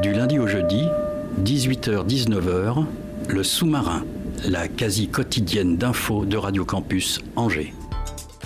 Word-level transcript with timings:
Du 0.00 0.12
lundi 0.12 0.38
au 0.38 0.46
jeudi, 0.46 0.86
18h-19h, 1.42 2.84
le 3.28 3.42
sous-marin, 3.42 4.04
la 4.44 4.68
quasi 4.68 5.08
quotidienne 5.08 5.76
d'infos 5.76 6.24
de 6.24 6.36
Radio 6.36 6.64
Campus 6.64 7.20
Angers. 7.34 7.74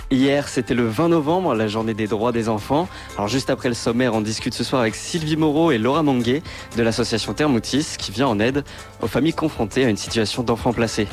Hier, 0.09 0.47
c'était 0.47 0.73
le 0.73 0.87
20 0.87 1.09
novembre, 1.09 1.53
la 1.53 1.67
journée 1.67 1.93
des 1.93 2.07
droits 2.07 2.31
des 2.31 2.49
enfants. 2.49 2.87
Alors 3.17 3.27
juste 3.27 3.51
après 3.51 3.69
le 3.69 3.75
sommaire, 3.75 4.15
on 4.15 4.21
discute 4.21 4.55
ce 4.55 4.63
soir 4.63 4.81
avec 4.81 4.95
Sylvie 4.95 5.37
Moreau 5.37 5.71
et 5.71 5.77
Laura 5.77 6.01
Manguet 6.01 6.41
de 6.75 6.81
l'association 6.81 7.33
Thermoutis 7.35 7.97
qui 7.99 8.11
vient 8.11 8.27
en 8.27 8.39
aide 8.39 8.63
aux 9.03 9.07
familles 9.07 9.33
confrontées 9.33 9.85
à 9.85 9.89
une 9.89 9.97
situation 9.97 10.41
d'enfants 10.41 10.73
placés. 10.73 11.07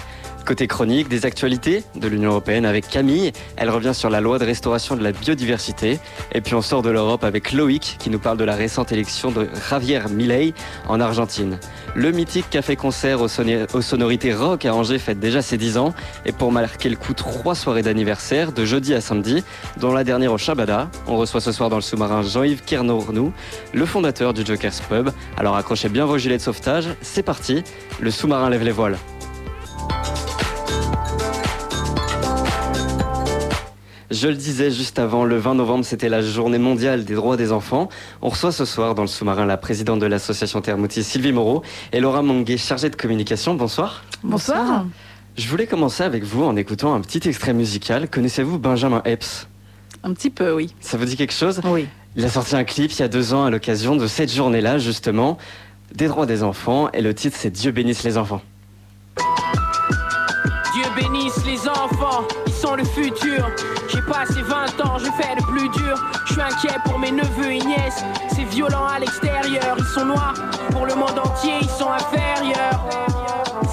Côté 0.51 0.67
chronique, 0.67 1.09
des 1.09 1.27
actualités 1.27 1.85
de 1.95 2.09
l'Union 2.09 2.31
Européenne 2.31 2.67
avec 2.67 2.89
Camille. 2.89 3.31
Elle 3.55 3.71
revient 3.71 3.95
sur 3.95 4.11
la 4.11 4.21
loi 4.21 4.41
de 4.41 4.45
restauration 4.45 4.97
de 4.97 5.03
la 5.05 5.13
biodiversité. 5.13 6.01
Et 6.33 6.41
puis 6.41 6.57
on 6.57 6.61
sort 6.61 6.83
de 6.83 6.91
l'Europe 6.91 7.23
avec 7.23 7.53
Loïc 7.53 7.99
qui 8.01 8.11
nous 8.11 8.19
parle 8.19 8.37
de 8.37 8.43
la 8.43 8.57
récente 8.57 8.91
élection 8.91 9.31
de 9.31 9.49
Javier 9.71 10.01
Milei 10.11 10.53
en 10.89 10.99
Argentine. 10.99 11.61
Le 11.95 12.11
mythique 12.11 12.51
café-concert 12.51 13.21
aux, 13.21 13.29
aux, 13.29 13.81
sonorités 13.81 14.35
rock 14.35 14.65
à 14.65 14.75
Angers 14.75 14.99
fête 14.99 15.21
déjà 15.21 15.41
ses 15.41 15.57
10 15.57 15.79
ans. 15.79 15.95
Et 16.27 16.33
pour 16.33 16.51
marquer 16.51 16.89
le 16.89 16.97
coup, 16.97 17.15
trois 17.15 17.55
soirées 17.55 17.83
d'anniversaire 17.83 18.51
de 18.51 18.65
jeudi 18.65 18.93
à 18.93 19.01
samedi, 19.01 19.45
dont 19.77 19.93
la 19.93 20.03
dernière 20.03 20.33
au 20.33 20.39
Shabada. 20.39 20.91
On 21.07 21.17
reçoit 21.17 21.41
ce 21.41 21.53
soir 21.53 21.71
dans 21.71 21.77
le 21.77 21.83
sous-marin 21.83 22.23
Jean-Yves 22.23 22.65
Kernournou, 22.65 23.33
le 23.73 23.87
fondateur 23.87 24.35
du 24.35 24.45
Joker's 24.45 24.81
Pub. 24.81 25.11
Alors 25.37 25.55
accrochez 25.55 25.89
bien 25.89 26.07
vos 26.07 26.19
gilets 26.19 26.39
de 26.39 26.43
sauvetage. 26.43 26.89
C'est 27.03 27.23
parti. 27.23 27.63
Le 28.01 28.11
sous-marin 28.11 28.51
lève 28.51 28.65
les 28.65 28.73
voiles. 28.73 28.99
Je 34.11 34.27
le 34.27 34.35
disais 34.35 34.73
juste 34.73 34.99
avant, 34.99 35.25
le 35.25 35.37
20 35.39 35.55
novembre, 35.55 35.85
c'était 35.85 36.09
la 36.09 36.21
journée 36.21 36.59
mondiale 36.59 37.05
des 37.05 37.15
droits 37.15 37.37
des 37.37 37.53
enfants. 37.53 37.89
On 38.23 38.29
reçoit 38.29 38.51
ce 38.51 38.65
soir 38.65 38.97
dans 38.97 39.03
le 39.03 39.09
sous-marin 39.09 39.47
la 39.47 39.57
présidente 39.57 40.01
de 40.01 40.07
l'association 40.07 40.61
Thermoutis, 40.61 41.05
Sylvie 41.05 41.31
Moreau, 41.31 41.63
et 41.93 42.01
Laura 42.01 42.21
Manguet, 42.21 42.57
chargée 42.57 42.91
de 42.91 42.97
communication. 42.97 43.55
Bonsoir. 43.55 44.03
Bonsoir. 44.25 44.85
Je 45.37 45.47
voulais 45.49 45.69
commencer 45.69 46.03
avec 46.03 46.25
vous 46.25 46.43
en 46.43 46.57
écoutant 46.57 46.93
un 46.93 47.01
petit 47.01 47.29
extrait 47.29 47.53
musical. 47.53 48.11
Connaissez-vous 48.11 48.59
Benjamin 48.59 49.01
Epps? 49.05 49.47
Un 50.03 50.13
petit 50.13 50.31
peu, 50.31 50.55
oui. 50.55 50.75
Ça 50.81 50.97
vous 50.97 51.05
dit 51.05 51.17
quelque 51.17 51.33
chose? 51.33 51.61
Oui. 51.65 51.87
Il 52.17 52.25
a 52.25 52.29
sorti 52.29 52.57
un 52.57 52.65
clip 52.65 52.91
il 52.91 52.99
y 52.99 53.03
a 53.05 53.09
deux 53.09 53.33
ans 53.33 53.45
à 53.45 53.51
l'occasion 53.51 53.95
de 53.95 54.09
cette 54.09 54.33
journée-là, 54.33 54.79
justement, 54.79 55.39
des 55.95 56.09
droits 56.09 56.27
des 56.27 56.43
enfants, 56.43 56.91
et 56.93 57.01
le 57.01 57.15
titre 57.15 57.37
c'est 57.39 57.51
Dieu 57.51 57.71
bénisse 57.71 58.03
les 58.03 58.19
enfants. 58.19 58.43
Dieu 59.17 60.85
bénisse 60.97 61.45
les 61.47 61.69
enfants, 61.69 62.27
ils 62.49 62.53
sont 62.53 62.75
le 62.75 62.85
futur. 62.85 63.49
Passé 64.11 64.43
20 64.43 64.85
ans, 64.85 64.99
je 64.99 65.05
fais 65.05 65.37
le 65.37 65.43
plus 65.47 65.69
dur. 65.69 65.97
Je 66.27 66.33
suis 66.33 66.43
inquiet 66.43 66.77
pour 66.85 66.99
mes 66.99 67.13
neveux 67.13 67.53
et 67.53 67.61
nièces. 67.61 68.03
C'est 68.35 68.43
violent 68.43 68.85
à 68.85 68.99
l'extérieur, 68.99 69.77
ils 69.79 69.85
sont 69.85 70.05
noirs. 70.05 70.35
Pour 70.73 70.85
le 70.85 70.97
monde 70.97 71.17
entier, 71.17 71.53
ils 71.63 71.69
sont 71.69 71.91
inférieurs. 71.93 72.85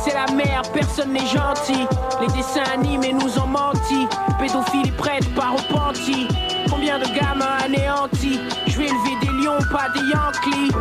C'est 0.03 0.13
la 0.13 0.31
merde, 0.35 0.67
personne 0.71 1.13
n'est 1.13 1.25
gentil. 1.25 1.87
Les 2.21 2.27
dessins 2.27 2.71
animés 2.71 3.13
nous 3.13 3.39
ont 3.39 3.47
menti. 3.47 4.07
Pédophiles 4.39 4.93
prêtres 4.93 5.33
pas 5.33 5.55
repentis. 5.57 6.27
Combien 6.69 6.99
de 6.99 7.05
gamins 7.05 7.57
anéantis? 7.65 8.39
Je 8.67 8.77
vais 8.77 8.85
élever 8.85 9.17
des 9.21 9.43
lions, 9.43 9.57
pas 9.71 9.89
des 9.95 10.05
Yankees. 10.05 10.71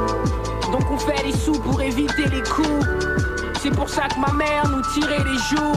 Donc 0.71 0.91
on 0.91 0.99
fait 0.99 1.25
les 1.25 1.33
sous 1.33 1.59
pour 1.59 1.81
éviter 1.81 2.27
les 2.31 2.43
coups. 2.43 3.16
C'est 3.67 3.75
pour 3.75 3.89
ça 3.89 4.03
que 4.07 4.21
ma 4.21 4.33
mère 4.33 4.69
nous 4.69 4.81
tirait 4.95 5.25
les 5.25 5.39
joues. 5.39 5.73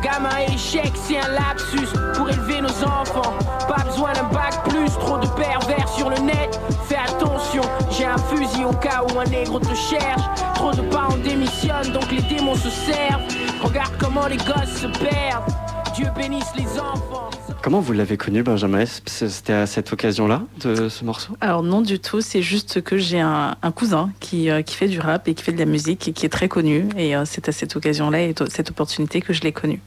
Gamin 0.00 0.54
échec, 0.54 0.92
c'est 0.94 1.18
un 1.18 1.28
lapsus 1.28 1.88
pour 2.14 2.30
élever 2.30 2.60
nos 2.60 2.84
enfants. 2.84 3.34
Pas 3.66 3.82
besoin 3.82 4.12
d'un 4.12 4.28
bac 4.32 4.62
plus, 4.68 4.92
trop 5.00 5.18
de 5.18 5.26
pervers 5.26 5.88
sur 5.88 6.08
le 6.08 6.18
net. 6.18 6.60
Fais 6.86 6.98
attention, 6.98 7.62
j'ai 7.90 8.04
un 8.04 8.16
fusil 8.16 8.64
au 8.64 8.72
cas 8.74 9.02
où 9.12 9.18
un 9.18 9.24
nègre 9.24 9.58
te 9.58 9.74
cherche. 9.74 10.22
Trop 10.54 10.70
de 10.70 10.82
parents 10.82 11.16
démissionnent, 11.16 11.90
donc 11.90 12.12
les 12.12 12.22
démons 12.22 12.54
se 12.54 12.70
servent. 12.70 13.22
Regarde 13.64 13.94
comment 13.98 14.28
les 14.28 14.36
gosses 14.36 14.82
se 14.82 14.86
perdent. 14.86 15.73
Dieu 15.94 16.06
bénisse 16.16 16.52
les 16.56 16.80
enfants. 16.80 17.30
Comment 17.62 17.78
vous 17.78 17.92
l'avez 17.92 18.16
connu, 18.16 18.42
Benjamin 18.42 18.84
C'était 19.06 19.52
à 19.52 19.66
cette 19.66 19.92
occasion-là 19.92 20.42
de 20.60 20.88
ce 20.88 21.04
morceau? 21.04 21.36
Alors 21.40 21.62
non 21.62 21.82
du 21.82 22.00
tout, 22.00 22.20
c'est 22.20 22.42
juste 22.42 22.82
que 22.82 22.98
j'ai 22.98 23.20
un, 23.20 23.54
un, 23.62 23.70
cousin 23.70 24.10
qui, 24.18 24.50
euh, 24.50 24.62
qui, 24.62 24.74
fait 24.74 24.88
du 24.88 24.98
rap 24.98 25.28
et 25.28 25.34
qui 25.34 25.44
fait 25.44 25.52
de 25.52 25.58
la 25.58 25.66
musique 25.66 26.08
et 26.08 26.12
qui 26.12 26.26
est 26.26 26.30
très 26.30 26.48
connu. 26.48 26.88
Et 26.96 27.14
euh, 27.14 27.22
c'est 27.24 27.48
à 27.48 27.52
cette 27.52 27.76
occasion-là 27.76 28.22
et 28.22 28.34
cette 28.48 28.70
opportunité 28.70 29.20
que 29.20 29.32
je 29.32 29.42
l'ai 29.42 29.52
connu. 29.52 29.80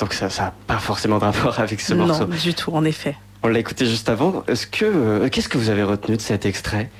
Donc 0.00 0.12
ça 0.12 0.26
n'a 0.26 0.52
pas 0.66 0.78
forcément 0.78 1.18
de 1.18 1.24
rapport 1.24 1.58
avec 1.58 1.80
ce 1.80 1.94
morceau 1.94 2.26
Non, 2.26 2.36
du 2.36 2.52
tout, 2.52 2.72
en 2.72 2.84
effet. 2.84 3.16
On 3.42 3.48
l'a 3.48 3.58
écouté 3.58 3.86
juste 3.86 4.10
avant. 4.10 4.44
Est-ce 4.46 4.66
que 4.66 4.84
euh, 4.84 5.28
Qu'est-ce 5.30 5.48
que 5.48 5.56
vous 5.56 5.70
avez 5.70 5.82
retenu 5.82 6.16
de 6.16 6.22
cet 6.22 6.44
extrait? 6.44 6.90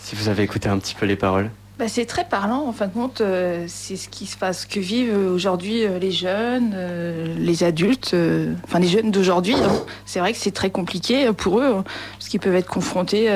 Si 0.00 0.16
vous 0.16 0.28
avez 0.28 0.42
écouté 0.42 0.68
un 0.68 0.78
petit 0.78 0.96
peu 0.96 1.06
les 1.06 1.16
paroles 1.16 1.50
bah, 1.76 1.88
c'est 1.88 2.06
très 2.06 2.24
parlant, 2.24 2.68
en 2.68 2.72
fin 2.72 2.86
de 2.86 2.92
compte, 2.92 3.20
euh, 3.20 3.64
c'est 3.66 3.96
ce 3.96 4.08
qui 4.08 4.26
se 4.26 4.36
passe, 4.36 4.62
ce 4.62 4.66
que 4.68 4.78
vivent 4.78 5.16
aujourd'hui 5.16 5.84
euh, 5.84 5.98
les 5.98 6.12
jeunes, 6.12 6.72
euh, 6.72 7.34
les 7.36 7.64
adultes, 7.64 8.14
enfin 8.62 8.78
les 8.78 8.86
jeunes 8.86 9.10
d'aujourd'hui. 9.10 9.54
Hein. 9.54 9.72
C'est 10.06 10.20
vrai 10.20 10.32
que 10.32 10.38
c'est 10.38 10.52
très 10.52 10.70
compliqué 10.70 11.32
pour 11.32 11.58
eux, 11.58 11.74
hein, 11.78 11.84
parce 12.12 12.28
qu'ils 12.28 12.38
peuvent 12.38 12.54
être 12.54 12.68
confrontés 12.68 13.28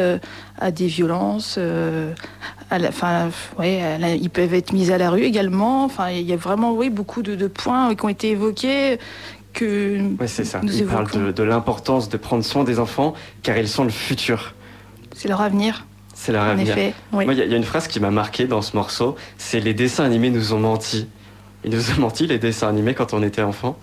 à 0.61 0.71
des 0.71 0.87
violences, 0.87 1.59
à 2.71 2.79
la, 2.79 2.89
enfin, 2.89 3.31
ouais, 3.59 3.83
à 3.83 3.99
la, 3.99 4.15
ils 4.15 4.31
peuvent 4.31 4.55
être 4.55 4.73
mis 4.73 4.93
à 4.93 4.99
la 4.99 5.11
rue 5.11 5.23
également. 5.23 5.85
Enfin, 5.85 6.11
il 6.11 6.23
y 6.23 6.33
a 6.33 6.37
vraiment, 6.37 6.75
oui, 6.75 6.91
beaucoup 6.91 7.23
de, 7.23 7.35
de 7.35 7.47
points 7.49 7.95
qui 7.97 8.05
ont 8.05 8.09
été 8.09 8.31
évoqués. 8.31 9.01
Que 9.53 9.99
ouais, 10.21 10.29
c'est 10.29 10.45
ça. 10.45 10.61
Parlent 10.89 11.09
de, 11.13 11.33
de 11.33 11.43
l'importance 11.43 12.09
de 12.09 12.17
prendre 12.17 12.45
soin 12.45 12.63
des 12.63 12.79
enfants, 12.79 13.15
car 13.43 13.57
ils 13.59 13.67
sont 13.67 13.83
le 13.83 13.91
futur. 13.91 14.55
C'est 15.17 15.27
leur 15.27 15.41
avenir. 15.41 15.88
C'est 16.21 16.33
leur 16.33 16.43
avenir. 16.43 16.77
Effet, 16.77 16.95
oui. 17.13 17.25
Moi, 17.25 17.35
il 17.35 17.45
y, 17.45 17.49
y, 17.49 17.55
a 17.55 17.57
une 17.57 17.63
phrase 17.63 17.87
qui 17.87 18.01
m'a 18.01 18.11
marqué 18.11 18.47
dans 18.47 18.61
ce 18.61 18.77
morceau. 18.77 19.15
C'est 19.37 19.61
les 19.61 19.73
dessins 19.73 20.05
animés 20.05 20.31
nous 20.31 20.53
ont 20.53 20.59
menti. 20.59 21.07
Ils 21.65 21.71
nous 21.71 21.91
ont 21.93 22.01
menti 22.01 22.27
les 22.27 22.39
dessins 22.39 22.69
animés 22.69 22.95
quand 22.95 23.15
on 23.15 23.23
était 23.23 23.43
enfant. 23.43 23.79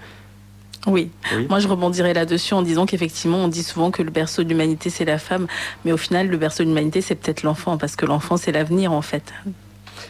Oui. 0.85 1.09
oui. 1.33 1.47
Moi 1.49 1.59
je 1.59 1.67
rebondirais 1.67 2.13
là-dessus 2.13 2.53
en 2.53 2.61
disant 2.61 2.85
qu'effectivement 2.85 3.37
on 3.37 3.47
dit 3.47 3.63
souvent 3.63 3.89
que 3.89 4.03
le 4.03 4.11
berceau 4.11 4.43
de 4.43 4.49
l'humanité 4.49 4.89
c'est 4.89 5.05
la 5.05 5.17
femme, 5.17 5.47
mais 5.83 5.93
au 5.93 5.97
final 5.97 6.27
le 6.27 6.37
berceau 6.37 6.63
de 6.63 6.67
l'humanité 6.67 7.01
c'est 7.01 7.15
peut-être 7.15 7.41
l'enfant 7.41 7.77
parce 7.77 7.95
que 7.95 8.05
l'enfant 8.05 8.37
c'est 8.37 8.51
l'avenir 8.51 8.91
en 8.91 9.01
fait. 9.01 9.33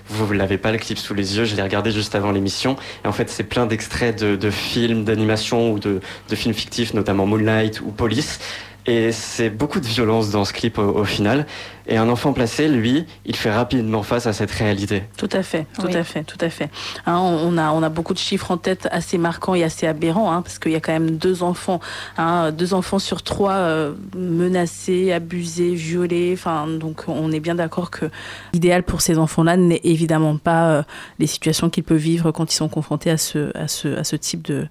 Vous 0.09 0.33
ne 0.33 0.37
l'avez 0.37 0.57
pas 0.57 0.71
le 0.71 0.77
clip 0.77 0.97
sous 0.97 1.13
les 1.13 1.37
yeux, 1.37 1.45
je 1.45 1.55
l'ai 1.55 1.61
regardé 1.61 1.91
juste 1.91 2.15
avant 2.15 2.31
l'émission. 2.31 2.75
Et 3.03 3.07
en 3.07 3.11
fait, 3.11 3.29
c'est 3.29 3.43
plein 3.43 3.65
d'extraits 3.65 4.19
de, 4.19 4.35
de, 4.35 4.49
films, 4.49 5.03
d'animation 5.03 5.71
ou 5.71 5.79
de, 5.79 5.99
de, 6.27 6.35
films 6.35 6.53
fictifs, 6.53 6.93
notamment 6.93 7.25
Moonlight 7.25 7.81
ou 7.81 7.91
Police. 7.91 8.39
Et 8.87 9.11
c'est 9.11 9.49
beaucoup 9.49 9.79
de 9.79 9.85
violence 9.85 10.29
dans 10.29 10.45
ce 10.45 10.53
clip 10.53 10.77
au, 10.77 10.83
au, 10.83 11.05
final. 11.05 11.47
Et 11.87 11.97
un 11.97 12.07
enfant 12.07 12.33
placé, 12.33 12.67
lui, 12.67 13.05
il 13.25 13.35
fait 13.35 13.51
rapidement 13.51 14.03
face 14.03 14.27
à 14.27 14.33
cette 14.33 14.51
réalité. 14.51 15.03
Tout 15.17 15.29
à 15.31 15.41
fait, 15.41 15.65
tout 15.79 15.87
oui. 15.87 15.95
à 15.95 16.03
fait, 16.03 16.23
tout 16.23 16.37
à 16.39 16.49
fait. 16.49 16.69
Hein, 17.05 17.17
on, 17.17 17.57
a, 17.57 17.71
on 17.71 17.81
a 17.81 17.89
beaucoup 17.89 18.13
de 18.13 18.19
chiffres 18.19 18.51
en 18.51 18.57
tête 18.57 18.87
assez 18.91 19.17
marquants 19.17 19.55
et 19.55 19.63
assez 19.63 19.87
aberrants, 19.87 20.31
hein, 20.31 20.41
parce 20.41 20.59
qu'il 20.59 20.71
y 20.71 20.75
a 20.75 20.79
quand 20.79 20.91
même 20.91 21.17
deux 21.17 21.41
enfants, 21.41 21.79
hein, 22.17 22.51
deux 22.51 22.73
enfants 22.73 22.99
sur 22.99 23.23
trois 23.23 23.53
euh, 23.53 23.93
menacés, 24.15 25.11
abusés, 25.11 25.73
violés. 25.73 26.31
Enfin, 26.33 26.67
donc 26.67 27.05
on 27.07 27.31
est 27.31 27.39
bien 27.39 27.55
d'accord 27.55 27.89
que 27.89 28.05
l'idéal 28.53 28.83
pour 28.83 29.01
ces 29.01 29.17
enfants-là 29.17 29.57
n'est 29.57 29.81
évidemment 29.83 30.37
pas 30.37 30.69
euh, 30.69 30.83
les 31.17 31.27
situations 31.27 31.69
qu'ils 31.71 31.83
peuvent 31.83 31.97
vivre 31.97 32.31
quand 32.31 32.51
ils 32.51 32.57
sont 32.57 32.69
confrontés 32.69 33.11
à 33.11 33.17
ce, 33.17 33.55
à 33.57 33.67
ce, 33.67 33.95
à 33.95 34.03
ce 34.03 34.15
type 34.15 34.43
de, 34.43 34.67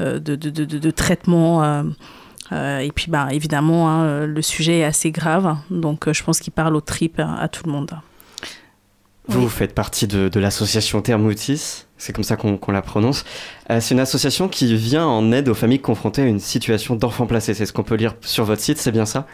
euh, 0.00 0.18
de, 0.18 0.36
de, 0.36 0.50
de, 0.50 0.64
de, 0.64 0.90
traitement. 0.90 1.84
Euh, 2.52 2.78
et 2.78 2.92
puis, 2.92 3.06
bah, 3.10 3.28
évidemment, 3.32 3.88
hein, 3.88 4.26
le 4.26 4.42
sujet 4.42 4.80
est 4.80 4.84
assez 4.84 5.10
grave, 5.10 5.56
donc 5.70 6.06
euh, 6.06 6.12
je 6.12 6.22
pense 6.22 6.38
qu'il 6.38 6.52
parle 6.52 6.76
aux 6.76 6.80
tripes 6.80 7.18
à, 7.18 7.34
à 7.40 7.48
tout 7.48 7.62
le 7.66 7.72
monde. 7.72 7.90
Vous, 9.28 9.44
oui. 9.44 9.48
faites 9.48 9.74
partie 9.74 10.06
de, 10.06 10.28
de 10.28 10.40
l'association 10.40 11.00
Thermoutis, 11.00 11.86
c'est 11.96 12.12
comme 12.12 12.24
ça 12.24 12.36
qu'on 12.36 12.58
qu 12.58 12.72
la 12.72 12.82
prononce. 12.82 13.24
Euh, 13.70 13.80
c'est 13.80 13.94
une 13.94 14.00
association 14.00 14.48
qui 14.48 14.74
vient 14.74 15.06
en 15.06 15.30
aide 15.30 15.48
aux 15.48 15.54
familles 15.54 15.80
confrontées 15.80 16.22
à 16.22 16.26
une 16.26 16.40
situation 16.40 16.96
d'enfants 16.96 17.26
placés. 17.26 17.54
C'est 17.54 17.64
ce 17.64 17.72
qu'on 17.72 17.84
peut 17.84 17.94
lire 17.94 18.14
sur 18.20 18.44
votre 18.44 18.60
site, 18.60 18.78
c'est 18.78 18.92
bien 18.92 19.06
ça? 19.06 19.26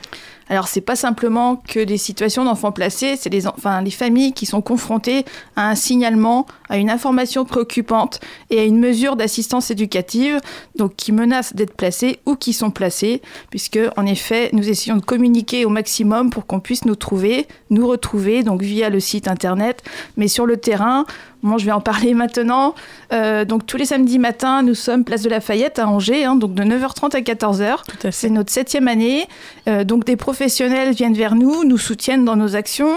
Alors 0.48 0.68
c'est 0.68 0.80
pas 0.80 0.96
simplement 0.96 1.56
que 1.56 1.80
des 1.80 1.98
situations 1.98 2.44
d'enfants 2.44 2.72
placés, 2.72 3.16
c'est 3.16 3.30
les, 3.30 3.46
enfin, 3.46 3.82
les 3.82 3.90
familles 3.90 4.32
qui 4.32 4.46
sont 4.46 4.62
confrontées 4.62 5.24
à 5.56 5.68
un 5.68 5.74
signalement, 5.74 6.46
à 6.68 6.78
une 6.78 6.90
information 6.90 7.44
préoccupante 7.44 8.20
et 8.50 8.58
à 8.58 8.64
une 8.64 8.78
mesure 8.78 9.16
d'assistance 9.16 9.70
éducative, 9.70 10.40
donc 10.76 10.96
qui 10.96 11.12
menacent 11.12 11.54
d'être 11.54 11.74
placées 11.74 12.20
ou 12.24 12.34
qui 12.34 12.52
sont 12.52 12.70
placées, 12.70 13.20
puisque 13.50 13.78
en 13.96 14.06
effet 14.06 14.50
nous 14.52 14.68
essayons 14.68 14.96
de 14.96 15.04
communiquer 15.04 15.64
au 15.64 15.68
maximum 15.68 16.30
pour 16.30 16.46
qu'on 16.46 16.60
puisse 16.60 16.84
nous 16.84 16.96
trouver, 16.96 17.46
nous 17.70 17.86
retrouver, 17.86 18.42
donc 18.42 18.62
via 18.62 18.88
le 18.88 19.00
site 19.00 19.28
internet, 19.28 19.82
mais 20.16 20.28
sur 20.28 20.46
le 20.46 20.56
terrain, 20.56 21.04
Bon, 21.42 21.56
je 21.56 21.64
vais 21.64 21.72
en 21.72 21.80
parler 21.80 22.14
maintenant. 22.14 22.74
Euh, 23.12 23.44
donc 23.44 23.66
tous 23.66 23.76
les 23.76 23.84
samedis 23.84 24.18
matins, 24.18 24.62
nous 24.62 24.74
sommes 24.74 25.04
place 25.04 25.22
de 25.22 25.30
la 25.30 25.40
Fayette 25.40 25.78
à 25.78 25.88
Angers, 25.88 26.24
hein, 26.24 26.34
donc 26.34 26.54
de 26.54 26.62
9h30 26.62 27.16
à 27.16 27.20
14h. 27.20 28.10
C'est 28.10 28.30
notre 28.30 28.50
septième 28.50 28.88
année. 28.88 29.26
Euh, 29.68 29.84
donc 29.84 30.04
des 30.04 30.16
professionnels 30.16 30.92
viennent 30.92 31.14
vers 31.14 31.34
nous, 31.34 31.64
nous 31.64 31.78
soutiennent 31.78 32.24
dans 32.24 32.36
nos 32.36 32.56
actions, 32.56 32.96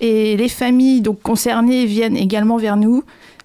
et 0.00 0.36
les 0.36 0.48
familles 0.48 1.00
donc 1.00 1.20
concernées 1.22 1.86
viennent 1.86 2.16
également 2.16 2.56
vers 2.56 2.76
nous. 2.76 3.02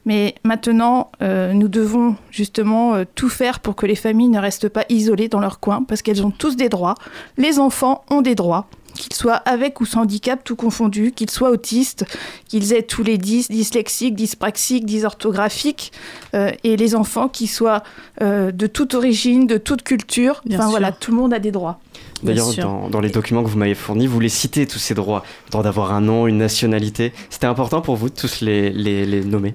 Mais 0.07 0.35
maintenant, 0.43 1.09
euh, 1.23 1.53
nous 1.53 1.67
devons 1.67 2.15
justement 2.29 2.93
tout 3.15 3.29
faire 3.29 3.59
pour 3.59 3.75
que 3.75 3.87
les 3.87 3.95
familles 3.95 4.27
ne 4.27 4.39
restent 4.39 4.69
pas 4.69 4.85
isolées 4.89 5.29
dans 5.29 5.39
leur 5.39 5.59
coin, 5.59 5.83
parce 5.83 6.03
qu'elles 6.03 6.23
ont 6.23 6.29
tous 6.29 6.55
des 6.55 6.69
droits. 6.69 6.93
Les 7.37 7.57
enfants 7.57 8.03
ont 8.11 8.21
des 8.21 8.35
droits 8.35 8.67
qu'ils 8.95 9.13
soient 9.13 9.35
avec 9.35 9.81
ou 9.81 9.85
sans 9.85 10.01
handicap, 10.01 10.43
tout 10.43 10.55
confondu, 10.55 11.11
qu'ils 11.11 11.29
soient 11.29 11.49
autistes, 11.49 12.05
qu'ils 12.47 12.73
aient 12.73 12.83
tous 12.83 13.03
les 13.03 13.17
dys, 13.17 13.47
dyslexiques, 13.49 14.15
dyspraxiques, 14.15 14.85
dysorthographiques, 14.85 15.91
euh, 16.33 16.51
et 16.63 16.77
les 16.77 16.95
enfants 16.95 17.27
qui 17.27 17.47
soient 17.47 17.83
euh, 18.21 18.51
de 18.51 18.67
toute 18.67 18.93
origine, 18.93 19.47
de 19.47 19.57
toute 19.57 19.83
culture. 19.83 20.41
enfin 20.51 20.69
voilà, 20.69 20.91
tout 20.91 21.11
le 21.11 21.17
monde 21.17 21.33
a 21.33 21.39
des 21.39 21.51
droits. 21.51 21.79
D'ailleurs, 22.23 22.89
dans, 22.89 22.99
les 22.99 23.09
documents 23.09 23.43
que 23.43 23.49
vous 23.49 23.57
m'avez 23.57 23.75
fournis, 23.75 24.07
vous 24.07 24.19
les 24.19 24.29
citez 24.29 24.65
tous 24.65 24.79
ces 24.79 24.93
droits, 24.93 25.23
le 25.47 25.51
droit 25.51 25.63
d'avoir 25.63 25.93
un 25.93 26.01
nom, 26.01 26.27
une 26.27 26.37
nationalité. 26.37 27.13
C'était 27.29 27.47
important 27.47 27.81
pour 27.81 27.95
vous 27.95 28.09
de 28.09 28.15
tous 28.15 28.41
les, 28.41 28.71
les 28.71 29.23
nommer? 29.23 29.53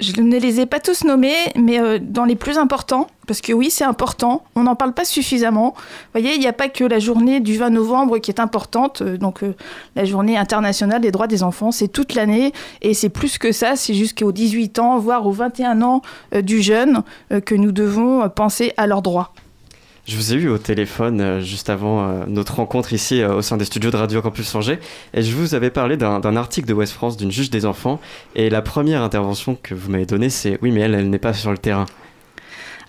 Je 0.00 0.20
ne 0.20 0.38
les 0.38 0.60
ai 0.60 0.66
pas 0.66 0.80
tous 0.80 1.04
nommés, 1.04 1.36
mais 1.56 1.80
euh, 1.80 1.98
dans 2.00 2.24
les 2.24 2.34
plus 2.34 2.58
importants, 2.58 3.06
parce 3.26 3.40
que 3.40 3.52
oui, 3.52 3.70
c'est 3.70 3.84
important, 3.84 4.44
on 4.56 4.64
n'en 4.64 4.74
parle 4.74 4.92
pas 4.92 5.04
suffisamment. 5.04 5.74
Vous 5.76 6.20
voyez, 6.20 6.34
il 6.34 6.40
n'y 6.40 6.46
a 6.46 6.52
pas 6.52 6.68
que 6.68 6.84
la 6.84 6.98
journée 6.98 7.40
du 7.40 7.56
20 7.56 7.70
novembre 7.70 8.18
qui 8.18 8.30
est 8.30 8.40
importante, 8.40 9.02
euh, 9.02 9.16
donc 9.16 9.42
euh, 9.42 9.54
la 9.94 10.04
journée 10.04 10.36
internationale 10.36 11.00
des 11.00 11.12
droits 11.12 11.28
des 11.28 11.42
enfants, 11.42 11.70
c'est 11.70 11.88
toute 11.88 12.14
l'année, 12.14 12.52
et 12.82 12.94
c'est 12.94 13.08
plus 13.08 13.38
que 13.38 13.52
ça, 13.52 13.76
c'est 13.76 13.94
jusqu'aux 13.94 14.32
18 14.32 14.78
ans, 14.80 14.98
voire 14.98 15.26
aux 15.26 15.32
21 15.32 15.82
ans 15.82 16.02
du 16.42 16.60
jeune, 16.60 17.02
que 17.44 17.54
nous 17.54 17.72
devons 17.72 18.28
penser 18.28 18.72
à 18.76 18.86
leurs 18.86 19.02
droits. 19.02 19.32
Je 20.08 20.16
vous 20.16 20.32
ai 20.32 20.36
eu 20.36 20.48
au 20.48 20.56
téléphone 20.56 21.20
euh, 21.20 21.40
juste 21.42 21.68
avant 21.68 22.08
euh, 22.08 22.24
notre 22.26 22.56
rencontre 22.56 22.94
ici 22.94 23.20
euh, 23.20 23.34
au 23.34 23.42
sein 23.42 23.58
des 23.58 23.66
studios 23.66 23.90
de 23.90 23.96
Radio 23.98 24.22
Campus 24.22 24.54
Angers 24.54 24.78
et 25.12 25.20
je 25.20 25.36
vous 25.36 25.54
avais 25.54 25.68
parlé 25.68 25.98
d'un 25.98 26.34
article 26.34 26.66
de 26.66 26.72
West 26.72 26.94
France 26.94 27.18
d'une 27.18 27.30
juge 27.30 27.50
des 27.50 27.66
enfants 27.66 28.00
et 28.34 28.48
la 28.48 28.62
première 28.62 29.02
intervention 29.02 29.58
que 29.62 29.74
vous 29.74 29.90
m'avez 29.90 30.06
donnée 30.06 30.30
c'est 30.30 30.58
oui 30.62 30.70
mais 30.70 30.80
elle, 30.80 30.94
elle 30.94 31.10
n'est 31.10 31.18
pas 31.18 31.34
sur 31.34 31.50
le 31.50 31.58
terrain. 31.58 31.84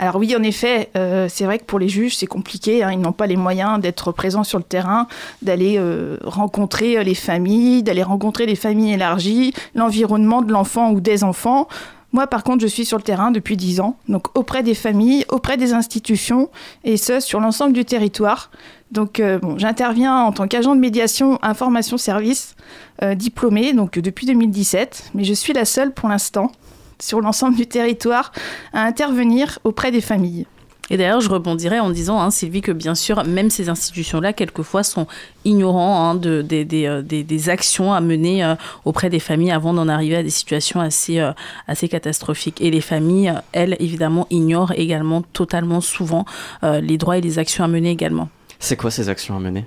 Alors 0.02 0.16
oui, 0.16 0.34
en 0.34 0.44
effet, 0.44 0.90
c'est 0.94 1.44
vrai 1.44 1.60
que 1.60 1.66
pour 1.66 1.78
les 1.78 1.90
juges, 1.90 2.16
c'est 2.16 2.26
compliqué. 2.26 2.84
Hein. 2.84 2.92
ils 2.94 3.02
n'ont 3.02 3.12
pas 3.12 3.28
les 3.28 3.36
moyens 3.36 3.82
d'être 3.82 4.14
présents 4.14 4.46
sur 4.46 4.58
le 4.58 4.64
terrain, 4.64 5.08
d'aller 5.42 5.78
rencontrer 6.24 7.04
les 7.04 7.16
familles, 7.16 7.84
d'aller 7.84 8.04
rencontrer 8.04 8.46
les 8.46 8.56
familles 8.56 8.94
élargies, 8.94 9.54
l'environnement 9.76 10.42
de 10.42 10.54
l'enfant 10.54 10.92
ou 10.92 11.02
des 11.02 11.26
enfants. 11.26 11.68
Moi, 12.12 12.26
par 12.28 12.44
contre, 12.44 12.62
je 12.62 12.68
suis 12.68 12.86
sur 12.86 12.98
le 12.98 13.04
terrain 13.04 13.32
depuis 13.32 13.56
10 13.56 13.82
ans, 13.82 13.98
donc 14.08 14.36
auprès 14.36 14.64
des 14.64 14.74
familles, 14.74 15.26
auprès 15.30 15.58
des 15.58 15.74
institutions, 15.74 16.50
et 16.84 16.98
ce, 16.98 17.20
sur 17.20 17.40
l'ensemble 17.40 17.74
du 17.74 17.86
territoire. 17.86 18.50
Donc, 18.92 19.20
euh, 19.20 19.38
bon, 19.38 19.58
j'interviens 19.60 20.16
en 20.16 20.32
tant 20.32 20.48
qu'agent 20.48 20.76
de 20.76 20.80
médiation 20.80 21.38
information 21.44 21.98
service 21.98 22.56
euh, 23.04 23.14
diplômé, 23.14 23.74
donc 23.74 24.00
depuis 24.00 24.26
2017, 24.26 25.12
mais 25.14 25.24
je 25.24 25.34
suis 25.34 25.54
la 25.54 25.66
seule 25.66 25.94
pour 25.94 26.10
l'instant 26.10 26.52
sur 27.00 27.22
l'ensemble 27.22 27.56
du 27.56 27.68
territoire 27.68 28.32
à 28.74 28.82
intervenir 28.82 29.60
auprès 29.64 29.92
des 29.92 30.02
familles. 30.02 30.48
Et 30.90 30.98
d'ailleurs, 30.98 31.22
je 31.22 31.30
rebondirais 31.30 31.80
en 31.80 31.90
disant, 31.90 32.20
hein, 32.22 32.32
Sylvie, 32.32 32.62
que 32.62 32.72
bien 32.72 32.96
sûr, 32.96 33.24
même 33.24 33.50
ces 33.50 33.70
institutions-là, 33.70 34.34
quelquefois, 34.34 34.84
sont 34.84 35.08
ignorants 35.46 36.10
hein, 36.10 36.22
euh, 36.26 36.44
des, 36.44 37.50
actions 37.50 37.94
à 37.94 38.02
mener 38.02 38.44
euh, 38.44 38.56
auprès 38.86 39.10
des 39.10 39.20
familles 39.20 39.52
avant 39.52 39.74
d'en 39.74 39.88
arriver 39.88 40.18
à 40.18 40.24
des 40.24 40.30
situations 40.30 40.80
assez, 40.80 41.20
euh, 41.20 41.32
assez 41.68 41.88
catastrophiques. 41.88 42.62
Et 42.62 42.72
les 42.72 42.82
familles, 42.82 43.34
elles, 43.52 43.76
évidemment, 43.80 44.28
ignorent 44.30 44.74
également 44.76 45.22
totalement 45.22 45.82
souvent 45.82 46.26
les 46.64 46.98
droits 46.98 47.18
et 47.18 47.22
les 47.22 47.40
actions 47.40 47.64
à 47.64 47.68
mener 47.68 47.92
également. 47.92 48.30
C'est 48.60 48.76
quoi 48.76 48.92
ces 48.92 49.10
actions 49.10 49.36
à 49.36 49.40
mener? 49.40 49.66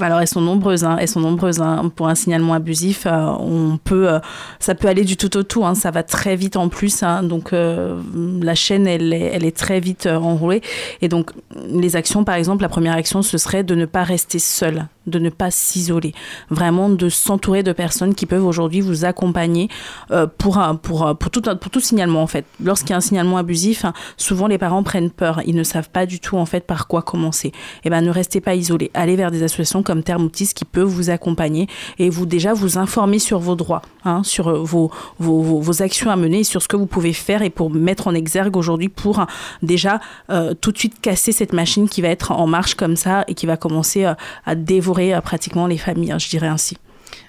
Alors 0.00 0.20
elles 0.20 0.28
sont 0.28 0.40
nombreuses, 0.40 0.84
hein. 0.84 0.96
elles 0.98 1.08
sont 1.08 1.20
nombreuses. 1.20 1.60
Hein. 1.60 1.90
Pour 1.94 2.08
un 2.08 2.14
signalement 2.14 2.54
abusif, 2.54 3.06
euh, 3.06 3.26
on 3.38 3.78
peut, 3.82 4.08
euh, 4.08 4.18
ça 4.58 4.74
peut 4.74 4.88
aller 4.88 5.04
du 5.04 5.16
tout 5.16 5.36
au 5.36 5.42
tout. 5.42 5.66
Hein. 5.66 5.74
Ça 5.74 5.90
va 5.90 6.02
très 6.02 6.34
vite 6.34 6.56
en 6.56 6.68
plus, 6.68 7.04
donc 7.22 7.52
euh, 7.52 8.00
la 8.40 8.54
chaîne 8.54 8.86
elle 8.86 9.12
est, 9.12 9.56
très 9.56 9.80
vite 9.80 10.06
enroulée. 10.06 10.62
Et 11.02 11.08
donc 11.08 11.32
les 11.68 11.96
actions, 11.96 12.24
par 12.24 12.36
exemple, 12.36 12.62
la 12.62 12.68
première 12.68 12.94
action 12.94 13.22
ce 13.22 13.36
serait 13.36 13.64
de 13.64 13.74
ne 13.74 13.84
pas 13.84 14.04
rester 14.04 14.38
seul 14.38 14.86
de 15.08 15.18
ne 15.18 15.30
pas 15.30 15.50
s'isoler, 15.50 16.14
vraiment 16.48 16.88
de 16.88 17.08
s'entourer 17.08 17.64
de 17.64 17.72
personnes 17.72 18.14
qui 18.14 18.24
peuvent 18.24 18.46
aujourd'hui 18.46 18.80
vous 18.80 19.04
accompagner 19.04 19.68
pour, 20.38 20.62
pour, 20.80 21.18
pour, 21.18 21.30
tout, 21.32 21.80
signalement 21.80 22.22
en 22.22 22.28
fait. 22.28 22.44
Lorsqu'il 22.62 22.90
y 22.90 22.92
a 22.92 22.98
un 22.98 23.00
signalement 23.00 23.36
abusif, 23.36 23.84
souvent 24.16 24.46
les 24.46 24.58
parents 24.58 24.84
prennent 24.84 25.10
peur, 25.10 25.40
ils 25.44 25.56
ne 25.56 25.64
savent 25.64 25.90
pas 25.90 26.06
du 26.06 26.20
tout 26.20 26.36
en 26.36 26.46
fait 26.46 26.64
par 26.64 26.86
quoi 26.86 27.02
commencer. 27.02 27.48
Et 27.48 27.52
eh 27.86 27.90
ben 27.90 28.00
ne 28.00 28.10
restez 28.10 28.40
pas 28.40 28.54
isolés, 28.54 28.92
allez 28.94 29.16
vers 29.16 29.32
des 29.32 29.42
associations 29.42 29.81
comme 29.82 30.02
Thermoutis 30.02 30.52
qui 30.54 30.64
peuvent 30.64 30.86
vous 30.86 31.10
accompagner 31.10 31.68
et 31.98 32.10
vous 32.10 32.26
déjà 32.26 32.52
vous 32.54 32.78
informer 32.78 33.18
sur 33.18 33.38
vos 33.38 33.54
droits, 33.54 33.82
hein, 34.04 34.22
sur 34.24 34.48
euh, 34.48 34.62
vos, 34.62 34.90
vos, 35.18 35.82
actions 35.82 36.10
à 36.10 36.16
mener, 36.16 36.44
sur 36.44 36.62
ce 36.62 36.68
que 36.68 36.76
vous 36.76 36.86
pouvez 36.86 37.12
faire 37.12 37.42
et 37.42 37.50
pour 37.50 37.70
mettre 37.70 38.06
en 38.08 38.14
exergue 38.14 38.56
aujourd'hui 38.56 38.88
pour 38.88 39.20
hein, 39.20 39.26
déjà 39.62 40.00
euh, 40.30 40.54
tout 40.54 40.72
de 40.72 40.78
suite 40.78 41.00
casser 41.00 41.32
cette 41.32 41.52
machine 41.52 41.88
qui 41.88 42.02
va 42.02 42.08
être 42.08 42.32
en 42.32 42.46
marche 42.46 42.74
comme 42.74 42.96
ça 42.96 43.24
et 43.28 43.34
qui 43.34 43.46
va 43.46 43.56
commencer 43.56 44.04
à 44.04 44.54
dévorer 44.54 45.14
euh, 45.14 45.20
pratiquement 45.20 45.66
les 45.66 45.78
familles, 45.78 46.12
hein, 46.12 46.18
je 46.18 46.28
dirais 46.28 46.48
ainsi. 46.48 46.76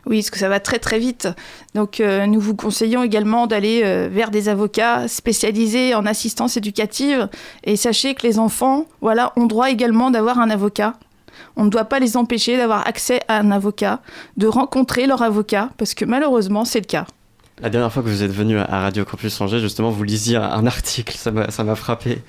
Oui, 0.06 0.18
parce 0.18 0.30
que 0.30 0.40
ça 0.40 0.50
va 0.50 0.60
très 0.60 0.80
très 0.80 1.00
vite. 1.00 1.28
Donc 1.76 2.00
euh, 2.00 2.26
nous 2.26 2.40
vous 2.40 2.56
conseillons 2.56 3.04
également 3.04 3.48
d'aller 3.48 3.82
euh, 3.84 4.10
vers 4.12 4.32
des 4.32 4.50
avocats 4.50 5.08
spécialisés 5.08 5.96
en 5.96 6.06
assistance 6.06 6.58
éducative. 6.58 7.30
Et 7.64 7.78
sachez 7.78 8.14
que 8.14 8.26
les 8.28 8.40
enfants, 8.40 8.86
voilà, 9.02 9.32
ont 9.38 9.46
droit 9.46 9.70
également 9.70 10.12
d'avoir 10.12 10.40
un 10.40 10.50
avocat. 10.50 10.96
On 11.56 11.66
ne 11.66 11.70
doit 11.70 11.86
pas 11.86 12.00
les 12.00 12.18
empêcher 12.18 12.58
d'avoir 12.58 12.88
accès 12.88 13.22
à 13.28 13.38
un 13.40 13.52
avocat, 13.52 14.02
de 14.38 14.48
rencontrer 14.48 15.08
leur 15.08 15.22
avocat, 15.22 15.70
parce 15.78 15.94
que 15.94 16.06
malheureusement 16.06 16.66
c'est 16.66 16.80
le 16.80 16.86
cas. 16.86 17.06
La 17.62 17.70
dernière 17.70 17.94
fois 17.94 18.02
que 18.02 18.10
vous 18.10 18.24
êtes 18.24 18.32
venu 18.32 18.58
à 18.58 18.66
Radio 18.66 19.06
Campus 19.06 19.40
Angers, 19.40 19.60
justement, 19.60 19.92
vous 19.92 20.04
lisiez 20.04 20.38
un 20.38 20.66
article, 20.66 21.16
ça 21.16 21.32
m'a 21.32 21.76
frappé. 21.76 22.20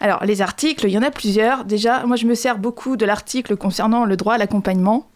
Alors, 0.00 0.24
les 0.24 0.42
articles, 0.42 0.86
il 0.86 0.92
y 0.92 0.98
en 0.98 1.02
a 1.02 1.10
plusieurs. 1.10 1.64
Déjà, 1.64 2.04
moi, 2.04 2.16
je 2.16 2.26
me 2.26 2.34
sers 2.34 2.58
beaucoup 2.58 2.96
de 2.96 3.06
l'article 3.06 3.56
concernant 3.56 4.04
le 4.04 4.16
droit 4.16 4.34
à 4.34 4.38
l'accompagnement. 4.38 5.08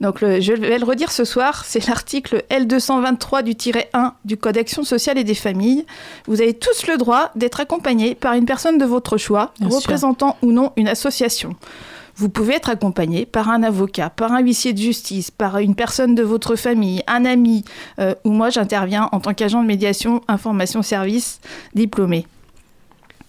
Donc, 0.00 0.20
je 0.20 0.52
vais 0.52 0.78
le 0.78 0.84
redire 0.84 1.10
ce 1.10 1.24
soir, 1.24 1.64
c'est 1.64 1.88
l'article 1.88 2.44
L223 2.50 3.42
du 3.42 3.56
1 3.92 4.14
du 4.24 4.36
Code 4.36 4.54
d'action 4.54 4.84
sociale 4.84 5.18
et 5.18 5.24
des 5.24 5.34
familles. 5.34 5.84
Vous 6.26 6.40
avez 6.40 6.54
tous 6.54 6.86
le 6.86 6.96
droit 6.96 7.32
d'être 7.34 7.58
accompagné 7.58 8.14
par 8.14 8.34
une 8.34 8.44
personne 8.44 8.78
de 8.78 8.84
votre 8.84 9.16
choix, 9.16 9.52
représentant 9.60 10.36
ou 10.42 10.52
non 10.52 10.72
une 10.76 10.86
association. 10.86 11.56
Vous 12.18 12.28
pouvez 12.28 12.54
être 12.54 12.68
accompagné 12.68 13.26
par 13.26 13.48
un 13.48 13.62
avocat, 13.62 14.10
par 14.10 14.32
un 14.32 14.40
huissier 14.40 14.72
de 14.72 14.78
justice, 14.78 15.30
par 15.30 15.58
une 15.58 15.76
personne 15.76 16.16
de 16.16 16.24
votre 16.24 16.56
famille, 16.56 17.00
un 17.06 17.24
ami, 17.24 17.64
euh, 18.00 18.12
ou 18.24 18.32
moi 18.32 18.50
j'interviens 18.50 19.08
en 19.12 19.20
tant 19.20 19.34
qu'agent 19.34 19.62
de 19.62 19.68
médiation, 19.68 20.20
information, 20.26 20.82
service 20.82 21.40
diplômé. 21.74 22.26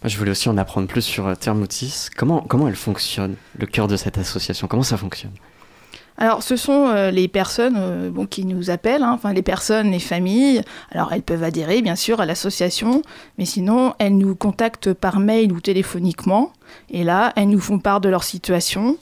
Je 0.04 0.18
voulais 0.18 0.32
aussi 0.32 0.50
en 0.50 0.58
apprendre 0.58 0.88
plus 0.88 1.04
sur 1.04 1.28
euh, 1.28 1.36
Thermoutis. 1.36 2.08
Comment, 2.18 2.42
comment 2.42 2.68
elle 2.68 2.76
fonctionne, 2.76 3.36
le 3.60 3.68
cœur 3.68 3.88
de 3.88 3.96
cette 3.96 4.18
association? 4.18 4.68
Comment 4.68 4.82
ça 4.82 4.98
fonctionne? 4.98 5.34
Alors, 6.22 6.44
ce 6.44 6.58
sont 6.58 6.88
euh, 6.88 7.12
les 7.12 7.30
personnes 7.30 7.78
euh, 7.78 8.26
qui 8.30 8.44
nous 8.44 8.70
appellent, 8.70 9.04
hein, 9.04 9.14
enfin 9.14 9.32
les 9.32 9.42
personnes, 9.42 9.90
les 9.92 10.00
familles. 10.00 10.62
Alors, 10.92 11.14
elles 11.14 11.22
peuvent 11.22 11.44
adhérer, 11.44 11.82
bien 11.82 11.96
sûr, 11.96 12.20
à 12.20 12.26
l'association, 12.26 13.02
mais 13.38 13.46
sinon, 13.46 13.94
elles 14.00 14.18
nous 14.18 14.36
contactent 14.36 14.92
par 14.94 15.22
mail 15.22 15.54
ou 15.54 15.62
téléphoniquement. 15.62 16.52
Et 16.90 17.06
là, 17.06 17.32
elles 17.38 17.48
nous 17.48 17.62
font 17.62 17.80
part 17.80 18.02
de 18.02 18.10
leur 18.10 18.26
situation. 18.26 18.98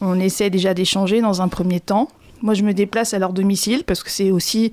On 0.00 0.18
essaie 0.18 0.48
déjà 0.48 0.72
d'échanger 0.72 1.20
dans 1.20 1.42
un 1.42 1.48
premier 1.48 1.78
temps. 1.78 2.08
Moi, 2.40 2.54
je 2.54 2.62
me 2.62 2.72
déplace 2.72 3.12
à 3.12 3.18
leur 3.18 3.34
domicile 3.34 3.84
parce 3.84 4.02
que 4.02 4.10
c'est 4.10 4.30
aussi 4.30 4.72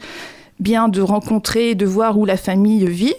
bien 0.62 0.88
de 0.88 1.02
rencontrer, 1.02 1.76
de 1.76 1.86
voir 1.86 2.18
où 2.18 2.24
la 2.24 2.38
famille 2.38 2.86
vit, 2.88 3.14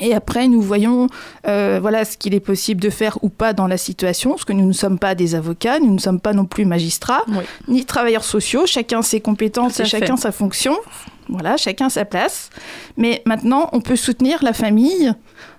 et 0.00 0.14
après, 0.14 0.48
nous 0.48 0.62
voyons 0.62 1.08
euh, 1.46 1.78
voilà, 1.80 2.04
ce 2.04 2.16
qu'il 2.16 2.34
est 2.34 2.40
possible 2.40 2.80
de 2.80 2.90
faire 2.90 3.18
ou 3.22 3.28
pas 3.28 3.52
dans 3.52 3.66
la 3.66 3.76
situation, 3.76 4.30
parce 4.30 4.44
que 4.44 4.52
nous 4.52 4.66
ne 4.66 4.72
sommes 4.72 4.98
pas 4.98 5.14
des 5.14 5.34
avocats, 5.34 5.78
nous 5.80 5.92
ne 5.92 5.98
sommes 5.98 6.20
pas 6.20 6.32
non 6.32 6.46
plus 6.46 6.64
magistrats, 6.64 7.24
ni 7.68 7.84
travailleurs 7.84 8.24
sociaux, 8.24 8.66
chacun 8.66 9.02
ses 9.02 9.20
compétences 9.20 9.80
et 9.80 9.84
chacun 9.84 10.16
sa 10.16 10.32
fonction. 10.32 10.76
Voilà, 11.28 11.56
chacun 11.56 11.88
sa 11.88 12.04
place. 12.04 12.50
Mais 12.96 13.22
maintenant, 13.26 13.68
on 13.72 13.80
peut 13.80 13.96
soutenir 13.96 14.42
la 14.42 14.52
famille, 14.52 15.14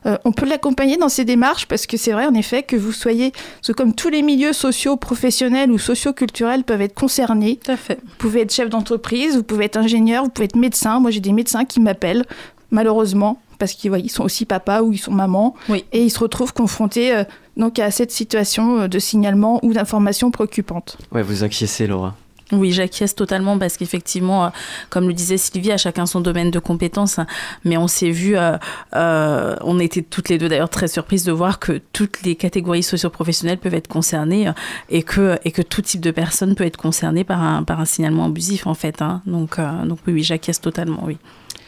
euh, 0.05 0.17
on 0.25 0.31
peut 0.31 0.45
l'accompagner 0.45 0.97
dans 0.97 1.09
ses 1.09 1.23
démarches 1.25 1.67
parce 1.67 1.87
que 1.87 1.97
c'est 1.97 2.11
vrai 2.11 2.25
en 2.25 2.33
effet 2.33 2.63
que 2.63 2.75
vous 2.75 2.91
soyez, 2.91 3.31
comme 3.75 3.95
tous 3.95 4.09
les 4.09 4.21
milieux 4.21 4.53
sociaux, 4.53 4.97
professionnels 4.97 5.71
ou 5.71 5.77
socioculturels 5.77 6.63
peuvent 6.63 6.81
être 6.81 6.93
concernés. 6.93 7.59
Tout 7.63 7.71
à 7.71 7.77
fait. 7.77 7.99
Vous 8.03 8.15
pouvez 8.19 8.41
être 8.41 8.53
chef 8.53 8.69
d'entreprise, 8.69 9.35
vous 9.35 9.43
pouvez 9.43 9.65
être 9.65 9.77
ingénieur, 9.77 10.23
vous 10.23 10.29
pouvez 10.29 10.45
être 10.45 10.57
médecin. 10.57 10.99
Moi, 10.99 11.11
j'ai 11.11 11.21
des 11.21 11.31
médecins 11.33 11.65
qui 11.65 11.79
m'appellent, 11.79 12.25
malheureusement, 12.73 13.39
parce 13.59 13.71
qu'ils 13.73 14.09
sont 14.09 14.23
aussi 14.23 14.43
papa 14.45 14.81
ou 14.81 14.91
ils 14.91 14.97
sont 14.97 15.13
maman, 15.13 15.55
Oui. 15.69 15.85
et 15.93 16.03
ils 16.03 16.09
se 16.09 16.19
retrouvent 16.19 16.53
confrontés 16.53 17.15
euh, 17.15 17.23
donc 17.55 17.79
à 17.79 17.91
cette 17.91 18.11
situation 18.11 18.81
euh, 18.81 18.87
de 18.89 18.99
signalement 18.99 19.59
ou 19.63 19.71
d'information 19.73 20.31
préoccupante. 20.31 20.97
Ouais, 21.13 21.23
vous 21.23 21.43
acquiescez, 21.45 21.87
Laura? 21.87 22.15
Oui, 22.51 22.71
j'acquiesce 22.71 23.15
totalement 23.15 23.57
parce 23.57 23.77
qu'effectivement, 23.77 24.45
euh, 24.45 24.49
comme 24.89 25.07
le 25.07 25.13
disait 25.13 25.37
Sylvie, 25.37 25.71
à 25.71 25.77
chacun 25.77 26.05
son 26.05 26.19
domaine 26.19 26.51
de 26.51 26.59
compétences. 26.59 27.17
hein. 27.17 27.25
Mais 27.63 27.77
on 27.77 27.87
s'est 27.87 28.11
vu, 28.11 28.35
euh, 28.37 28.57
euh, 28.95 29.55
on 29.61 29.79
était 29.79 30.01
toutes 30.03 30.29
les 30.29 30.37
deux 30.37 30.49
d'ailleurs 30.49 30.69
très 30.69 30.87
surprises 30.87 31.23
de 31.23 31.31
voir 31.31 31.57
que 31.59 31.81
toutes 31.93 32.21
les 32.23 32.35
catégories 32.35 32.83
socio-professionnelles 32.83 33.57
peuvent 33.59 33.73
être 33.73 33.87
concernées 33.87 34.51
et 34.89 35.01
que, 35.03 35.39
et 35.45 35.51
que 35.51 35.61
tout 35.63 35.81
type 35.81 36.01
de 36.01 36.11
personne 36.11 36.53
peut 36.53 36.65
être 36.65 36.77
concerné 36.77 37.23
par 37.23 37.41
un, 37.41 37.63
par 37.63 37.79
un 37.79 37.85
signalement 37.85 38.25
abusif 38.25 38.67
en 38.67 38.73
fait. 38.75 39.01
hein. 39.01 39.21
Donc, 39.25 39.57
euh, 39.57 39.85
donc 39.85 39.99
oui, 40.05 40.13
oui 40.13 40.23
j'acquiesce 40.23 40.59
totalement, 40.61 41.03
oui. 41.05 41.17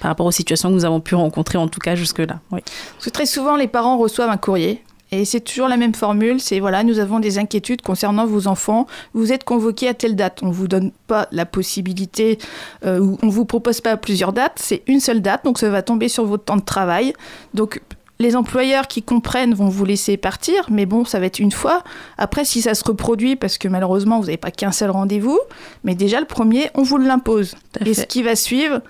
Par 0.06 0.12
rapport 0.12 0.28
aux 0.28 0.32
situations 0.32 0.70
que 0.70 0.76
nous 0.76 0.86
avons 0.86 1.00
pu 1.00 1.16
rencontrer 1.16 1.58
en 1.58 1.68
tout 1.68 1.80
cas 1.80 1.96
jusque-là. 1.96 2.40
Oui. 2.52 2.60
Parce 2.94 3.06
que 3.06 3.10
très 3.10 3.26
souvent, 3.26 3.56
les 3.56 3.68
parents 3.68 3.98
reçoivent 3.98 4.30
un 4.30 4.38
courrier. 4.38 4.84
Et 5.12 5.26
c'est 5.26 5.40
toujours 5.40 5.68
la 5.68 5.78
même 5.78 5.96
formule, 5.96 6.40
c'est 6.40 6.60
voilà, 6.60 6.84
nous 6.84 7.00
avons 7.00 7.20
des 7.20 7.40
inquiétudes 7.40 7.82
concernant 7.82 8.28
vos 8.28 8.46
enfants, 8.46 8.86
vous 9.16 9.34
êtes 9.34 9.44
convoqués 9.44 9.88
à 9.88 9.96
telle 9.96 10.16
date. 10.16 10.44
On 10.44 10.50
ne 10.50 10.54
vous 10.54 10.68
donne 10.68 10.92
pas 11.08 11.28
la 11.32 11.48
possibilité, 11.48 12.38
euh, 12.86 13.00
ou 13.00 13.18
on 13.24 13.26
ne 13.26 13.32
vous 13.32 13.46
propose 13.46 13.82
pas 13.82 13.98
plusieurs 13.98 14.32
dates, 14.32 14.58
c'est 14.58 14.84
une 14.86 15.00
seule 15.00 15.24
date, 15.24 15.44
donc 15.44 15.58
ça 15.58 15.72
va 15.72 15.82
tomber 15.82 16.08
sur 16.08 16.24
votre 16.26 16.44
temps 16.44 16.58
de 16.58 16.62
travail. 16.62 17.14
Donc 17.56 17.82
les 18.20 18.36
employeurs 18.36 18.88
qui 18.88 19.02
comprennent 19.02 19.56
vont 19.56 19.70
vous 19.70 19.86
laisser 19.86 20.18
partir, 20.18 20.68
mais 20.70 20.86
bon, 20.86 21.04
ça 21.04 21.20
va 21.20 21.26
être 21.26 21.40
une 21.40 21.52
fois. 21.52 21.84
Après, 22.20 22.46
si 22.46 22.62
ça 22.62 22.76
se 22.76 22.84
reproduit, 22.84 23.36
parce 23.36 23.58
que 23.58 23.68
malheureusement, 23.68 24.20
vous 24.20 24.26
n'avez 24.26 24.38
pas 24.38 24.52
qu'un 24.52 24.72
seul 24.72 24.92
rendez-vous, 24.92 25.40
mais 25.84 25.96
déjà 25.96 26.20
le 26.20 26.28
premier, 26.28 26.70
on 26.76 26.84
vous 26.84 26.98
l'impose. 26.98 27.56
Et 27.82 27.86
fait. 27.86 27.94
ce 27.94 28.06
qui 28.06 28.22
va 28.22 28.36
suivre, 28.36 28.82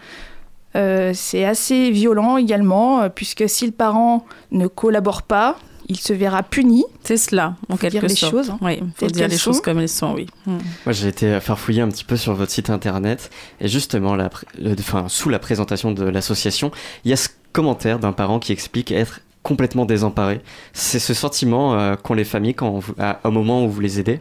euh, 0.75 1.11
c'est 1.13 1.45
assez 1.45 1.89
violent 1.91 2.37
également, 2.37 3.01
euh, 3.01 3.09
puisque 3.09 3.47
si 3.49 3.65
le 3.65 3.71
parent 3.71 4.25
ne 4.51 4.67
collabore 4.67 5.21
pas, 5.23 5.57
il 5.87 5.97
se 5.99 6.13
verra 6.13 6.41
puni. 6.43 6.83
C'est 7.03 7.17
cela, 7.17 7.55
en 7.69 7.73
Faut 7.75 7.81
quelque 7.81 7.91
dire 7.99 8.01
les 8.09 8.15
sorte. 8.15 8.31
choses, 8.33 8.49
hein, 8.49 8.57
Oui, 8.61 8.79
il 8.81 8.91
faut 8.95 9.05
dire 9.07 9.27
les 9.27 9.37
choses 9.37 9.61
comme 9.61 9.79
elles 9.79 9.87
sont, 9.89 10.13
oui. 10.15 10.25
Mm. 10.47 10.51
Moi, 10.85 10.93
j'ai 10.93 11.07
été 11.07 11.39
farfouiller 11.39 11.81
un 11.81 11.89
petit 11.89 12.03
peu 12.03 12.17
sur 12.17 12.33
votre 12.33 12.51
site 12.51 12.69
internet 12.71 13.29
et 13.61 13.67
justement, 13.67 14.15
la 14.15 14.29
pr- 14.29 14.43
enfin, 14.79 15.05
sous 15.07 15.29
la 15.29 15.37
présentation 15.39 15.91
de 15.91 16.03
l'association, 16.03 16.71
il 17.03 17.11
y 17.11 17.13
a 17.13 17.17
ce 17.17 17.29
commentaire 17.53 17.99
d'un 17.99 18.11
parent 18.13 18.39
qui 18.39 18.51
explique 18.51 18.91
être 18.91 19.21
complètement 19.43 19.85
désemparé. 19.85 20.41
C'est 20.73 20.97
ce 20.99 21.13
sentiment 21.13 21.75
euh, 21.79 21.95
qu'ont 21.95 22.15
les 22.15 22.23
familles 22.25 22.55
quand 22.55 22.71
vous- 22.79 22.95
à- 22.99 23.19
au 23.23 23.29
moment 23.31 23.63
où 23.63 23.69
vous 23.69 23.79
les 23.79 23.99
aidez? 23.99 24.19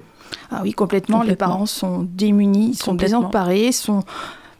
Ah 0.51 0.61
oui, 0.63 0.73
complètement. 0.73 1.23
Les 1.23 1.35
parents 1.35 1.65
sont 1.67 2.07
démunis, 2.09 2.75
sont 2.75 2.95
désemparés, 2.95 3.73
sont... 3.73 4.03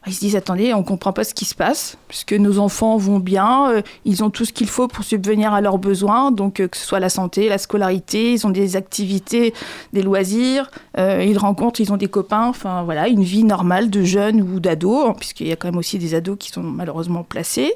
ils 0.06 0.14
se 0.14 0.20
disent 0.20 0.37
attendez, 0.37 0.75
on 0.75 0.82
comprend 0.82 1.12
pas 1.12 1.25
ce 1.25 1.34
qui 1.34 1.44
se 1.44 1.54
passe, 1.54 1.96
puisque 2.08 2.34
nos 2.34 2.58
enfants 2.58 2.96
vont 2.96 3.18
bien, 3.18 3.70
euh, 3.70 3.82
ils 4.04 4.23
ont 4.23 4.30
tout 4.30 4.44
ce 4.44 4.52
qu'il 4.52 4.68
faut 4.68 4.87
pour 4.87 5.04
subvenir 5.04 5.54
à 5.54 5.61
leurs 5.61 5.78
besoins, 5.78 6.30
donc 6.30 6.61
euh, 6.61 6.68
que 6.68 6.76
ce 6.76 6.84
soit 6.84 7.00
la 7.00 7.08
santé, 7.08 7.49
la 7.49 7.58
scolarité, 7.58 8.32
ils 8.32 8.46
ont 8.46 8.50
des 8.50 8.76
activités, 8.76 9.54
des 9.92 10.02
loisirs, 10.02 10.70
euh, 10.99 11.25
ils 11.26 11.38
rencontrent, 11.38 11.80
ils 11.80 11.92
ont 11.92 11.96
des 11.96 12.08
copains, 12.08 12.49
enfin 12.49 12.82
voilà, 12.82 13.08
une 13.08 13.23
vie 13.23 13.44
normale 13.44 13.88
de 13.88 14.02
jeunes 14.02 14.42
ou 14.42 14.61
d'ados, 14.61 15.08
hein, 15.08 15.14
puisqu'il 15.18 15.46
y 15.46 15.52
a 15.52 15.56
quand 15.56 15.68
même 15.68 15.78
aussi 15.78 15.99
des 15.99 16.14
ados 16.14 16.37
qui 16.38 16.50
sont 16.50 16.62
malheureusement 16.62 17.23
placés. 17.23 17.73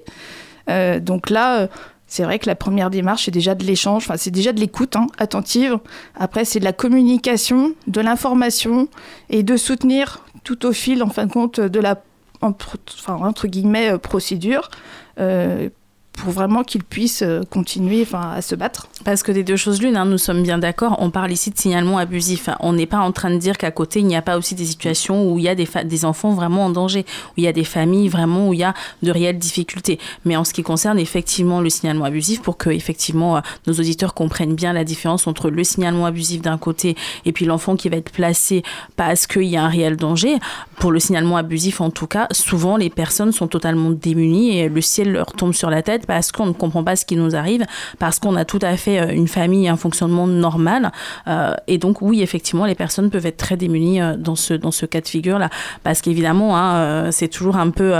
Donc 1.00 1.30
là, 1.30 1.66
c'est 2.06 2.24
vrai 2.24 2.38
que 2.38 2.46
la 2.46 2.54
première 2.54 2.90
démarche, 2.90 3.24
c'est 3.24 3.30
déjà 3.30 3.54
de 3.54 3.64
l'échange, 3.64 4.06
c'est 4.16 4.30
déjà 4.30 4.52
de 4.52 4.60
l'écoute 4.60 4.96
hein, 4.96 5.06
attentive. 5.16 5.78
Après, 6.14 6.44
c'est 6.44 6.58
de 6.58 6.64
la 6.64 6.74
communication, 6.74 7.72
de 7.86 8.02
l'information 8.02 8.88
et 9.30 9.42
de 9.42 9.56
soutenir 9.56 10.22
tout 10.44 10.66
au 10.66 10.72
fil, 10.72 11.02
en 11.02 11.08
fin 11.08 11.26
de 11.26 11.32
compte, 11.32 11.58
de 11.60 11.80
la, 11.80 12.02
en- 12.40 12.52
enfin, 12.94 13.14
entre 13.16 13.46
guillemets, 13.48 13.92
euh, 13.92 13.98
procédure. 13.98 14.70
Pour 16.18 16.32
vraiment 16.32 16.64
qu'ils 16.64 16.84
puissent 16.84 17.22
euh, 17.22 17.42
continuer 17.48 18.02
enfin, 18.02 18.32
à 18.34 18.42
se 18.42 18.54
battre. 18.54 18.88
Parce 19.04 19.22
que 19.22 19.32
des 19.32 19.44
deux 19.44 19.56
choses 19.56 19.80
l'une, 19.80 19.96
hein, 19.96 20.04
nous 20.04 20.18
sommes 20.18 20.42
bien 20.42 20.58
d'accord, 20.58 20.96
on 20.98 21.10
parle 21.10 21.32
ici 21.32 21.50
de 21.50 21.58
signalement 21.58 21.98
abusif. 21.98 22.48
On 22.60 22.72
n'est 22.72 22.86
pas 22.86 22.98
en 22.98 23.12
train 23.12 23.30
de 23.30 23.38
dire 23.38 23.56
qu'à 23.56 23.70
côté, 23.70 24.00
il 24.00 24.06
n'y 24.06 24.16
a 24.16 24.22
pas 24.22 24.36
aussi 24.36 24.54
des 24.54 24.64
situations 24.64 25.30
où 25.30 25.38
il 25.38 25.44
y 25.44 25.48
a 25.48 25.54
des, 25.54 25.68
des 25.84 26.04
enfants 26.04 26.32
vraiment 26.32 26.66
en 26.66 26.70
danger, 26.70 27.04
où 27.30 27.34
il 27.38 27.44
y 27.44 27.48
a 27.48 27.52
des 27.52 27.64
familles 27.64 28.08
vraiment 28.08 28.48
où 28.48 28.54
il 28.54 28.60
y 28.60 28.64
a 28.64 28.74
de 29.02 29.10
réelles 29.10 29.38
difficultés. 29.38 29.98
Mais 30.24 30.36
en 30.36 30.44
ce 30.44 30.52
qui 30.52 30.62
concerne 30.62 30.98
effectivement 30.98 31.60
le 31.60 31.70
signalement 31.70 32.04
abusif, 32.04 32.42
pour 32.42 32.56
que 32.56 32.70
effectivement 32.70 33.36
euh, 33.36 33.40
nos 33.66 33.74
auditeurs 33.74 34.14
comprennent 34.14 34.54
bien 34.54 34.72
la 34.72 34.84
différence 34.84 35.26
entre 35.26 35.50
le 35.50 35.64
signalement 35.64 36.06
abusif 36.06 36.42
d'un 36.42 36.58
côté 36.58 36.96
et 37.24 37.32
puis 37.32 37.44
l'enfant 37.44 37.76
qui 37.76 37.88
va 37.88 37.96
être 37.96 38.10
placé 38.10 38.62
parce 38.96 39.26
qu'il 39.26 39.44
y 39.44 39.56
a 39.56 39.64
un 39.64 39.68
réel 39.68 39.96
danger, 39.96 40.36
pour 40.78 40.90
le 40.90 41.00
signalement 41.00 41.36
abusif 41.36 41.80
en 41.80 41.90
tout 41.90 42.06
cas, 42.06 42.26
souvent 42.32 42.76
les 42.76 42.90
personnes 42.90 43.32
sont 43.32 43.46
totalement 43.46 43.90
démunies 43.90 44.58
et 44.58 44.68
le 44.68 44.80
ciel 44.80 45.12
leur 45.12 45.26
tombe 45.32 45.54
sur 45.54 45.70
la 45.70 45.82
tête 45.82 46.06
parce 46.08 46.32
qu'on 46.32 46.46
ne 46.46 46.52
comprend 46.52 46.82
pas 46.82 46.96
ce 46.96 47.04
qui 47.04 47.14
nous 47.14 47.36
arrive, 47.36 47.64
parce 47.98 48.18
qu'on 48.18 48.34
a 48.34 48.44
tout 48.44 48.58
à 48.62 48.76
fait 48.76 48.98
euh, 48.98 49.12
une 49.12 49.28
famille, 49.28 49.68
un 49.68 49.76
fonctionnement 49.76 50.26
normal. 50.26 50.90
Euh, 51.28 51.52
et 51.68 51.78
donc 51.78 52.02
oui, 52.02 52.22
effectivement, 52.22 52.64
les 52.64 52.74
personnes 52.74 53.10
peuvent 53.10 53.26
être 53.26 53.36
très 53.36 53.56
démunies 53.56 54.00
euh, 54.00 54.16
dans 54.16 54.34
ce, 54.34 54.54
dans 54.54 54.70
ce 54.70 54.86
cas 54.86 55.02
de 55.02 55.06
figure-là. 55.06 55.50
Parce 55.84 56.00
qu'évidemment, 56.00 56.56
hein, 56.56 57.10
c'est 57.12 57.28
toujours 57.28 57.56
un 57.56 57.68
peu 57.70 57.92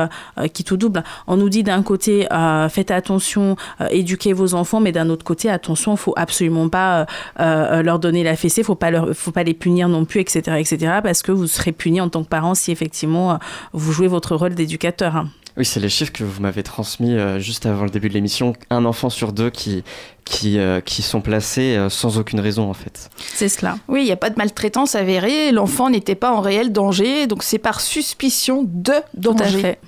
qui 0.54 0.64
tout 0.64 0.78
double. 0.78 1.04
On 1.26 1.36
nous 1.36 1.50
dit 1.50 1.62
d'un 1.62 1.82
côté, 1.82 2.26
faites 2.70 2.90
attention, 2.90 3.56
éduquez 3.90 4.32
vos 4.32 4.54
enfants, 4.54 4.80
mais 4.80 4.92
d'un 4.92 5.10
autre 5.10 5.24
côté, 5.24 5.50
attention, 5.50 5.96
faut 5.96 6.14
absolument 6.16 6.68
pas 6.68 7.06
leur 7.38 7.98
donner 7.98 8.24
la 8.24 8.36
fessée, 8.36 8.62
faut 8.62 8.74
pas 8.74 8.90
leur, 8.90 9.14
faut 9.14 9.32
pas 9.32 9.42
les 9.42 9.54
punir 9.54 9.88
non 9.88 10.04
plus, 10.04 10.20
etc., 10.20 10.40
etc., 10.58 11.00
parce 11.02 11.22
que 11.22 11.32
vous 11.32 11.46
serez 11.46 11.72
puni 11.72 12.00
en 12.00 12.08
tant 12.08 12.22
que 12.22 12.28
parent 12.28 12.54
si 12.54 12.72
effectivement 12.72 13.38
vous 13.72 13.92
jouez 13.92 14.08
votre 14.08 14.34
rôle 14.34 14.54
d'éducateur. 14.54 15.24
Oui, 15.58 15.64
c'est 15.64 15.80
les 15.80 15.88
chiffres 15.88 16.12
que 16.12 16.22
vous 16.22 16.40
m'avez 16.40 16.62
transmis 16.62 17.14
euh, 17.14 17.40
juste 17.40 17.66
avant 17.66 17.82
le 17.82 17.90
début 17.90 18.08
de 18.08 18.14
l'émission. 18.14 18.52
Un 18.70 18.84
enfant 18.84 19.10
sur 19.10 19.32
deux 19.32 19.50
qui, 19.50 19.82
qui, 20.24 20.56
euh, 20.58 20.80
qui 20.80 21.02
sont 21.02 21.20
placés 21.20 21.74
euh, 21.76 21.88
sans 21.88 22.16
aucune 22.16 22.38
raison, 22.38 22.70
en 22.70 22.74
fait. 22.74 23.10
C'est 23.34 23.48
cela. 23.48 23.76
Oui, 23.88 24.02
il 24.02 24.04
n'y 24.04 24.12
a 24.12 24.16
pas 24.16 24.30
de 24.30 24.36
maltraitance 24.38 24.94
avérée, 24.94 25.50
l'enfant 25.50 25.90
n'était 25.90 26.14
pas 26.14 26.30
en 26.32 26.40
réel 26.40 26.70
danger, 26.72 27.26
donc 27.26 27.42
c'est 27.42 27.58
par 27.58 27.80
suspicion 27.80 28.62
de 28.66 28.92
Tout 29.20 29.30
à 29.30 29.34
danger. 29.34 29.60
fait. 29.60 29.78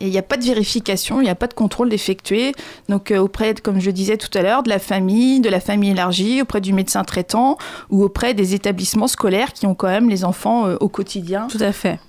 Et 0.00 0.06
il 0.06 0.10
n'y 0.10 0.18
a 0.18 0.22
pas 0.22 0.38
de 0.38 0.44
vérification, 0.44 1.20
il 1.20 1.24
n'y 1.24 1.30
a 1.30 1.34
pas 1.34 1.46
de 1.46 1.52
contrôle 1.54 1.92
effectué. 1.92 2.52
Donc 2.88 3.10
euh, 3.10 3.18
auprès, 3.18 3.52
de, 3.54 3.60
comme 3.60 3.80
je 3.80 3.90
disais 3.90 4.16
tout 4.16 4.36
à 4.36 4.42
l'heure, 4.42 4.62
de 4.62 4.70
la 4.70 4.78
famille, 4.78 5.40
de 5.40 5.50
la 5.50 5.60
famille 5.60 5.90
élargie, 5.90 6.40
auprès 6.40 6.60
du 6.62 6.72
médecin 6.72 7.04
traitant 7.04 7.58
ou 7.90 8.02
auprès 8.02 8.32
des 8.32 8.54
établissements 8.54 9.08
scolaires 9.08 9.52
qui 9.52 9.66
ont 9.66 9.74
quand 9.74 9.88
même 9.88 10.08
les 10.08 10.24
enfants 10.24 10.66
euh, 10.66 10.76
au 10.80 10.88
quotidien. 10.88 11.48
Tout 11.48 11.62
à 11.62 11.72
fait. 11.72 12.00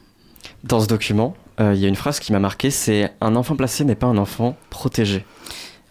Dans 0.63 0.79
ce 0.79 0.87
document, 0.87 1.35
il 1.73 1.79
y 1.79 1.85
a 1.85 1.87
une 1.87 1.95
phrase 1.95 2.19
qui 2.19 2.31
m'a 2.33 2.39
marqué, 2.39 2.69
c'est 2.71 3.11
«Un 3.21 3.35
enfant 3.35 3.55
placé 3.55 3.83
n'est 3.85 3.95
pas 3.95 4.07
un 4.07 4.17
enfant 4.17 4.55
protégé 4.69 5.25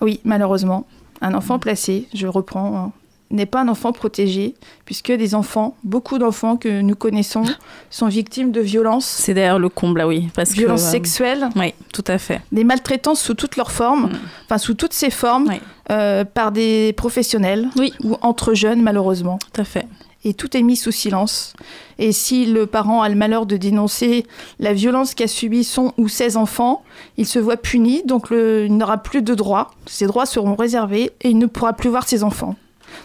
Oui, 0.00 0.20
malheureusement, 0.24 0.86
un 1.20 1.34
enfant 1.34 1.58
placé, 1.58 2.06
je 2.14 2.26
reprends, 2.26 2.76
hein, 2.76 2.92
n'est 3.30 3.46
pas 3.46 3.60
un 3.60 3.68
enfant 3.68 3.92
protégé, 3.92 4.54
puisque 4.86 5.12
des 5.12 5.34
enfants, 5.36 5.76
beaucoup 5.84 6.18
d'enfants 6.18 6.56
que 6.56 6.80
nous 6.80 6.96
connaissons, 6.96 7.44
sont 7.90 8.08
victimes 8.08 8.50
de 8.50 8.60
violences, 8.60 9.04
C'est 9.06 9.34
d'ailleurs 9.34 9.58
le 9.60 9.68
comble, 9.68 9.98
là, 9.98 10.08
oui. 10.08 10.28
Parce 10.34 10.50
violences 10.52 10.82
que, 10.82 10.88
euh, 10.88 10.90
sexuelles, 10.90 11.48
Oui, 11.54 11.72
tout 11.92 12.02
à 12.08 12.18
fait. 12.18 12.40
des 12.50 12.64
maltraitances 12.64 13.20
sous 13.20 13.34
toutes 13.34 13.56
leurs 13.56 13.70
formes, 13.70 14.06
Mm. 14.06 14.18
enfin 14.46 14.58
sous 14.58 14.74
toutes 14.74 14.94
ces 14.94 15.10
formes, 15.10 15.46
Oui. 15.48 15.60
euh, 15.92 16.24
par 16.24 16.50
des 16.50 16.92
professionnels 16.96 17.68
Oui. 17.78 17.92
ou 18.02 18.16
entre 18.22 18.54
jeunes, 18.54 18.82
malheureusement. 18.82 19.38
Tout 19.52 19.60
à 19.60 19.64
fait. 19.64 19.86
Et 20.24 20.34
tout 20.34 20.56
est 20.56 20.62
mis 20.62 20.76
sous 20.76 20.90
silence. 20.92 21.54
Et 21.98 22.12
si 22.12 22.46
le 22.46 22.66
parent 22.66 23.02
a 23.02 23.08
le 23.08 23.14
malheur 23.14 23.46
de 23.46 23.56
dénoncer 23.56 24.26
la 24.58 24.72
violence 24.72 25.14
qu'a 25.14 25.26
subi 25.28 25.64
son 25.64 25.92
ou 25.96 26.08
ses 26.08 26.36
enfants, 26.36 26.82
il 27.16 27.26
se 27.26 27.38
voit 27.38 27.56
puni, 27.56 28.02
donc 28.04 28.30
le- 28.30 28.66
il 28.66 28.76
n'aura 28.76 28.98
plus 28.98 29.22
de 29.22 29.34
droits. 29.34 29.70
Ses 29.86 30.06
droits 30.06 30.26
seront 30.26 30.54
réservés 30.56 31.12
et 31.22 31.30
il 31.30 31.38
ne 31.38 31.46
pourra 31.46 31.72
plus 31.72 31.88
voir 31.88 32.06
ses 32.08 32.22
enfants. 32.22 32.54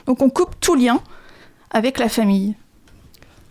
Donc 0.08 0.22
on 0.22 0.30
coupe 0.30 0.56
tout 0.60 0.76
lien 0.76 1.00
avec 1.72 2.00
la 2.00 2.10
famille.». 2.10 2.56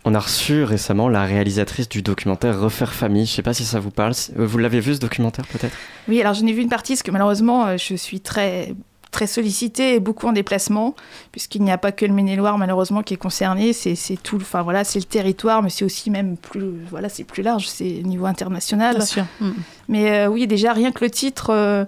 On 0.07 0.15
a 0.15 0.19
reçu 0.21 0.65
récemment 0.65 1.09
la 1.09 1.25
réalisatrice 1.25 1.89
du 1.89 2.03
documentaire 2.03 2.61
Refaire 2.61 2.93
Famille. 2.93 3.25
Je 3.25 3.33
sais 3.33 3.41
pas 3.43 3.55
si 3.55 3.65
ça 3.65 3.81
vous 3.81 3.91
parle. 3.91 4.13
Euh, 4.39 4.45
Vous 4.47 4.59
l'avez 4.59 4.81
vu 4.81 4.93
ce 4.95 4.99
documentaire 5.01 5.47
peut-être? 5.47 5.75
Oui, 6.09 6.21
alors 6.21 6.35
j'en 6.35 6.47
ai 6.47 6.53
vu 6.53 6.61
une 6.61 6.69
partie 6.69 6.93
parce 6.93 7.03
que 7.03 7.11
malheureusement 7.11 7.65
euh, 7.65 7.77
je 7.79 7.95
suis 7.95 8.21
très 8.21 8.75
très 9.15 9.27
sollicitée 9.27 9.95
et 9.95 10.01
beaucoup 10.01 10.27
en 10.27 10.33
déplacement 10.33 10.95
puisqu'il 11.33 11.63
n'y 11.63 11.71
a 11.73 11.79
pas 11.79 11.93
que 11.93 12.05
le 12.05 12.13
Maine-et-Loire 12.13 12.59
malheureusement 12.59 13.03
qui 13.03 13.15
est 13.15 13.17
concerné, 13.17 13.73
c'est 13.73 13.95
c'est 13.95 14.17
tout, 14.23 14.37
enfin 14.37 14.63
voilà, 14.63 14.85
c'est 14.85 14.99
le 14.99 15.05
territoire, 15.07 15.63
mais 15.63 15.71
c'est 15.71 15.85
aussi 15.85 16.11
même 16.11 16.37
plus, 16.37 16.65
voilà, 16.91 17.09
c'est 17.09 17.25
plus 17.25 17.43
large, 17.43 17.67
c'est 17.69 18.01
au 18.05 18.07
niveau 18.07 18.27
international. 18.27 18.97
Bien 18.97 19.05
sûr. 19.07 19.25
Mm. 19.41 19.51
Mais 19.89 20.11
euh, 20.11 20.27
oui, 20.29 20.47
déjà 20.47 20.73
rien 20.73 20.93
que 20.93 21.03
le 21.05 21.11
titre, 21.11 21.51
euh, 21.51 21.85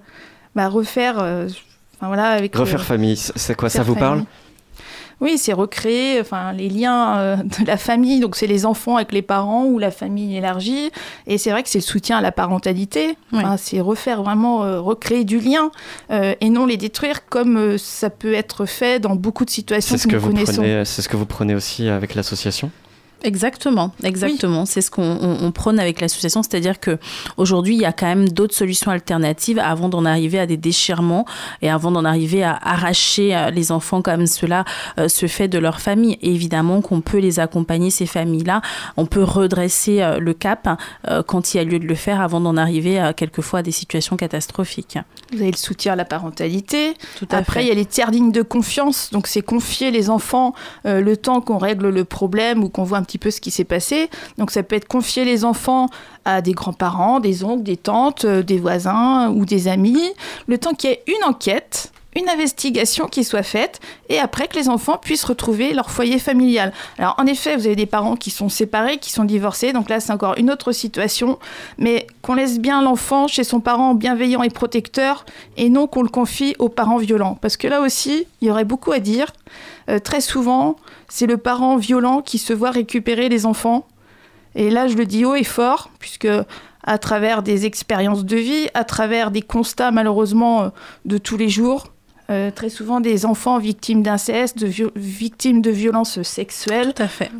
bah, 0.54 0.68
refaire, 0.68 1.18
euh, 1.18 1.48
enfin 1.96 2.06
voilà, 2.06 2.30
avec 2.30 2.54
le- 2.54 2.60
Refaire 2.60 2.84
Famille, 2.84 3.16
c- 3.16 3.32
c'est 3.36 3.54
quoi 3.56 3.68
Ça 3.68 3.82
vous 3.82 3.94
parle 3.94 4.18
famille. 4.20 4.26
Oui, 5.20 5.38
c'est 5.38 5.52
recréer 5.52 6.20
enfin, 6.20 6.52
les 6.52 6.68
liens 6.68 7.18
euh, 7.18 7.36
de 7.36 7.66
la 7.66 7.76
famille. 7.76 8.20
Donc, 8.20 8.36
c'est 8.36 8.46
les 8.46 8.66
enfants 8.66 8.96
avec 8.96 9.12
les 9.12 9.22
parents 9.22 9.64
ou 9.64 9.78
la 9.78 9.90
famille 9.90 10.36
élargie. 10.36 10.90
Et 11.26 11.38
c'est 11.38 11.50
vrai 11.50 11.62
que 11.62 11.68
c'est 11.68 11.78
le 11.78 11.84
soutien 11.84 12.18
à 12.18 12.20
la 12.20 12.32
parentalité. 12.32 13.16
Enfin, 13.32 13.56
C'est 13.56 13.80
refaire 13.80 14.22
vraiment, 14.22 14.64
euh, 14.64 14.80
recréer 14.80 15.24
du 15.24 15.40
lien 15.40 15.70
euh, 16.10 16.34
et 16.40 16.50
non 16.50 16.66
les 16.66 16.76
détruire 16.76 17.26
comme 17.26 17.78
ça 17.78 18.10
peut 18.10 18.34
être 18.34 18.66
fait 18.66 19.00
dans 19.00 19.16
beaucoup 19.16 19.44
de 19.44 19.50
situations 19.50 19.96
que, 19.96 20.08
que, 20.08 20.16
nous 20.16 20.22
connaissons. 20.22 20.62
C'est 20.84 21.02
ce 21.02 21.08
que 21.08 21.16
vous 21.16 21.26
prenez 21.26 21.54
aussi 21.54 21.88
avec 21.88 22.14
l'association? 22.14 22.70
Exactement, 23.22 23.92
exactement. 24.04 24.66
C'est 24.66 24.82
ce 24.82 24.90
qu'on 24.90 25.50
prône 25.52 25.80
avec 25.80 26.00
l'association, 26.00 26.42
c'est-à-dire 26.42 26.78
que 26.78 26.98
aujourd'hui 27.38 27.74
il 27.74 27.80
y 27.80 27.86
a 27.86 27.92
quand 27.92 28.06
même 28.06 28.28
d'autres 28.28 28.54
solutions 28.54 28.90
alternatives 28.90 29.58
avant 29.58 29.88
d'en 29.88 30.04
arriver 30.04 30.38
à 30.38 30.46
des 30.46 30.58
déchirements 30.58 31.24
et 31.62 31.70
avant 31.70 31.90
d'en 31.90 32.04
arriver 32.04 32.44
à 32.44 32.58
arracher 32.62 33.34
euh, 33.34 33.50
les 33.50 33.72
enfants 33.72 34.02
comme 34.02 34.26
cela 34.26 34.64
euh, 34.98 35.08
se 35.08 35.26
fait 35.26 35.48
de 35.48 35.58
leur 35.58 35.80
famille. 35.80 36.18
évidemment 36.20 36.82
qu'on 36.82 37.00
peut 37.00 37.18
les 37.18 37.40
accompagner 37.40 37.90
ces 37.90 38.06
familles-là, 38.06 38.60
on 38.96 39.06
peut 39.06 39.24
redresser 39.24 40.02
euh, 40.02 40.18
le 40.18 40.34
cap 40.34 40.68
quand 41.26 41.54
il 41.54 41.56
y 41.56 41.60
a 41.60 41.64
lieu 41.64 41.78
de 41.78 41.86
le 41.86 41.94
faire 41.94 42.20
avant 42.20 42.40
d'en 42.40 42.56
arriver 42.56 43.12
quelquefois 43.16 43.60
à 43.60 43.62
des 43.62 43.72
situations 43.72 44.16
catastrophiques. 44.16 44.98
Vous 45.32 45.40
avez 45.40 45.50
le 45.50 45.56
soutien 45.56 45.94
à 45.94 45.96
la 45.96 46.04
parentalité. 46.04 46.94
Tout 47.18 47.28
Après, 47.30 47.64
il 47.64 47.68
y 47.68 47.70
a 47.70 47.74
les 47.74 47.86
tiers 47.86 48.10
lignes 48.10 48.32
de 48.32 48.42
confiance. 48.42 49.10
Donc, 49.12 49.26
c'est 49.26 49.42
confier 49.42 49.90
les 49.90 50.10
enfants 50.10 50.54
le 50.84 51.16
temps 51.16 51.40
qu'on 51.40 51.58
règle 51.58 51.88
le 51.88 52.04
problème 52.04 52.64
ou 52.64 52.68
qu'on 52.68 52.84
voit 52.84 52.98
un 52.98 53.02
petit 53.06 53.18
peu 53.18 53.30
ce 53.30 53.40
qui 53.40 53.50
s'est 53.50 53.64
passé. 53.64 54.10
Donc 54.38 54.50
ça 54.50 54.62
peut 54.62 54.76
être 54.76 54.88
confier 54.88 55.24
les 55.24 55.44
enfants 55.44 55.88
à 56.24 56.42
des 56.42 56.52
grands-parents, 56.52 57.20
des 57.20 57.44
oncles, 57.44 57.62
des 57.62 57.76
tantes, 57.76 58.24
euh, 58.24 58.42
des 58.42 58.58
voisins 58.58 59.30
ou 59.30 59.44
des 59.44 59.68
amis, 59.68 60.10
le 60.46 60.58
temps 60.58 60.74
qu'il 60.74 60.90
y 60.90 60.92
ait 60.92 61.02
une 61.06 61.24
enquête 61.24 61.92
une 62.16 62.28
investigation 62.28 63.06
qui 63.06 63.24
soit 63.24 63.42
faite 63.42 63.80
et 64.08 64.18
après 64.18 64.48
que 64.48 64.56
les 64.56 64.68
enfants 64.68 64.98
puissent 64.98 65.24
retrouver 65.24 65.74
leur 65.74 65.90
foyer 65.90 66.18
familial. 66.18 66.72
Alors 66.98 67.14
en 67.18 67.26
effet, 67.26 67.56
vous 67.56 67.66
avez 67.66 67.76
des 67.76 67.86
parents 67.86 68.16
qui 68.16 68.30
sont 68.30 68.48
séparés, 68.48 68.98
qui 68.98 69.10
sont 69.10 69.24
divorcés, 69.24 69.72
donc 69.72 69.88
là 69.88 70.00
c'est 70.00 70.12
encore 70.12 70.34
une 70.38 70.50
autre 70.50 70.72
situation, 70.72 71.38
mais 71.78 72.06
qu'on 72.22 72.34
laisse 72.34 72.58
bien 72.58 72.82
l'enfant 72.82 73.28
chez 73.28 73.44
son 73.44 73.60
parent 73.60 73.94
bienveillant 73.94 74.42
et 74.42 74.50
protecteur 74.50 75.26
et 75.56 75.68
non 75.68 75.86
qu'on 75.86 76.02
le 76.02 76.08
confie 76.08 76.56
aux 76.58 76.68
parents 76.68 76.98
violents. 76.98 77.38
Parce 77.40 77.56
que 77.56 77.68
là 77.68 77.80
aussi, 77.80 78.26
il 78.40 78.48
y 78.48 78.50
aurait 78.50 78.64
beaucoup 78.64 78.92
à 78.92 78.98
dire. 78.98 79.32
Euh, 79.88 79.98
très 79.98 80.20
souvent, 80.20 80.76
c'est 81.08 81.26
le 81.26 81.36
parent 81.36 81.76
violent 81.76 82.22
qui 82.22 82.38
se 82.38 82.52
voit 82.52 82.70
récupérer 82.70 83.28
les 83.28 83.46
enfants. 83.46 83.86
Et 84.54 84.70
là, 84.70 84.88
je 84.88 84.96
le 84.96 85.04
dis 85.04 85.24
haut 85.24 85.34
et 85.34 85.44
fort, 85.44 85.90
puisque 85.98 86.28
à 86.82 86.98
travers 86.98 87.42
des 87.42 87.66
expériences 87.66 88.24
de 88.24 88.36
vie, 88.36 88.68
à 88.74 88.84
travers 88.84 89.30
des 89.30 89.42
constats 89.42 89.90
malheureusement 89.90 90.62
euh, 90.62 90.68
de 91.04 91.18
tous 91.18 91.36
les 91.36 91.48
jours, 91.48 91.88
euh, 92.30 92.50
très 92.50 92.70
souvent 92.70 93.00
des 93.00 93.24
enfants 93.24 93.58
victimes 93.58 94.02
d'inceste, 94.02 94.58
de 94.58 94.90
victimes 94.96 95.62
de 95.62 95.70
violences 95.70 96.22
sexuelles 96.22 96.92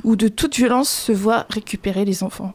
ou 0.05 0.17
de 0.17 0.29
toute 0.29 0.57
violence 0.57 0.89
se 0.89 1.13
voient 1.13 1.47
récupérer 1.51 2.05
les 2.05 2.23
enfants. 2.23 2.53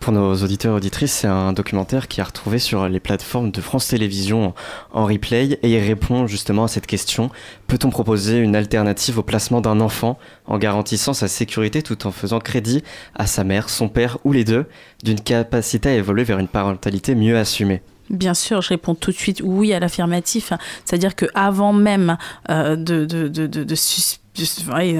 Pour 0.00 0.12
nos 0.12 0.36
auditeurs 0.36 0.74
et 0.74 0.76
auditrices, 0.76 1.12
c'est 1.12 1.26
un 1.26 1.52
documentaire 1.52 2.06
qui 2.06 2.20
est 2.20 2.22
retrouvé 2.22 2.60
sur 2.60 2.88
les 2.88 3.00
plateformes 3.00 3.50
de 3.50 3.60
France 3.60 3.88
Télévisions 3.88 4.54
en 4.92 5.04
replay 5.04 5.58
et 5.62 5.72
il 5.72 5.78
répond 5.84 6.28
justement 6.28 6.64
à 6.64 6.68
cette 6.68 6.86
question. 6.86 7.30
Peut-on 7.66 7.90
proposer 7.90 8.38
une 8.38 8.54
alternative 8.54 9.18
au 9.18 9.22
placement 9.24 9.60
d'un 9.60 9.80
enfant 9.80 10.16
en 10.46 10.58
garantissant 10.58 11.12
sa 11.12 11.26
sécurité 11.26 11.82
tout 11.82 12.06
en 12.06 12.12
faisant 12.12 12.38
crédit 12.38 12.84
à 13.16 13.26
sa 13.26 13.42
mère, 13.42 13.68
son 13.68 13.88
père 13.88 14.18
ou 14.24 14.32
les 14.32 14.44
deux 14.44 14.66
d'une 15.02 15.20
capacité 15.20 15.88
à 15.88 15.94
évoluer 15.96 16.22
vers 16.22 16.38
une 16.38 16.46
parentalité 16.46 17.16
mieux 17.16 17.36
assumée? 17.36 17.82
Bien 18.10 18.34
sûr, 18.34 18.62
je 18.62 18.68
réponds 18.68 18.94
tout 18.94 19.10
de 19.10 19.16
suite 19.16 19.42
oui 19.44 19.72
à 19.72 19.80
l'affirmatif. 19.80 20.52
C'est-à-dire 20.84 21.14
qu'avant 21.14 21.72
même 21.72 22.16
euh, 22.50 22.76
de, 22.76 23.04
de, 23.04 23.28
de, 23.28 23.46
de, 23.46 23.74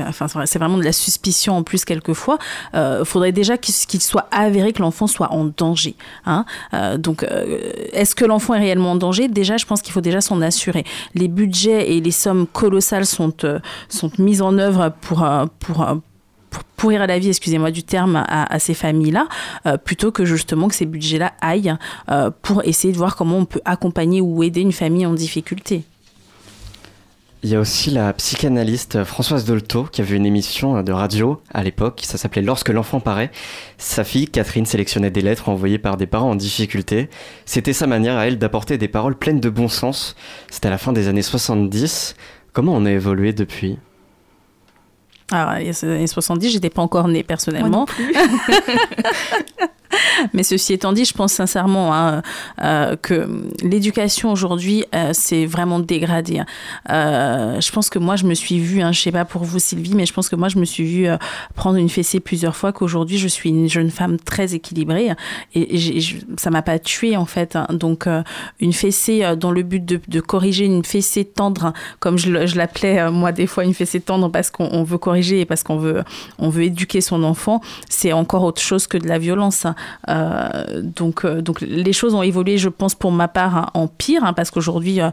enfin, 0.08 0.26
c'est 0.46 0.58
vraiment 0.58 0.78
de 0.78 0.82
la 0.82 0.92
suspicion 0.92 1.56
en 1.56 1.62
plus 1.62 1.84
quelquefois. 1.84 2.38
Il 2.72 2.78
euh, 2.78 3.04
faudrait 3.04 3.32
déjà 3.32 3.56
qu'il 3.58 4.00
soit 4.00 4.28
avéré 4.30 4.72
que 4.72 4.82
l'enfant 4.82 5.06
soit 5.06 5.32
en 5.32 5.44
danger. 5.44 5.94
Hein 6.24 6.44
euh, 6.74 6.98
donc, 6.98 7.24
est-ce 7.92 8.14
que 8.14 8.24
l'enfant 8.24 8.54
est 8.54 8.60
réellement 8.60 8.92
en 8.92 8.96
danger? 8.96 9.28
Déjà, 9.28 9.56
je 9.56 9.66
pense 9.66 9.82
qu'il 9.82 9.92
faut 9.92 10.00
déjà 10.00 10.20
s'en 10.20 10.40
assurer. 10.40 10.84
Les 11.14 11.28
budgets 11.28 11.92
et 11.92 12.00
les 12.00 12.10
sommes 12.10 12.46
colossales 12.46 13.06
sont, 13.06 13.32
sont 13.88 14.10
mises 14.18 14.42
en 14.42 14.58
œuvre 14.58 14.92
pour, 15.00 15.26
pour 15.60 15.86
pour 16.56 16.64
pourrir 16.64 17.06
la 17.06 17.18
vie, 17.18 17.28
excusez-moi 17.28 17.70
du 17.70 17.82
terme, 17.82 18.24
à, 18.26 18.58
ces 18.58 18.72
familles-là, 18.72 19.28
euh, 19.66 19.76
plutôt 19.76 20.10
que 20.10 20.24
justement 20.24 20.68
que 20.68 20.74
ces 20.74 20.86
budgets-là 20.86 21.34
aillent 21.42 21.74
euh, 22.10 22.30
pour 22.40 22.64
essayer 22.64 22.94
de 22.94 22.98
voir 22.98 23.14
comment 23.14 23.36
on 23.36 23.44
peut 23.44 23.60
accompagner 23.66 24.22
ou 24.22 24.42
aider 24.42 24.62
une 24.62 24.72
famille 24.72 25.04
en 25.04 25.12
difficulté. 25.12 25.82
Il 27.42 27.50
y 27.50 27.54
a 27.54 27.60
aussi 27.60 27.90
la 27.90 28.10
psychanalyste 28.14 29.04
Françoise 29.04 29.44
Dolto 29.44 29.84
qui 29.84 30.00
avait 30.00 30.16
une 30.16 30.24
émission 30.24 30.82
de 30.82 30.92
radio 30.92 31.42
à 31.52 31.62
l'époque, 31.62 32.00
ça 32.02 32.16
s'appelait 32.16 32.40
Lorsque 32.40 32.70
l'enfant 32.70 33.00
paraît. 33.00 33.30
Sa 33.76 34.02
fille, 34.02 34.26
Catherine, 34.26 34.64
sélectionnait 34.64 35.10
des 35.10 35.20
lettres 35.20 35.50
envoyées 35.50 35.78
par 35.78 35.98
des 35.98 36.06
parents 36.06 36.30
en 36.30 36.36
difficulté. 36.36 37.10
C'était 37.44 37.74
sa 37.74 37.86
manière 37.86 38.16
à 38.16 38.26
elle 38.26 38.38
d'apporter 38.38 38.78
des 38.78 38.88
paroles 38.88 39.16
pleines 39.16 39.40
de 39.40 39.50
bon 39.50 39.68
sens. 39.68 40.16
C'était 40.50 40.68
à 40.68 40.70
la 40.70 40.78
fin 40.78 40.94
des 40.94 41.06
années 41.06 41.20
70. 41.20 42.16
Comment 42.54 42.72
on 42.72 42.86
a 42.86 42.92
évolué 42.92 43.34
depuis? 43.34 43.78
Alors, 45.32 45.58
il 45.58 45.66
y 45.66 45.70
a 45.70 45.98
les 45.98 46.06
70, 46.06 46.50
j'étais 46.50 46.70
pas 46.70 46.82
encore 46.82 47.08
née 47.08 47.24
personnellement. 47.24 47.86
Mais 50.32 50.42
ceci 50.42 50.72
étant 50.72 50.92
dit, 50.92 51.04
je 51.04 51.14
pense 51.14 51.32
sincèrement 51.32 51.94
hein, 51.94 52.22
euh, 52.62 52.96
que 52.96 53.28
l'éducation 53.62 54.32
aujourd'hui, 54.32 54.84
euh, 54.94 55.10
c'est 55.12 55.46
vraiment 55.46 55.80
dégradé. 55.80 56.38
Hein. 56.38 56.46
Euh, 56.90 57.60
je 57.60 57.72
pense 57.72 57.90
que 57.90 57.98
moi, 57.98 58.16
je 58.16 58.24
me 58.24 58.34
suis 58.34 58.58
vue, 58.58 58.82
hein, 58.82 58.92
je 58.92 59.00
sais 59.00 59.12
pas 59.12 59.24
pour 59.24 59.44
vous 59.44 59.58
Sylvie, 59.58 59.94
mais 59.94 60.06
je 60.06 60.12
pense 60.12 60.28
que 60.28 60.36
moi, 60.36 60.48
je 60.48 60.58
me 60.58 60.64
suis 60.64 60.84
vue 60.84 61.08
prendre 61.54 61.76
une 61.76 61.88
fessée 61.88 62.20
plusieurs 62.20 62.56
fois, 62.56 62.72
qu'aujourd'hui, 62.72 63.18
je 63.18 63.28
suis 63.28 63.50
une 63.50 63.68
jeune 63.68 63.90
femme 63.90 64.18
très 64.18 64.54
équilibrée 64.54 65.10
et, 65.54 65.96
et 65.98 66.02
ça 66.36 66.50
m'a 66.50 66.62
pas 66.62 66.78
tuée 66.78 67.16
en 67.16 67.26
fait. 67.26 67.58
Donc, 67.70 68.06
une 68.60 68.72
fessée 68.72 69.34
dans 69.36 69.50
le 69.50 69.62
but 69.62 69.84
de, 69.84 70.20
corriger 70.20 70.64
une 70.64 70.84
fessée 70.84 71.24
tendre, 71.24 71.72
comme 72.00 72.18
je, 72.18 72.30
l'appelais 72.56 73.10
moi 73.10 73.32
des 73.32 73.46
fois 73.46 73.64
une 73.64 73.74
fessée 73.74 74.00
tendre 74.00 74.30
parce 74.30 74.50
qu'on 74.50 74.82
veut 74.82 74.98
corriger 74.98 75.15
parce 75.46 75.62
qu'on 75.62 75.76
veut, 75.76 76.02
on 76.38 76.48
veut 76.48 76.64
éduquer 76.64 77.00
son 77.00 77.22
enfant, 77.22 77.60
c'est 77.88 78.12
encore 78.12 78.44
autre 78.44 78.60
chose 78.60 78.86
que 78.86 78.98
de 78.98 79.08
la 79.08 79.18
violence. 79.18 79.66
Euh, 80.08 80.82
donc, 80.82 81.24
euh, 81.24 81.40
donc 81.40 81.60
les 81.60 81.92
choses 81.92 82.14
ont 82.14 82.22
évolué, 82.22 82.58
je 82.58 82.68
pense, 82.68 82.94
pour 82.94 83.12
ma 83.12 83.28
part, 83.28 83.56
hein, 83.56 83.66
en 83.74 83.86
pire, 83.88 84.24
hein, 84.24 84.32
parce 84.32 84.50
qu'aujourd'hui, 84.50 85.00
euh, 85.00 85.10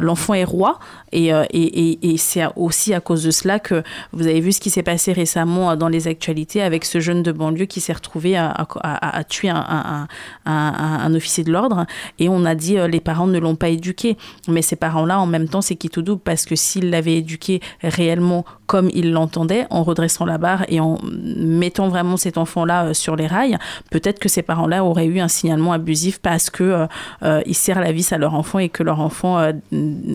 l'enfant 0.00 0.34
est 0.34 0.44
roi. 0.44 0.78
Et, 1.12 1.28
et, 1.28 2.12
et, 2.12 2.16
c'est 2.18 2.44
aussi 2.56 2.92
à 2.92 3.00
cause 3.00 3.22
de 3.22 3.30
cela 3.30 3.58
que 3.58 3.82
vous 4.12 4.26
avez 4.26 4.40
vu 4.40 4.52
ce 4.52 4.60
qui 4.60 4.68
s'est 4.68 4.82
passé 4.82 5.12
récemment 5.12 5.74
dans 5.76 5.88
les 5.88 6.08
actualités 6.08 6.60
avec 6.60 6.84
ce 6.84 7.00
jeune 7.00 7.22
de 7.22 7.32
banlieue 7.32 7.64
qui 7.64 7.80
s'est 7.80 7.92
retrouvé 7.92 8.36
à, 8.36 9.24
tuer 9.28 9.48
un, 9.48 9.56
un, 9.56 10.08
un, 10.44 10.98
un, 11.00 11.14
officier 11.14 11.44
de 11.44 11.52
l'ordre. 11.52 11.86
Et 12.18 12.28
on 12.28 12.44
a 12.44 12.54
dit 12.54 12.76
les 12.90 13.00
parents 13.00 13.28
ne 13.28 13.38
l'ont 13.38 13.56
pas 13.56 13.68
éduqué. 13.68 14.18
Mais 14.48 14.60
ces 14.62 14.76
parents-là, 14.76 15.18
en 15.18 15.26
même 15.26 15.48
temps, 15.48 15.62
c'est 15.62 15.76
qui 15.76 15.88
tout 15.88 16.02
double 16.02 16.20
parce 16.22 16.44
que 16.44 16.56
s'ils 16.56 16.90
l'avaient 16.90 17.16
éduqué 17.16 17.60
réellement 17.82 18.44
comme 18.66 18.90
ils 18.92 19.12
l'entendaient, 19.12 19.45
en 19.70 19.82
redressant 19.82 20.24
la 20.24 20.38
barre 20.38 20.64
et 20.68 20.80
en 20.80 20.98
mettant 21.02 21.88
vraiment 21.88 22.16
cet 22.16 22.38
enfant-là 22.38 22.94
sur 22.94 23.16
les 23.16 23.26
rails, 23.26 23.58
peut-être 23.90 24.18
que 24.18 24.28
ces 24.28 24.42
parents-là 24.42 24.84
auraient 24.84 25.06
eu 25.06 25.20
un 25.20 25.28
signalement 25.28 25.72
abusif 25.72 26.18
parce 26.20 26.50
que 26.50 26.64
euh, 26.64 26.86
euh, 27.22 27.42
la 27.76 27.92
vis 27.92 28.12
à 28.12 28.18
leur 28.18 28.34
enfant 28.34 28.58
et 28.58 28.68
que 28.68 28.82
leur 28.82 29.00
enfant 29.00 29.38
euh, 29.38 29.52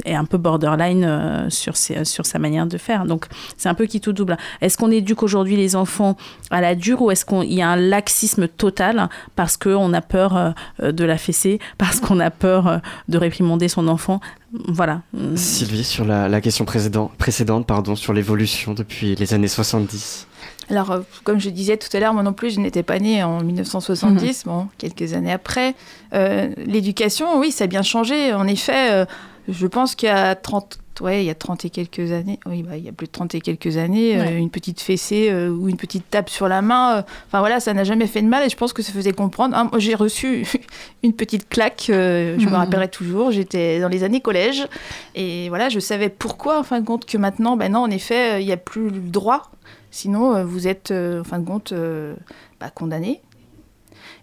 est 0.06 0.16
un 0.16 0.26
peu 0.26 0.38
borderline 0.38 1.48
sur, 1.50 1.76
sur 1.78 2.26
sa 2.26 2.40
manière 2.40 2.66
de 2.66 2.78
faire. 2.78 3.06
Donc 3.06 3.26
c'est 3.58 3.70
un 3.70 3.74
peu 3.74 3.86
qui 3.86 4.02
tout 4.02 4.14
double. 4.14 4.38
Est-ce 4.62 4.78
qu'on 4.78 4.92
éduque 4.92 5.24
aujourd'hui 5.24 5.56
les 5.56 5.76
enfants 5.76 6.16
à 6.50 6.62
la 6.62 6.76
dure 6.76 7.02
ou 7.02 7.12
est-ce 7.12 7.26
qu'il 7.26 7.54
y 7.54 7.62
a 7.62 7.70
un 7.70 7.76
laxisme 7.76 8.48
total 8.48 9.10
parce 9.36 9.58
qu'on 9.58 9.94
a 9.94 10.02
peur 10.02 10.54
de 10.82 11.04
la 11.04 11.18
fesser, 11.18 11.60
parce 11.78 12.00
qu'on 12.00 12.20
a 12.20 12.32
peur 12.32 12.82
de 13.08 13.18
réprimander 13.18 13.68
son 13.68 13.88
enfant? 13.88 14.20
Voilà. 14.54 15.02
Sylvie, 15.36 15.84
sur 15.84 16.06
la, 16.06 16.28
la 16.28 16.42
question 16.42 16.66
précédente, 16.66 17.12
précédente 17.18 17.66
pardon, 17.66 17.96
sur 17.96 18.14
l'évolution 18.14 18.74
depuis 18.74 19.16
les 19.16 19.34
années 19.34 19.48
70. 19.48 20.28
Alors, 20.70 20.92
euh, 20.92 21.02
comme 21.24 21.40
je 21.40 21.50
disais 21.50 21.78
tout 21.78 21.90
à 21.94 22.00
l'heure, 22.00 22.14
moi 22.14 22.24
non 22.24 22.34
plus, 22.34 22.52
je 22.52 22.60
n'étais 22.60 22.84
pas 22.84 23.00
née 23.00 23.24
en 23.24 23.42
1970, 23.42 24.46
mhm. 24.46 24.52
bon, 24.52 24.68
quelques 24.78 25.14
années 25.14 25.32
après. 25.32 25.76
Euh, 26.14 26.50
l'éducation, 26.58 27.40
oui, 27.40 27.52
ça 27.52 27.66
a 27.66 27.68
bien 27.68 27.82
changé. 27.82 28.34
En 28.34 28.48
effet, 28.48 28.92
euh, 28.92 29.06
je 29.48 29.68
pense 29.68 29.96
qu'il 29.96 30.08
y 30.08 30.12
a 30.12 30.36
30, 30.36 30.80
ouais, 31.00 31.24
il 31.24 31.26
y 31.26 31.30
a 31.30 31.36
30 31.36 31.66
et 31.66 31.70
quelques 31.70 32.12
années, 32.12 32.40
oui, 32.46 32.64
bah, 32.64 32.78
il 32.78 32.84
y 32.84 32.90
a 32.90 32.92
plus 32.92 33.08
de 33.08 33.12
30 33.12 33.36
et 33.36 33.42
quelques 33.42 33.78
années, 33.78 34.14
une 34.38 34.50
petite 34.50 34.82
fessée 34.82 35.34
ou 35.34 35.70
une 35.70 35.78
petite 35.78 36.10
tape 36.10 36.30
sur 36.30 36.48
la 36.48 36.62
main, 36.62 37.06
enfin 37.28 37.40
voilà, 37.40 37.60
ça 37.60 37.74
n'a 37.74 37.84
jamais 37.84 38.08
fait 38.08 38.22
de 38.22 38.28
mal 38.28 38.46
et 38.46 38.50
je 38.50 38.58
pense 38.58 38.74
que 38.74 38.82
ça 38.82 38.92
faisait 38.92 39.14
comprendre. 39.14 39.56
Hein, 39.56 39.70
j'ai 39.78 39.96
reçu 39.96 40.46
une 41.04 41.14
petite 41.14 41.48
claque, 41.50 41.86
je 41.88 41.94
me 42.36 42.46
mhm. 42.46 42.54
rappellerai 42.54 42.90
toujours, 42.90 43.32
j'étais 43.32 43.80
dans 43.80 43.88
les 43.88 44.04
années 44.04 44.22
collège 44.22 44.68
et 45.16 45.50
voilà, 45.50 45.70
je 45.70 45.80
savais 45.80 46.10
pourquoi, 46.10 46.60
en 46.60 46.64
fin 46.64 46.82
de 46.82 46.86
compte, 46.86 47.06
que 47.06 47.18
maintenant, 47.18 47.58
ben 47.58 47.72
non, 47.72 47.80
en 47.80 47.90
effet, 47.90 48.42
il 48.42 48.46
n'y 48.46 48.52
a 48.52 48.58
plus 48.58 48.90
le 48.90 49.00
droit 49.00 49.52
Sinon, 49.92 50.34
euh, 50.34 50.46
vous 50.46 50.68
êtes, 50.68 50.92
euh, 50.92 51.22
en 51.22 51.24
fin 51.26 51.40
de 51.40 51.46
compte, 51.46 51.74
euh, 51.74 52.16
bah, 52.60 52.70
condamné. 52.74 53.22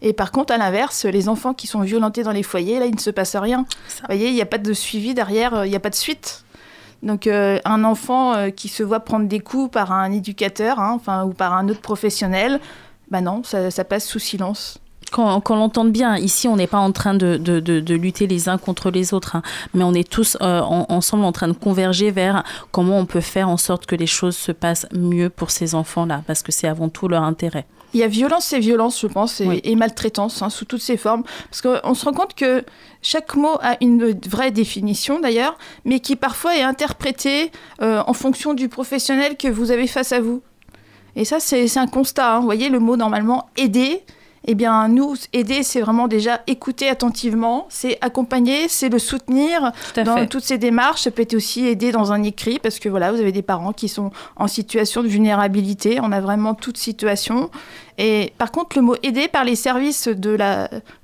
Et 0.00 0.12
par 0.12 0.32
contre, 0.32 0.52
à 0.52 0.56
l'inverse, 0.56 1.04
les 1.04 1.28
enfants 1.28 1.54
qui 1.54 1.66
sont 1.66 1.82
violentés 1.82 2.22
dans 2.22 2.32
les 2.32 2.42
foyers, 2.42 2.78
là, 2.78 2.86
il 2.86 2.94
ne 2.94 3.00
se 3.00 3.10
passe 3.10 3.36
rien. 3.36 3.66
Vous 4.00 4.06
voyez, 4.06 4.28
il 4.28 4.34
n'y 4.34 4.40
a 4.40 4.46
pas 4.46 4.58
de 4.58 4.72
suivi 4.72 5.12
derrière, 5.12 5.64
il 5.66 5.70
n'y 5.70 5.76
a 5.76 5.80
pas 5.80 5.90
de 5.90 5.94
suite. 5.94 6.44
Donc 7.02 7.26
euh, 7.26 7.58
un 7.64 7.84
enfant 7.84 8.34
euh, 8.34 8.50
qui 8.50 8.68
se 8.68 8.82
voit 8.82 9.00
prendre 9.00 9.28
des 9.28 9.40
coups 9.40 9.70
par 9.70 9.92
un 9.92 10.10
éducateur, 10.10 10.80
hein, 10.80 10.92
enfin 10.96 11.24
ou 11.24 11.32
par 11.32 11.52
un 11.54 11.68
autre 11.68 11.80
professionnel, 11.80 12.60
bah 13.10 13.20
non, 13.20 13.42
ça, 13.44 13.84
passe 13.84 14.04
sous 14.06 14.18
silence. 14.18 14.78
Qu'on 15.12 15.40
qu'on 15.40 15.56
l'entende 15.56 15.90
bien, 15.90 16.16
ici 16.18 16.48
on 16.48 16.56
n'est 16.56 16.66
pas 16.66 16.78
en 16.80 16.92
train 16.92 17.14
de, 17.14 17.38
de, 17.38 17.60
de- 17.60 17.80
de 17.80 17.94
lutter 17.94 18.26
les 18.26 18.50
uns 18.50 18.58
contre 18.58 18.90
les 18.90 19.14
autres, 19.14 19.36
hein, 19.36 19.42
mais 19.72 19.82
on 19.84 19.94
est 19.94 20.06
tous 20.06 20.36
euh, 20.42 20.60
en- 20.60 20.84
ensemble 20.90 21.24
en 21.24 21.32
train 21.32 21.48
de 21.48 21.54
converger 21.54 22.10
vers 22.10 22.42
comment 22.72 22.98
on 22.98 23.06
peut 23.06 23.22
faire 23.22 23.48
en 23.48 23.56
sorte 23.56 23.86
que 23.86 23.96
les 23.96 24.06
choses 24.06 24.36
se 24.36 24.52
passent 24.52 24.86
mieux 24.92 25.30
pour 25.30 25.50
ces 25.50 25.74
enfants-là, 25.74 26.22
parce 26.26 26.42
que 26.42 26.52
c'est 26.52 26.68
avant 26.68 26.90
tout 26.90 27.08
leur 27.08 27.22
intérêt. 27.22 27.64
Il 27.94 28.00
y 28.00 28.02
a 28.02 28.06
violence 28.06 28.52
et 28.52 28.58
violence, 28.58 29.00
je 29.00 29.06
pense, 29.06 29.40
et, 29.40 29.46
Oui. 29.46 29.60
et 29.64 29.74
maltraitance 29.74 30.42
hein, 30.42 30.50
sous 30.50 30.66
toutes 30.66 30.82
ses 30.82 30.96
formes. 30.98 31.22
Parce 31.50 31.62
qu'on 31.62 31.94
se 31.94 32.04
rend 32.04 32.12
compte 32.12 32.34
que 32.34 32.64
chaque 33.00 33.34
mot 33.34 33.56
a 33.62 33.76
une 33.80 34.18
vraie 34.28 34.50
définition 34.50 35.20
d'ailleurs, 35.20 35.56
mais 35.86 36.00
qui 36.00 36.14
parfois 36.16 36.56
est 36.56 36.62
interprété 36.62 37.50
euh, 37.80 38.02
en 38.06 38.12
fonction 38.12 38.52
du 38.52 38.68
professionnel 38.68 39.36
que 39.38 39.48
vous 39.48 39.70
avez 39.70 39.86
face 39.86 40.12
à 40.12 40.20
vous. 40.20 40.42
Et 41.16 41.24
ça, 41.24 41.40
c'est 41.40 41.66
c'est 41.66 41.80
un 41.80 41.86
constat. 41.86 42.34
hein. 42.34 42.38
Vous 42.40 42.44
voyez, 42.44 42.68
le 42.68 42.78
mot 42.78 42.96
normalement 42.96 43.48
aider, 43.56 44.02
eh 44.50 44.54
bien, 44.54 44.88
nous, 44.88 45.14
aider, 45.34 45.62
c'est 45.62 45.82
vraiment 45.82 46.08
déjà 46.08 46.40
écouter 46.46 46.88
attentivement, 46.88 47.66
c'est 47.68 47.98
accompagner, 48.00 48.66
c'est 48.68 48.88
le 48.88 48.98
soutenir, 48.98 49.72
Tout 49.94 50.02
dans 50.02 50.16
fait. 50.16 50.26
toutes 50.26 50.42
ces 50.42 50.56
démarches. 50.56 51.02
Ça 51.02 51.10
peut 51.10 51.20
être 51.20 51.34
aussi 51.34 51.66
aider 51.66 51.92
dans 51.92 52.12
un 52.12 52.22
écrit 52.22 52.58
parce 52.58 52.78
que 52.78 52.88
voilà, 52.88 53.12
vous 53.12 53.20
avez 53.20 53.30
des 53.30 53.42
parents 53.42 53.74
qui 53.74 53.88
sont 53.88 54.10
en 54.36 54.48
situation 54.48 55.02
de 55.02 55.08
vulnérabilité. 55.08 55.98
On 56.02 56.12
a 56.12 56.20
vraiment 56.22 56.54
toute 56.54 56.78
situation. 56.78 57.50
Et 58.00 58.32
par 58.38 58.52
contre, 58.52 58.76
le 58.76 58.82
mot 58.82 58.94
aider 59.02 59.26
par 59.26 59.44
les 59.44 59.56
services 59.56 60.06
de 60.06 60.38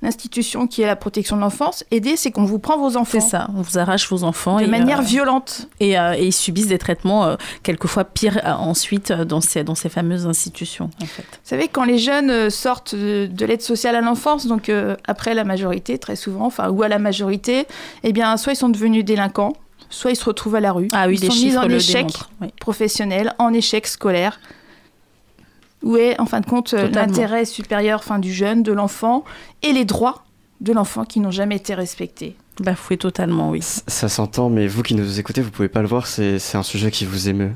l'institution 0.01 0.65
qui 0.65 0.81
est 0.81 0.85
la 0.85 0.95
protection 0.95 1.35
de 1.35 1.41
l'enfance, 1.41 1.83
aider, 1.91 2.15
c'est 2.15 2.31
qu'on 2.31 2.45
vous 2.45 2.57
prend 2.57 2.77
vos 2.77 2.95
enfants 2.95 3.19
C'est 3.19 3.29
ça, 3.29 3.49
on 3.55 3.61
vous 3.61 3.77
arrache 3.77 4.09
vos 4.09 4.23
enfants 4.23 4.59
de 4.59 4.63
et, 4.63 4.67
manière 4.67 4.99
euh, 5.01 5.03
violente. 5.03 5.67
et, 5.81 5.99
euh, 5.99 6.13
et 6.13 6.27
ils 6.27 6.33
subissent 6.33 6.67
des 6.67 6.77
traitements 6.77 7.25
euh, 7.25 7.35
quelquefois 7.63 8.05
pires 8.05 8.41
ensuite 8.45 9.11
dans 9.11 9.41
ces, 9.41 9.65
dans 9.65 9.75
ces 9.75 9.89
fameuses 9.89 10.25
institutions. 10.25 10.89
En 11.03 11.05
fait. 11.05 11.23
Vous 11.23 11.39
savez, 11.43 11.67
quand 11.67 11.83
les 11.83 11.97
jeunes 11.97 12.49
sortent 12.49 12.95
de, 12.95 13.27
de 13.29 13.45
l'aide 13.45 13.61
sociale 13.61 13.97
à 13.97 14.01
l'enfance, 14.01 14.47
donc 14.47 14.71
après 15.05 15.33
la 15.33 15.43
majorité, 15.43 15.97
très 15.97 16.15
souvent, 16.15 16.45
enfin, 16.45 16.69
ou 16.69 16.81
à 16.81 16.87
la 16.87 16.99
majorité, 16.99 17.65
eh 18.03 18.13
bien, 18.13 18.37
soit 18.37 18.53
ils 18.53 18.57
sont 18.57 18.69
devenus 18.69 19.03
délinquants, 19.03 19.53
soit 19.89 20.11
ils 20.11 20.15
se 20.15 20.23
retrouvent 20.25 20.55
à 20.55 20.61
la 20.61 20.71
rue. 20.71 20.87
Ah 20.93 21.07
oui, 21.07 21.15
ils 21.15 21.21
les 21.21 21.29
sont 21.29 21.45
mis 21.45 21.57
en 21.57 21.69
échec 21.69 22.07
oui. 22.41 22.47
professionnel, 22.59 23.33
en 23.37 23.53
échec 23.53 23.85
scolaire. 23.85 24.39
Où 25.85 25.97
est, 25.97 26.19
en 26.19 26.25
fin 26.25 26.41
de 26.41 26.45
compte, 26.45 26.73
euh, 26.73 26.89
l'intérêt 26.89 27.45
supérieur 27.45 27.99
enfin, 27.99 28.19
du 28.19 28.33
jeune, 28.33 28.63
de 28.63 28.73
l'enfant, 28.73 29.23
et 29.61 29.71
les 29.71 29.85
droits 29.85 30.25
de 30.59 30.73
l'enfant 30.73 31.05
qui 31.05 31.19
n'ont 31.19 31.31
jamais 31.31 31.55
été 31.55 31.73
respectés. 31.75 32.35
Bafoué 32.59 32.97
totalement, 32.97 33.51
oui. 33.51 33.61
Ça 33.61 34.09
s'entend, 34.09 34.49
mais 34.49 34.67
vous 34.67 34.81
qui 34.81 34.95
nous 34.95 35.19
écoutez, 35.19 35.41
vous 35.41 35.51
pouvez 35.51 35.69
pas 35.69 35.81
le 35.81 35.87
voir, 35.87 36.07
c'est 36.07 36.55
un 36.55 36.63
sujet 36.63 36.91
qui 36.91 37.05
vous 37.05 37.29
émeut. 37.29 37.53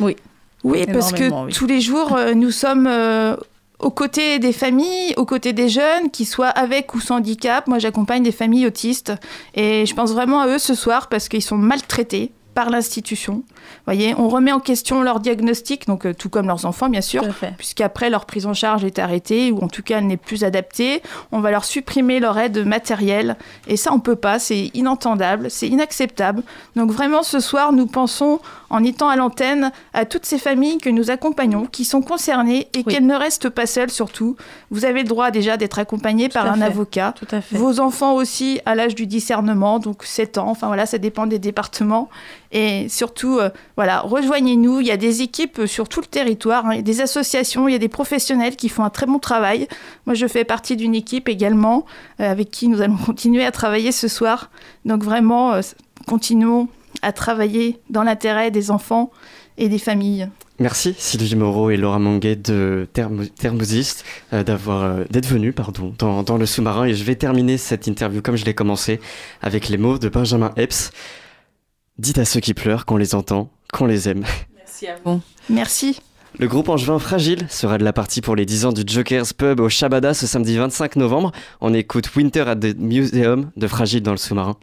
Oui, 0.00 0.86
parce 0.86 1.12
que 1.12 1.46
oui. 1.46 1.52
tous 1.52 1.66
les 1.66 1.80
jours, 1.80 2.14
euh, 2.14 2.34
nous 2.34 2.52
sommes 2.52 2.86
euh, 2.86 3.36
aux 3.80 3.90
côtés 3.90 4.38
des 4.38 4.52
familles, 4.52 5.12
aux 5.16 5.26
côtés 5.26 5.52
des 5.52 5.68
jeunes, 5.68 6.10
qui 6.12 6.24
soient 6.24 6.48
avec 6.48 6.94
ou 6.94 7.00
sans 7.00 7.16
handicap. 7.16 7.66
Moi, 7.66 7.78
j'accompagne 7.78 8.22
des 8.22 8.32
familles 8.32 8.66
autistes 8.66 9.12
et 9.54 9.86
je 9.86 9.94
pense 9.94 10.12
vraiment 10.12 10.40
à 10.40 10.46
eux 10.46 10.58
ce 10.58 10.74
soir 10.74 11.08
parce 11.08 11.28
qu'ils 11.28 11.42
sont 11.42 11.56
maltraités 11.56 12.30
par 12.54 12.70
l'institution. 12.70 13.42
Voyez, 13.86 14.14
on 14.16 14.28
remet 14.28 14.52
en 14.52 14.60
question 14.60 15.02
leur 15.02 15.20
diagnostic, 15.20 15.86
donc 15.86 16.06
euh, 16.06 16.14
tout 16.14 16.28
comme 16.28 16.46
leurs 16.46 16.64
enfants, 16.66 16.88
bien 16.88 17.00
sûr. 17.00 17.24
Puisqu'après 17.58 18.10
leur 18.10 18.26
prise 18.26 18.46
en 18.46 18.54
charge 18.54 18.84
est 18.84 18.98
arrêtée 18.98 19.50
ou 19.52 19.60
en 19.62 19.68
tout 19.68 19.82
cas 19.82 19.98
elle 19.98 20.06
n'est 20.06 20.16
plus 20.16 20.44
adaptée, 20.44 21.02
on 21.32 21.40
va 21.40 21.50
leur 21.50 21.64
supprimer 21.64 22.20
leur 22.20 22.38
aide 22.38 22.64
matérielle 22.66 23.36
et 23.66 23.76
ça 23.76 23.92
on 23.92 24.00
peut 24.00 24.16
pas, 24.16 24.38
c'est 24.38 24.70
inentendable, 24.74 25.50
c'est 25.50 25.68
inacceptable. 25.68 26.42
Donc 26.76 26.90
vraiment 26.90 27.22
ce 27.22 27.40
soir 27.40 27.72
nous 27.72 27.86
pensons 27.86 28.40
en 28.70 28.82
étant 28.84 29.08
à 29.08 29.16
l'antenne 29.16 29.70
à 29.92 30.04
toutes 30.04 30.24
ces 30.26 30.38
familles 30.38 30.78
que 30.78 30.88
nous 30.90 31.10
accompagnons 31.10 31.66
qui 31.66 31.84
sont 31.84 32.00
concernées 32.02 32.68
et 32.74 32.78
Oui. 32.78 32.84
qu'elles 32.94 33.06
ne 33.06 33.14
restent 33.14 33.50
pas 33.50 33.66
seules 33.66 33.90
surtout. 33.90 34.36
Vous 34.70 34.84
avez 34.84 35.02
le 35.02 35.08
droit 35.08 35.30
déjà 35.30 35.56
d'être 35.56 35.78
accompagné 35.78 36.28
par 36.28 36.46
un 36.46 36.56
fait. 36.56 36.62
avocat. 36.64 37.14
Tout 37.18 37.26
à 37.30 37.40
fait. 37.40 37.56
Vos 37.56 37.80
enfants 37.80 38.14
aussi 38.14 38.60
à 38.66 38.74
l'âge 38.74 38.94
du 38.94 39.06
discernement, 39.06 39.78
donc 39.78 40.04
7 40.04 40.38
ans, 40.38 40.48
enfin 40.48 40.66
voilà, 40.68 40.86
ça 40.86 40.98
dépend 40.98 41.26
des 41.26 41.38
départements. 41.38 42.08
Et 42.50 42.88
surtout, 42.88 43.38
euh, 43.38 43.50
voilà, 43.76 44.00
rejoignez-nous. 44.00 44.80
Il 44.80 44.86
y 44.86 44.90
a 44.90 44.96
des 44.96 45.22
équipes 45.22 45.60
euh, 45.60 45.66
sur 45.66 45.88
tout 45.88 46.00
le 46.00 46.06
territoire, 46.06 46.66
hein, 46.66 46.80
des 46.82 47.00
associations, 47.00 47.68
il 47.68 47.72
y 47.72 47.74
a 47.74 47.78
des 47.78 47.88
professionnels 47.88 48.56
qui 48.56 48.68
font 48.68 48.84
un 48.84 48.90
très 48.90 49.06
bon 49.06 49.18
travail. 49.18 49.68
Moi, 50.06 50.14
je 50.14 50.26
fais 50.26 50.44
partie 50.44 50.76
d'une 50.76 50.94
équipe 50.94 51.28
également 51.28 51.86
euh, 52.20 52.30
avec 52.30 52.50
qui 52.50 52.68
nous 52.68 52.80
allons 52.80 52.96
continuer 53.06 53.44
à 53.44 53.50
travailler 53.52 53.92
ce 53.92 54.08
soir. 54.08 54.50
Donc 54.84 55.02
vraiment, 55.04 55.52
euh, 55.54 55.60
continuons 56.06 56.68
à 57.02 57.12
travailler 57.12 57.78
dans 57.90 58.02
l'intérêt 58.02 58.50
des 58.50 58.70
enfants 58.70 59.10
et 59.58 59.68
des 59.68 59.78
familles. 59.78 60.28
Merci 60.58 60.94
Sylvie 60.98 61.34
Moreau 61.34 61.70
et 61.70 61.76
Laura 61.76 61.98
Manguet 61.98 62.36
de 62.36 62.86
Thermo- 62.92 63.26
Thermosiste 63.26 64.04
euh, 64.32 64.44
d'avoir 64.44 65.06
d'être 65.10 65.26
venus 65.26 65.54
pardon 65.54 65.92
dans, 65.98 66.22
dans 66.22 66.36
le 66.36 66.46
sous-marin 66.46 66.84
et 66.84 66.94
je 66.94 67.02
vais 67.02 67.16
terminer 67.16 67.56
cette 67.56 67.86
interview 67.86 68.22
comme 68.22 68.36
je 68.36 68.44
l'ai 68.44 68.54
commencé 68.54 69.00
avec 69.40 69.68
les 69.68 69.78
mots 69.78 69.98
de 69.98 70.08
Benjamin 70.08 70.52
Epps. 70.56 70.90
Dites 71.98 72.18
à 72.18 72.24
ceux 72.24 72.40
qui 72.40 72.54
pleurent 72.54 72.86
qu'on 72.86 72.96
les 72.96 73.14
entend, 73.14 73.50
qu'on 73.72 73.86
les 73.86 74.08
aime. 74.08 74.24
Merci 74.56 74.86
à 74.86 74.96
vous. 75.04 75.20
Merci. 75.50 76.00
Le 76.38 76.48
groupe 76.48 76.70
Angevin 76.70 76.98
Fragile 76.98 77.46
sera 77.50 77.76
de 77.76 77.84
la 77.84 77.92
partie 77.92 78.22
pour 78.22 78.34
les 78.34 78.46
10 78.46 78.64
ans 78.64 78.72
du 78.72 78.82
Jokers 78.86 79.34
Pub 79.36 79.60
au 79.60 79.68
Shabada 79.68 80.14
ce 80.14 80.26
samedi 80.26 80.56
25 80.56 80.96
novembre. 80.96 81.32
On 81.60 81.74
écoute 81.74 82.14
Winter 82.16 82.44
at 82.48 82.56
the 82.56 82.74
Museum 82.78 83.50
de 83.56 83.66
Fragile 83.66 84.02
dans 84.02 84.12
le 84.12 84.16
sous-marin. 84.16 84.56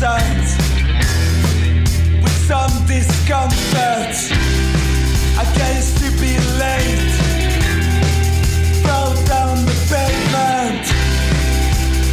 sight 0.00 0.48
with 2.22 2.38
some 2.48 2.72
discomfort 2.86 4.16
I 5.36 5.42
against 5.44 5.98
to 5.98 6.08
be 6.22 6.32
late. 6.56 7.12
Fell 8.82 9.12
down 9.28 9.56
the 9.68 9.76
pavement, 9.92 10.86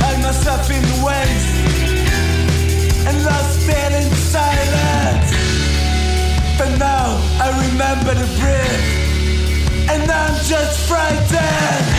hung 0.04 0.22
myself 0.22 0.70
in 0.70 0.84
waste, 1.08 1.56
and 3.08 3.24
lost 3.24 3.70
it 3.70 3.92
in 4.02 4.10
silence. 4.36 5.32
But 6.58 6.72
now 6.78 7.08
I 7.40 7.48
remember 7.68 8.14
the 8.16 8.28
breath, 8.38 8.84
and 9.94 10.12
I'm 10.12 10.36
just 10.44 10.90
frightened. 10.90 11.97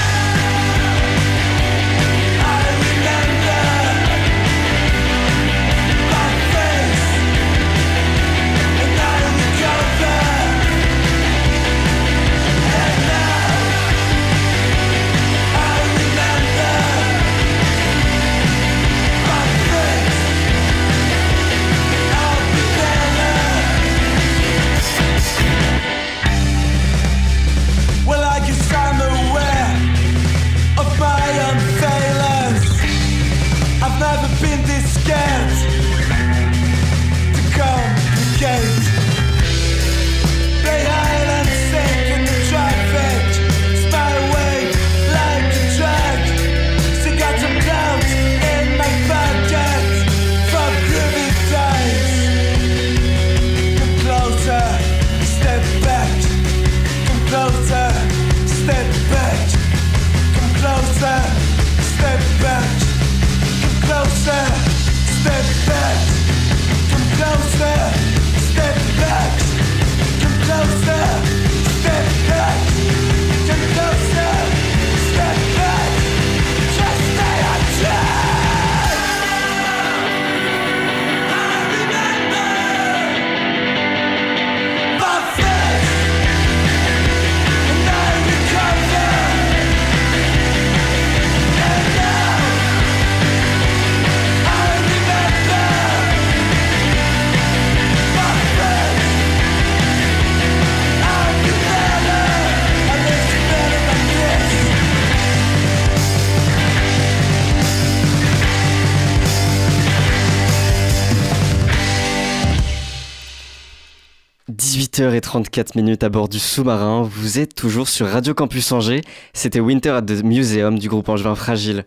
18h34 115.28 115.76
minutes 115.76 116.04
à 116.04 116.08
bord 116.08 116.28
du 116.28 116.38
sous-marin, 116.38 117.02
vous 117.02 117.38
êtes 117.38 117.54
toujours 117.54 117.88
sur 117.88 118.06
Radio 118.06 118.32
Campus 118.32 118.72
Angers. 118.72 119.02
C'était 119.34 119.60
Winter 119.60 119.90
at 119.90 120.02
the 120.02 120.22
Museum 120.24 120.78
du 120.78 120.88
groupe 120.88 121.08
Angevin 121.08 121.34
Fragile. 121.34 121.84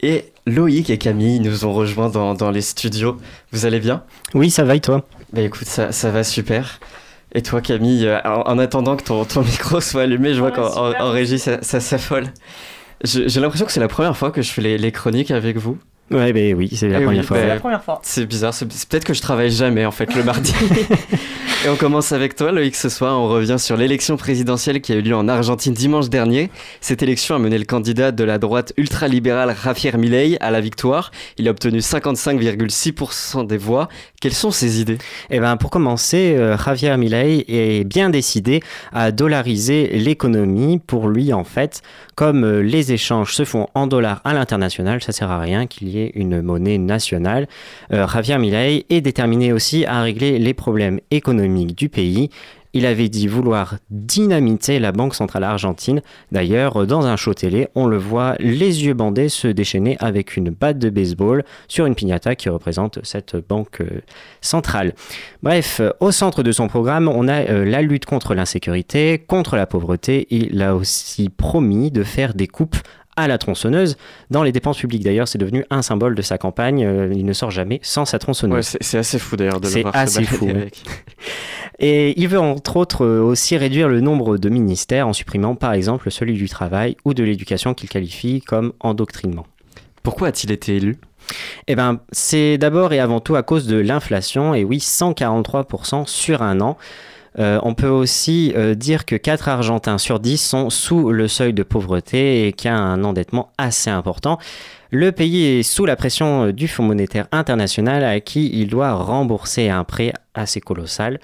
Et 0.00 0.24
Loïc 0.46 0.90
et 0.90 0.98
Camille 0.98 1.38
nous 1.38 1.64
ont 1.64 1.72
rejoints 1.72 2.08
dans, 2.08 2.50
les 2.50 2.62
studios. 2.62 3.16
Vous 3.52 3.64
allez 3.64 3.78
bien? 3.78 4.02
Oui, 4.34 4.50
ça 4.50 4.64
va 4.64 4.74
et 4.74 4.80
toi? 4.80 5.06
Bah 5.32 5.42
écoute, 5.42 5.66
ça, 5.66 5.92
ça 5.92 6.10
va 6.10 6.24
super. 6.24 6.80
Et 7.32 7.42
toi 7.42 7.60
Camille, 7.60 8.06
euh, 8.06 8.20
en, 8.24 8.58
attendant 8.58 8.96
que 8.96 9.04
ton, 9.04 9.24
ton, 9.24 9.42
micro 9.44 9.80
soit 9.80 10.02
allumé, 10.02 10.34
je 10.34 10.40
vois 10.40 10.50
qu'en 10.50 11.10
régie 11.10 11.38
ça, 11.38 11.60
s'affole. 11.62 12.26
J'ai 13.04 13.40
l'impression 13.40 13.66
que 13.66 13.72
c'est 13.72 13.78
la 13.78 13.88
première 13.88 14.16
fois 14.16 14.32
que 14.32 14.42
je 14.42 14.50
fais 14.50 14.62
les, 14.62 14.78
les 14.78 14.90
chroniques 14.90 15.30
avec 15.30 15.58
vous. 15.58 15.78
Ouais, 16.10 16.32
ben 16.32 16.54
oui, 16.54 16.70
c'est 16.74 16.88
la, 16.88 17.00
première 17.00 17.24
fois. 17.84 18.00
C'est 18.02 18.24
bizarre, 18.24 18.54
c'est 18.54 18.66
peut-être 18.66 19.04
que 19.04 19.12
je 19.12 19.20
travaille 19.20 19.50
jamais 19.50 19.84
en 19.84 19.90
fait 19.90 20.14
le 20.14 20.24
mardi. 20.24 20.54
Et 21.64 21.68
on 21.68 21.74
commence 21.74 22.12
avec 22.12 22.36
toi, 22.36 22.52
Loïc, 22.52 22.76
ce 22.76 22.88
soir. 22.88 23.20
On 23.20 23.26
revient 23.26 23.56
sur 23.58 23.76
l'élection 23.76 24.16
présidentielle 24.16 24.80
qui 24.80 24.92
a 24.92 24.94
eu 24.94 25.02
lieu 25.02 25.16
en 25.16 25.26
Argentine 25.26 25.74
dimanche 25.74 26.08
dernier. 26.08 26.50
Cette 26.80 27.02
élection 27.02 27.34
a 27.34 27.40
mené 27.40 27.58
le 27.58 27.64
candidat 27.64 28.12
de 28.12 28.22
la 28.22 28.38
droite 28.38 28.72
ultralibérale 28.76 29.56
Javier 29.64 29.92
Milei 29.98 30.36
à 30.40 30.52
la 30.52 30.60
victoire. 30.60 31.10
Il 31.36 31.48
a 31.48 31.50
obtenu 31.50 31.80
55,6% 31.80 33.44
des 33.44 33.56
voix. 33.56 33.88
Quelles 34.20 34.34
sont 34.34 34.52
ses 34.52 34.80
idées? 34.80 34.98
Eh 35.30 35.40
ben, 35.40 35.56
pour 35.56 35.70
commencer, 35.70 36.36
euh, 36.36 36.56
Javier 36.56 36.96
Milei 36.96 37.44
est 37.48 37.82
bien 37.82 38.08
décidé 38.08 38.62
à 38.92 39.10
dollariser 39.10 39.88
l'économie. 39.98 40.78
Pour 40.78 41.08
lui, 41.08 41.32
en 41.32 41.44
fait, 41.44 41.82
comme 42.14 42.44
euh, 42.44 42.62
les 42.62 42.92
échanges 42.92 43.34
se 43.34 43.44
font 43.44 43.66
en 43.74 43.88
dollars 43.88 44.20
à 44.24 44.32
l'international, 44.32 45.02
ça 45.02 45.10
sert 45.10 45.30
à 45.30 45.40
rien 45.40 45.66
qu'il 45.66 45.88
y 45.88 45.97
ait 45.97 45.97
une 46.14 46.42
monnaie 46.42 46.78
nationale. 46.78 47.48
Euh, 47.92 48.06
Javier 48.06 48.38
Milei 48.38 48.86
est 48.90 49.00
déterminé 49.00 49.52
aussi 49.52 49.84
à 49.86 50.02
régler 50.02 50.38
les 50.38 50.54
problèmes 50.54 51.00
économiques 51.10 51.76
du 51.76 51.88
pays. 51.88 52.30
Il 52.74 52.84
avait 52.86 53.08
dit 53.08 53.26
vouloir 53.26 53.76
dynamiter 53.90 54.78
la 54.78 54.92
Banque 54.92 55.14
centrale 55.14 55.44
argentine. 55.44 56.02
D'ailleurs, 56.32 56.86
dans 56.86 57.06
un 57.06 57.16
show 57.16 57.32
télé, 57.32 57.68
on 57.74 57.86
le 57.86 57.96
voit 57.96 58.34
les 58.38 58.84
yeux 58.84 58.94
bandés 58.94 59.28
se 59.28 59.48
déchaîner 59.48 59.96
avec 60.00 60.36
une 60.36 60.50
batte 60.50 60.78
de 60.78 60.90
baseball 60.90 61.44
sur 61.66 61.86
une 61.86 61.94
piñata 61.94 62.34
qui 62.34 62.48
représente 62.48 62.98
cette 63.04 63.36
banque 63.36 63.80
euh, 63.80 64.02
centrale. 64.40 64.92
Bref, 65.42 65.80
au 66.00 66.10
centre 66.10 66.42
de 66.42 66.52
son 66.52 66.68
programme, 66.68 67.08
on 67.08 67.26
a 67.26 67.40
euh, 67.48 67.64
la 67.64 67.80
lutte 67.80 68.04
contre 68.04 68.34
l'insécurité, 68.34 69.18
contre 69.26 69.56
la 69.56 69.66
pauvreté. 69.66 70.26
Il 70.30 70.60
a 70.62 70.76
aussi 70.76 71.30
promis 71.30 71.90
de 71.90 72.02
faire 72.02 72.34
des 72.34 72.46
coupes 72.46 72.76
à 73.18 73.26
la 73.26 73.36
tronçonneuse 73.36 73.96
dans 74.30 74.44
les 74.44 74.52
dépenses 74.52 74.78
publiques. 74.78 75.02
D'ailleurs, 75.02 75.26
c'est 75.26 75.38
devenu 75.38 75.64
un 75.70 75.82
symbole 75.82 76.14
de 76.14 76.22
sa 76.22 76.38
campagne. 76.38 76.84
Euh, 76.84 77.12
il 77.12 77.26
ne 77.26 77.32
sort 77.32 77.50
jamais 77.50 77.80
sans 77.82 78.04
sa 78.04 78.18
tronçonneuse. 78.18 78.76
c'est 78.80 78.98
assez 78.98 79.18
fou 79.18 79.36
d'ailleurs 79.36 79.60
de 79.60 79.68
le 79.68 79.82
voir. 79.82 79.92
C'est 79.94 80.00
assez 80.00 80.24
fou. 80.24 80.48
Et 81.80 82.20
il 82.20 82.28
veut 82.28 82.40
entre 82.40 82.76
autres 82.76 83.04
euh, 83.04 83.20
aussi 83.20 83.56
réduire 83.56 83.88
le 83.88 84.00
nombre 84.00 84.36
de 84.36 84.48
ministères 84.48 85.06
en 85.06 85.12
supprimant 85.12 85.54
par 85.54 85.72
exemple 85.72 86.10
celui 86.10 86.34
du 86.34 86.48
travail 86.48 86.96
ou 87.04 87.12
de 87.12 87.22
l'éducation 87.22 87.74
qu'il 87.74 87.88
qualifie 87.88 88.40
comme 88.40 88.72
endoctrinement. 88.80 89.46
Pourquoi 90.02 90.28
a-t-il 90.28 90.52
été 90.52 90.76
élu? 90.76 90.96
Eh 91.66 91.74
ben, 91.74 92.00
c'est 92.10 92.56
d'abord 92.56 92.92
et 92.92 93.00
avant 93.00 93.20
tout 93.20 93.36
à 93.36 93.42
cause 93.42 93.66
de 93.66 93.76
l'inflation, 93.76 94.54
et 94.54 94.64
oui, 94.64 94.78
143% 94.78 96.06
sur 96.06 96.42
un 96.42 96.60
an. 96.60 96.78
Euh, 97.38 97.60
on 97.62 97.74
peut 97.74 97.88
aussi 97.88 98.52
euh, 98.56 98.74
dire 98.74 99.04
que 99.04 99.16
4 99.16 99.48
Argentins 99.48 99.98
sur 99.98 100.20
10 100.20 100.38
sont 100.38 100.70
sous 100.70 101.12
le 101.12 101.28
seuil 101.28 101.52
de 101.52 101.62
pauvreté 101.62 102.46
et 102.46 102.52
qu'il 102.52 102.70
y 102.70 102.74
a 102.74 102.76
un 102.76 103.04
endettement 103.04 103.52
assez 103.58 103.90
important. 103.90 104.38
Le 104.90 105.12
pays 105.12 105.44
est 105.44 105.62
sous 105.62 105.84
la 105.84 105.96
pression 105.96 106.46
euh, 106.46 106.52
du 106.52 106.68
Fonds 106.68 106.84
monétaire 106.84 107.26
international 107.32 108.04
à 108.04 108.20
qui 108.20 108.50
il 108.52 108.68
doit 108.68 108.94
rembourser 108.94 109.68
un 109.68 109.84
prêt 109.84 110.12
assez 110.34 110.60
colossal. 110.60 111.20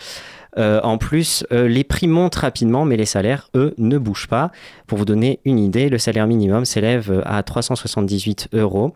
en 0.57 0.99
plus, 0.99 1.45
les 1.51 1.83
prix 1.83 2.07
montent 2.07 2.37
rapidement, 2.37 2.85
mais 2.85 2.97
les 2.97 3.07
salaires, 3.07 3.49
eux, 3.57 3.75
ne 3.77 3.99
bougent 3.99 4.29
pas. 4.29 4.53
Pour 4.87 4.99
vous 4.99 5.05
donner 5.05 5.41
une 5.45 5.59
idée, 5.59 5.89
le 5.89 5.99
salaire 5.99 6.29
minimum 6.29 6.65
s'élève 6.65 7.23
à 7.27 7.43
378 7.43 8.49
euros. 8.53 8.95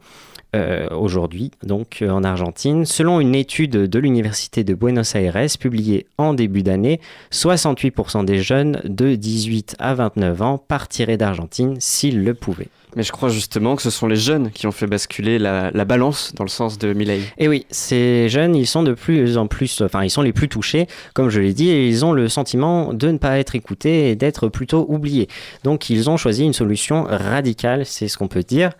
Euh, 0.57 0.89
aujourd'hui, 0.93 1.51
donc 1.63 1.99
euh, 2.01 2.09
en 2.09 2.25
Argentine. 2.25 2.87
Selon 2.87 3.21
une 3.21 3.35
étude 3.35 3.73
de 3.73 3.99
l'Université 3.99 4.65
de 4.65 4.73
Buenos 4.73 5.15
Aires 5.15 5.37
publiée 5.61 6.07
en 6.17 6.33
début 6.33 6.63
d'année, 6.63 7.01
68% 7.33 8.25
des 8.25 8.39
jeunes 8.39 8.81
de 8.85 9.15
18 9.15 9.77
à 9.79 9.93
29 9.93 10.41
ans 10.41 10.57
partiraient 10.57 11.19
d'Argentine 11.19 11.77
s'ils 11.81 12.25
le 12.25 12.33
pouvaient. 12.33 12.69
Mais 12.99 13.05
je 13.05 13.13
crois 13.13 13.29
justement 13.29 13.77
que 13.77 13.83
ce 13.83 13.91
sont 13.91 14.09
les 14.09 14.17
jeunes 14.17 14.51
qui 14.51 14.67
ont 14.67 14.73
fait 14.73 14.89
basculer 14.89 15.39
la, 15.39 15.71
balance 15.85 16.35
dans 16.35 16.43
le 16.43 16.51
sens 16.51 16.79
de 16.79 16.93
Milei. 16.93 17.21
Et 17.39 17.47
oui, 17.47 17.65
ces 17.71 18.29
jeunes, 18.29 18.57
ils 18.57 18.67
sont 18.67 18.83
de 18.83 18.93
plus 18.93 19.39
en 19.39 19.47
plus, 19.47 19.83
enfin, 19.83 20.03
ils 20.03 20.11
sont 20.11 20.21
les 20.21 20.33
plus 20.33 20.49
touchés, 20.49 20.89
comme 21.15 21.29
je 21.29 21.39
l'ai 21.39 21.53
dit, 21.53 21.71
et 21.71 21.87
ils 21.87 22.05
ont 22.05 22.13
le 22.13 22.29
sentiment 22.29 22.93
de 22.93 23.13
ne 23.13 23.19
pas 23.19 23.39
être 23.39 23.55
écoutés 23.55 24.11
et 24.11 24.17
d'être 24.17 24.49
plutôt 24.49 24.85
oubliés. 24.89 25.29
Donc, 25.63 25.91
ils 25.91 26.11
ont 26.11 26.17
choisi 26.17 26.43
une 26.43 26.53
solution 26.53 27.05
radicale, 27.09 27.87
c'est 27.87 28.09
ce 28.09 28.19
qu'on 28.19 28.27
peut 28.27 28.43
dire. 28.43 28.73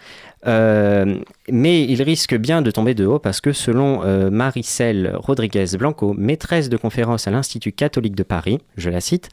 Euh, 0.49 1.21
mais 1.49 1.85
il 1.85 2.03
risque 2.03 2.35
bien 2.35 2.61
de 2.61 2.73
tomber 2.73 2.95
de 2.95 3.07
haut 3.07 3.19
parce 3.21 3.41
que 3.41 3.53
selon 3.53 4.03
euh, 4.05 4.31
Maricel 4.31 5.13
Rodriguez 5.15 5.67
Blanco, 5.79 6.13
maîtresse 6.19 6.69
de 6.69 6.77
conférence 6.77 7.29
à 7.29 7.31
l'Institut 7.31 7.71
catholique 7.71 8.17
de 8.17 8.25
Paris, 8.25 8.59
je 8.77 8.91
la 8.91 9.01
cite, 9.01 9.31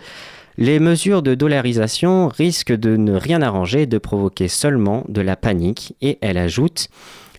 les 0.58 0.80
mesures 0.80 1.22
de 1.22 1.36
dollarisation 1.36 2.30
risquent 2.30 2.76
de 2.76 2.96
ne 2.96 3.14
rien 3.14 3.42
arranger 3.42 3.86
de 3.86 3.98
provoquer 3.98 4.48
seulement 4.48 5.04
de 5.10 5.22
la 5.22 5.36
panique. 5.36 5.96
Et 6.02 6.18
elle 6.22 6.38
ajoute, 6.38 6.90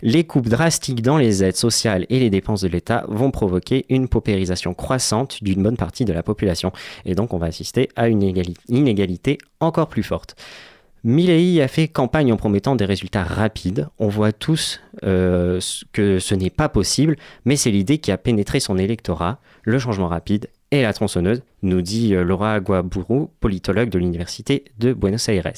les 0.02 0.24
coupes 0.24 0.48
drastiques 0.48 1.02
dans 1.02 1.16
les 1.16 1.42
aides 1.42 1.56
sociales 1.56 2.06
et 2.10 2.20
les 2.20 2.30
dépenses 2.30 2.60
de 2.60 2.68
l'État 2.68 3.04
vont 3.08 3.30
provoquer 3.30 3.86
une 3.88 4.08
paupérisation 4.08 4.74
croissante 4.74 5.42
d'une 5.42 5.62
bonne 5.62 5.76
partie 5.76 6.04
de 6.04 6.12
la 6.12 6.22
population. 6.22 6.72
Et 7.04 7.14
donc 7.14 7.32
on 7.32 7.38
va 7.38 7.46
assister 7.46 7.88
à 7.96 8.08
une 8.08 8.22
inégalité 8.68 9.38
encore 9.60 9.88
plus 9.88 10.02
forte. 10.02 10.36
Milley 11.04 11.62
a 11.62 11.68
fait 11.68 11.86
campagne 11.86 12.32
en 12.32 12.36
promettant 12.36 12.74
des 12.74 12.84
résultats 12.84 13.22
rapides. 13.22 13.88
On 13.98 14.08
voit 14.08 14.32
tous 14.32 14.80
euh, 15.04 15.60
que 15.92 16.18
ce 16.18 16.34
n'est 16.34 16.50
pas 16.50 16.68
possible, 16.68 17.16
mais 17.44 17.54
c'est 17.54 17.70
l'idée 17.70 17.98
qui 17.98 18.10
a 18.10 18.18
pénétré 18.18 18.58
son 18.58 18.76
électorat, 18.76 19.38
le 19.62 19.78
changement 19.78 20.08
rapide 20.08 20.48
et 20.70 20.82
la 20.82 20.92
tronçonneuse, 20.92 21.42
nous 21.62 21.82
dit 21.82 22.14
euh, 22.14 22.24
Laura 22.24 22.54
Aguaburu, 22.54 23.26
politologue 23.40 23.88
de 23.88 23.98
l'Université 23.98 24.64
de 24.78 24.92
Buenos 24.92 25.28
Aires. 25.28 25.52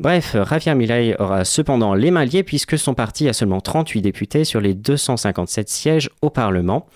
Bref, 0.00 0.36
Javier 0.48 0.76
Milei 0.76 1.16
aura 1.18 1.44
cependant 1.44 1.92
les 1.94 2.12
mains 2.12 2.24
liées 2.24 2.44
puisque 2.44 2.78
son 2.78 2.94
parti 2.94 3.28
a 3.28 3.32
seulement 3.32 3.60
38 3.60 4.00
députés 4.00 4.44
sur 4.44 4.60
les 4.60 4.74
257 4.74 5.68
sièges 5.68 6.10
au 6.22 6.30
Parlement. 6.30 6.86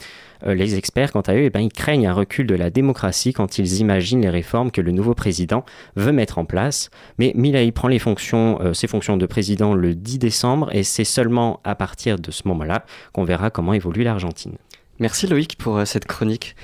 Euh, 0.47 0.55
les 0.55 0.77
experts, 0.77 1.13
quant 1.13 1.21
à 1.23 1.35
eux, 1.35 1.45
eh 1.45 1.51
ben, 1.51 1.61
ils 1.61 1.73
craignent 1.73 2.07
un 2.07 2.13
recul 2.13 2.47
de 2.47 2.55
la 2.55 2.71
démocratie 2.71 3.33
quand 3.33 3.59
ils 3.59 3.81
imaginent 3.81 4.23
les 4.23 4.31
réformes 4.31 4.71
que 4.71 4.81
le 4.81 4.93
nouveau 4.93 5.15
président 5.15 5.65
veut 5.97 6.13
mettre 6.13 6.39
en 6.39 6.45
place. 6.45 6.91
Mais 7.19 7.33
Milei 7.35 7.73
prend 7.73 7.89
euh, 7.91 8.73
ses 8.73 8.87
fonctions 8.87 9.17
de 9.17 9.27
président 9.27 9.75
le 9.75 9.95
10 9.95 10.19
décembre 10.19 10.69
et 10.73 10.85
c'est 10.85 11.05
seulement 11.05 11.61
à 11.65 11.75
partir 11.75 12.19
de 12.19 12.31
ce 12.31 12.47
moment-là 12.49 12.85
qu'on 13.13 13.25
verra 13.25 13.51
comment 13.51 13.73
évolue 13.73 14.05
l'Argentine. 14.05 14.57
Merci 14.99 15.27
Loïc 15.27 15.57
pour 15.57 15.85
cette 15.87 16.07
chronique. 16.07 16.55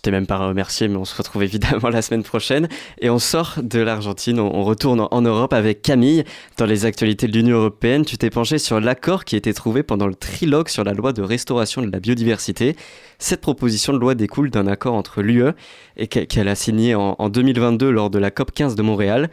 Je 0.00 0.02
t'ai 0.02 0.12
même 0.12 0.26
pas 0.26 0.38
remercié, 0.38 0.88
mais 0.88 0.96
on 0.96 1.04
se 1.04 1.14
retrouve 1.14 1.42
évidemment 1.42 1.88
la 1.90 2.00
semaine 2.00 2.22
prochaine. 2.22 2.68
Et 3.02 3.10
on 3.10 3.18
sort 3.18 3.56
de 3.62 3.80
l'Argentine, 3.80 4.40
on 4.40 4.64
retourne 4.64 5.06
en 5.10 5.20
Europe 5.20 5.52
avec 5.52 5.82
Camille. 5.82 6.24
Dans 6.56 6.64
les 6.64 6.86
actualités 6.86 7.26
de 7.26 7.32
l'Union 7.32 7.58
européenne, 7.58 8.06
tu 8.06 8.16
t'es 8.16 8.30
penché 8.30 8.56
sur 8.56 8.80
l'accord 8.80 9.26
qui 9.26 9.34
a 9.34 9.38
été 9.38 9.52
trouvé 9.52 9.82
pendant 9.82 10.06
le 10.06 10.14
trilogue 10.14 10.68
sur 10.68 10.84
la 10.84 10.94
loi 10.94 11.12
de 11.12 11.20
restauration 11.20 11.82
de 11.82 11.92
la 11.92 12.00
biodiversité. 12.00 12.76
Cette 13.18 13.42
proposition 13.42 13.92
de 13.92 13.98
loi 13.98 14.14
découle 14.14 14.48
d'un 14.48 14.68
accord 14.68 14.94
entre 14.94 15.20
l'UE 15.20 15.50
et 15.98 16.06
qu'elle 16.06 16.48
a 16.48 16.54
signé 16.54 16.94
en 16.94 17.28
2022 17.28 17.90
lors 17.90 18.08
de 18.08 18.18
la 18.18 18.30
COP 18.30 18.52
15 18.52 18.76
de 18.76 18.82
Montréal. 18.82 19.28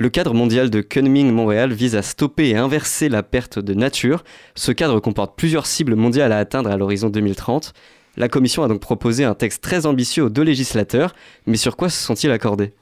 Le 0.00 0.10
cadre 0.10 0.32
mondial 0.32 0.70
de 0.70 0.80
Kunming-Montréal 0.80 1.72
vise 1.72 1.96
à 1.96 2.02
stopper 2.02 2.50
et 2.50 2.56
inverser 2.56 3.08
la 3.08 3.24
perte 3.24 3.58
de 3.58 3.74
nature. 3.74 4.22
Ce 4.54 4.70
cadre 4.70 5.00
comporte 5.00 5.36
plusieurs 5.36 5.66
cibles 5.66 5.96
mondiales 5.96 6.30
à 6.30 6.38
atteindre 6.38 6.70
à 6.70 6.76
l'horizon 6.76 7.08
2030. 7.08 7.72
La 8.16 8.28
Commission 8.28 8.62
a 8.62 8.68
donc 8.68 8.78
proposé 8.78 9.24
un 9.24 9.34
texte 9.34 9.60
très 9.60 9.86
ambitieux 9.86 10.22
aux 10.22 10.28
deux 10.28 10.42
législateurs, 10.42 11.16
mais 11.46 11.56
sur 11.56 11.76
quoi 11.76 11.88
se 11.88 12.00
sont-ils 12.00 12.30
accordés? 12.30 12.74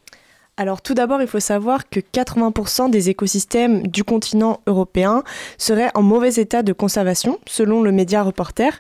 Alors 0.59 0.83
tout 0.83 0.92
d'abord, 0.92 1.22
il 1.22 1.26
faut 1.26 1.40
savoir 1.40 1.88
que 1.88 2.00
80% 2.00 2.90
des 2.90 3.09
écosystèmes 3.09 3.87
du 3.87 4.05
continent 4.05 4.61
européen 4.66 5.22
seraient 5.57 5.90
en 5.94 6.02
mauvais 6.02 6.35
état 6.35 6.62
de 6.62 6.74
conservation, 6.74 7.38
selon 7.46 7.83
le 7.83 7.92
média 7.92 8.22
Reporter. 8.22 8.79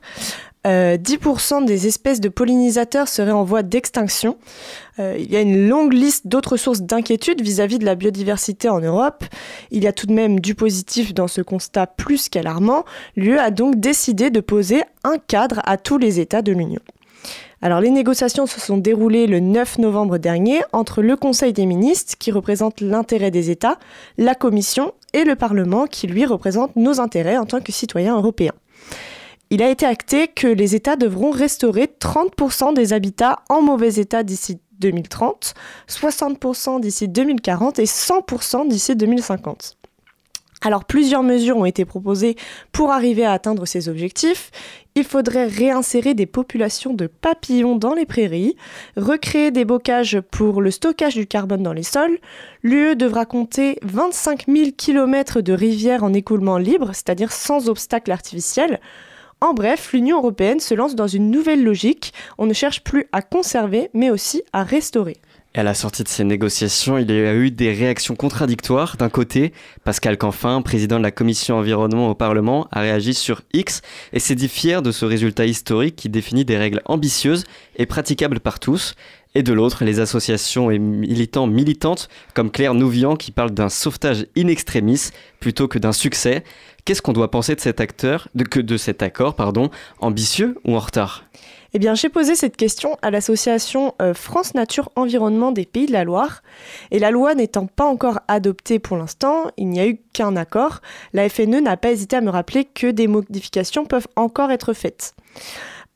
10% 0.66 1.62
euh, 1.62 1.64
des 1.64 1.86
espèces 1.86 2.20
de 2.20 2.28
pollinisateurs 2.28 3.08
seraient 3.08 3.30
en 3.30 3.44
voie 3.44 3.62
d'extinction. 3.62 4.36
Euh, 4.98 5.16
il 5.18 5.30
y 5.30 5.36
a 5.36 5.40
une 5.40 5.68
longue 5.68 5.92
liste 5.92 6.26
d'autres 6.26 6.56
sources 6.56 6.82
d'inquiétude 6.82 7.40
vis-à-vis 7.40 7.78
de 7.78 7.84
la 7.84 7.94
biodiversité 7.94 8.68
en 8.68 8.80
Europe. 8.80 9.24
Il 9.70 9.84
y 9.84 9.86
a 9.86 9.92
tout 9.92 10.06
de 10.06 10.12
même 10.12 10.40
du 10.40 10.54
positif 10.54 11.14
dans 11.14 11.28
ce 11.28 11.40
constat 11.40 11.86
plus 11.86 12.28
qu'alarmant. 12.28 12.84
L'UE 13.16 13.38
a 13.38 13.50
donc 13.50 13.76
décidé 13.76 14.30
de 14.30 14.40
poser 14.40 14.82
un 15.04 15.18
cadre 15.18 15.60
à 15.64 15.76
tous 15.76 15.98
les 15.98 16.18
États 16.18 16.42
de 16.42 16.52
l'Union. 16.52 16.80
Alors 17.62 17.80
les 17.80 17.90
négociations 17.90 18.46
se 18.46 18.60
sont 18.60 18.76
déroulées 18.76 19.26
le 19.26 19.40
9 19.40 19.78
novembre 19.78 20.18
dernier 20.18 20.60
entre 20.72 21.00
le 21.00 21.16
Conseil 21.16 21.52
des 21.52 21.66
ministres, 21.66 22.14
qui 22.18 22.30
représente 22.30 22.80
l'intérêt 22.80 23.30
des 23.30 23.50
États, 23.50 23.78
la 24.18 24.34
Commission 24.34 24.92
et 25.14 25.24
le 25.24 25.36
Parlement, 25.36 25.86
qui 25.86 26.06
lui 26.06 26.26
représente 26.26 26.76
nos 26.76 27.00
intérêts 27.00 27.38
en 27.38 27.46
tant 27.46 27.60
que 27.60 27.72
citoyens 27.72 28.16
européens. 28.16 28.52
Il 29.50 29.62
a 29.62 29.70
été 29.70 29.86
acté 29.86 30.26
que 30.26 30.48
les 30.48 30.74
États 30.74 30.96
devront 30.96 31.30
restaurer 31.30 31.88
30% 32.00 32.74
des 32.74 32.92
habitats 32.92 33.40
en 33.48 33.62
mauvais 33.62 33.94
état 33.94 34.24
d'ici 34.24 34.58
2030, 34.80 35.54
60% 35.88 36.80
d'ici 36.80 37.08
2040 37.08 37.78
et 37.78 37.84
100% 37.84 38.68
d'ici 38.68 38.96
2050. 38.96 39.76
Alors 40.62 40.84
plusieurs 40.84 41.22
mesures 41.22 41.58
ont 41.58 41.64
été 41.64 41.84
proposées 41.84 42.34
pour 42.72 42.90
arriver 42.90 43.24
à 43.24 43.32
atteindre 43.32 43.66
ces 43.66 43.88
objectifs. 43.88 44.50
Il 44.96 45.04
faudrait 45.04 45.46
réinsérer 45.46 46.14
des 46.14 46.26
populations 46.26 46.92
de 46.92 47.06
papillons 47.06 47.76
dans 47.76 47.94
les 47.94 48.06
prairies, 48.06 48.56
recréer 48.96 49.52
des 49.52 49.64
bocages 49.64 50.20
pour 50.32 50.60
le 50.60 50.72
stockage 50.72 51.14
du 51.14 51.26
carbone 51.26 51.62
dans 51.62 51.74
les 51.74 51.84
sols. 51.84 52.18
L'UE 52.62 52.96
devra 52.96 53.26
compter 53.26 53.78
25 53.82 54.46
000 54.48 54.70
km 54.76 55.40
de 55.40 55.52
rivières 55.52 56.02
en 56.02 56.12
écoulement 56.14 56.58
libre, 56.58 56.90
c'est-à-dire 56.94 57.30
sans 57.30 57.68
obstacle 57.68 58.10
artificiel. 58.10 58.80
En 59.42 59.52
bref, 59.52 59.92
l'Union 59.92 60.16
européenne 60.16 60.60
se 60.60 60.74
lance 60.74 60.94
dans 60.94 61.06
une 61.06 61.30
nouvelle 61.30 61.62
logique. 61.62 62.14
On 62.38 62.46
ne 62.46 62.54
cherche 62.54 62.82
plus 62.82 63.06
à 63.12 63.20
conserver, 63.20 63.90
mais 63.92 64.08
aussi 64.08 64.42
à 64.54 64.62
restaurer. 64.62 65.18
À 65.56 65.62
la 65.62 65.72
sortie 65.72 66.02
de 66.02 66.08
ces 66.08 66.22
négociations, 66.22 66.98
il 66.98 67.10
y 67.10 67.14
a 67.14 67.34
eu 67.34 67.50
des 67.50 67.72
réactions 67.72 68.14
contradictoires. 68.14 68.98
D'un 68.98 69.08
côté, 69.08 69.54
Pascal 69.84 70.18
Canfin, 70.18 70.60
président 70.60 70.98
de 70.98 71.02
la 71.02 71.10
commission 71.10 71.56
environnement 71.56 72.10
au 72.10 72.14
Parlement, 72.14 72.68
a 72.72 72.80
réagi 72.80 73.14
sur 73.14 73.40
X 73.54 73.80
et 74.12 74.20
s'est 74.20 74.34
dit 74.34 74.48
fier 74.48 74.82
de 74.82 74.92
ce 74.92 75.06
résultat 75.06 75.46
historique 75.46 75.96
qui 75.96 76.10
définit 76.10 76.44
des 76.44 76.58
règles 76.58 76.82
ambitieuses 76.84 77.44
et 77.76 77.86
praticables 77.86 78.40
par 78.40 78.60
tous. 78.60 78.96
Et 79.34 79.42
de 79.42 79.54
l'autre, 79.54 79.82
les 79.82 79.98
associations 79.98 80.70
et 80.70 80.78
militants 80.78 81.46
militantes 81.46 82.10
comme 82.34 82.50
Claire 82.50 82.74
Nouvian 82.74 83.16
qui 83.16 83.32
parlent 83.32 83.50
d'un 83.50 83.70
sauvetage 83.70 84.26
in 84.36 84.48
extremis 84.48 85.08
plutôt 85.40 85.68
que 85.68 85.78
d'un 85.78 85.92
succès. 85.92 86.44
Qu'est-ce 86.84 87.00
qu'on 87.00 87.14
doit 87.14 87.30
penser 87.30 87.54
de 87.54 87.60
cet 87.60 87.80
acteur, 87.80 88.28
de, 88.34 88.44
que 88.44 88.60
de 88.60 88.76
cet 88.76 89.02
accord, 89.02 89.34
pardon, 89.34 89.70
ambitieux 90.00 90.58
ou 90.66 90.76
en 90.76 90.80
retard? 90.80 91.24
Eh 91.76 91.78
bien, 91.78 91.94
j'ai 91.94 92.08
posé 92.08 92.36
cette 92.36 92.56
question 92.56 92.96
à 93.02 93.10
l'association 93.10 93.94
euh, 94.00 94.14
France 94.14 94.54
Nature 94.54 94.90
Environnement 94.96 95.52
des 95.52 95.66
Pays 95.66 95.84
de 95.84 95.92
la 95.92 96.04
Loire. 96.04 96.42
Et 96.90 96.98
la 96.98 97.10
loi 97.10 97.34
n'étant 97.34 97.66
pas 97.66 97.84
encore 97.84 98.20
adoptée 98.28 98.78
pour 98.78 98.96
l'instant, 98.96 99.50
il 99.58 99.68
n'y 99.68 99.80
a 99.80 99.86
eu 99.86 100.00
qu'un 100.14 100.36
accord. 100.36 100.80
La 101.12 101.28
FNE 101.28 101.60
n'a 101.60 101.76
pas 101.76 101.90
hésité 101.90 102.16
à 102.16 102.22
me 102.22 102.30
rappeler 102.30 102.64
que 102.64 102.86
des 102.86 103.06
modifications 103.08 103.84
peuvent 103.84 104.08
encore 104.16 104.50
être 104.50 104.72
faites. 104.72 105.14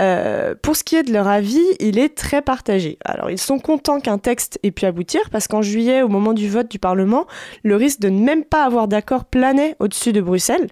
Euh, 0.03 0.55
pour 0.61 0.77
ce 0.77 0.85
qui 0.85 0.97
est 0.97 1.03
de 1.03 1.15
leur 1.15 1.27
avis, 1.27 1.65
il 1.79 1.99
est 1.99 2.15
très 2.15 2.43
partagé. 2.43 2.99
Alors, 3.07 3.31
ils 3.31 3.41
sont 3.41 3.59
contents 3.59 4.01
qu'un 4.01 4.19
texte 4.19 4.59
ait 4.63 4.73
pu 4.73 4.85
aboutir 4.85 5.31
parce 5.33 5.49
qu'en 5.49 5.63
juillet, 5.63 6.03
au 6.03 6.09
moment 6.09 6.35
du 6.35 6.51
vote 6.51 6.71
du 6.71 6.79
Parlement, 6.79 7.27
le 7.63 7.77
risque 7.77 8.01
de 8.01 8.11
ne 8.11 8.21
même 8.21 8.45
pas 8.45 8.65
avoir 8.65 8.87
d'accord 8.87 9.25
planait 9.25 9.77
au-dessus 9.79 10.13
de 10.13 10.21
Bruxelles. 10.21 10.69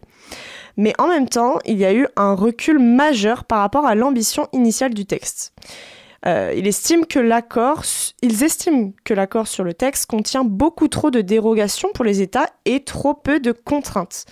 Mais 0.79 0.95
en 0.99 1.09
même 1.09 1.29
temps, 1.29 1.59
il 1.67 1.77
y 1.77 1.85
a 1.85 1.93
eu 1.93 2.07
un 2.17 2.35
recul 2.35 2.79
majeur 2.79 3.45
par 3.45 3.59
rapport 3.59 3.85
à 3.85 3.95
l'ambition 3.95 4.49
initiale 4.53 4.95
du 4.95 5.05
texte. 5.05 5.53
Euh, 6.27 6.55
ils 6.57 6.67
estiment 6.67 7.05
que 7.05 7.19
l'accord 7.19 7.85
sur 9.47 9.64
le 9.64 9.75
texte 9.75 10.07
contient 10.07 10.45
beaucoup 10.45 10.88
trop 10.88 11.11
de 11.11 11.21
dérogations 11.21 11.91
pour 11.95 12.05
les 12.05 12.23
États 12.23 12.47
et 12.64 12.85
trop 12.85 13.12
peu 13.14 13.41
de 13.41 13.53
contraintes. 13.53 14.25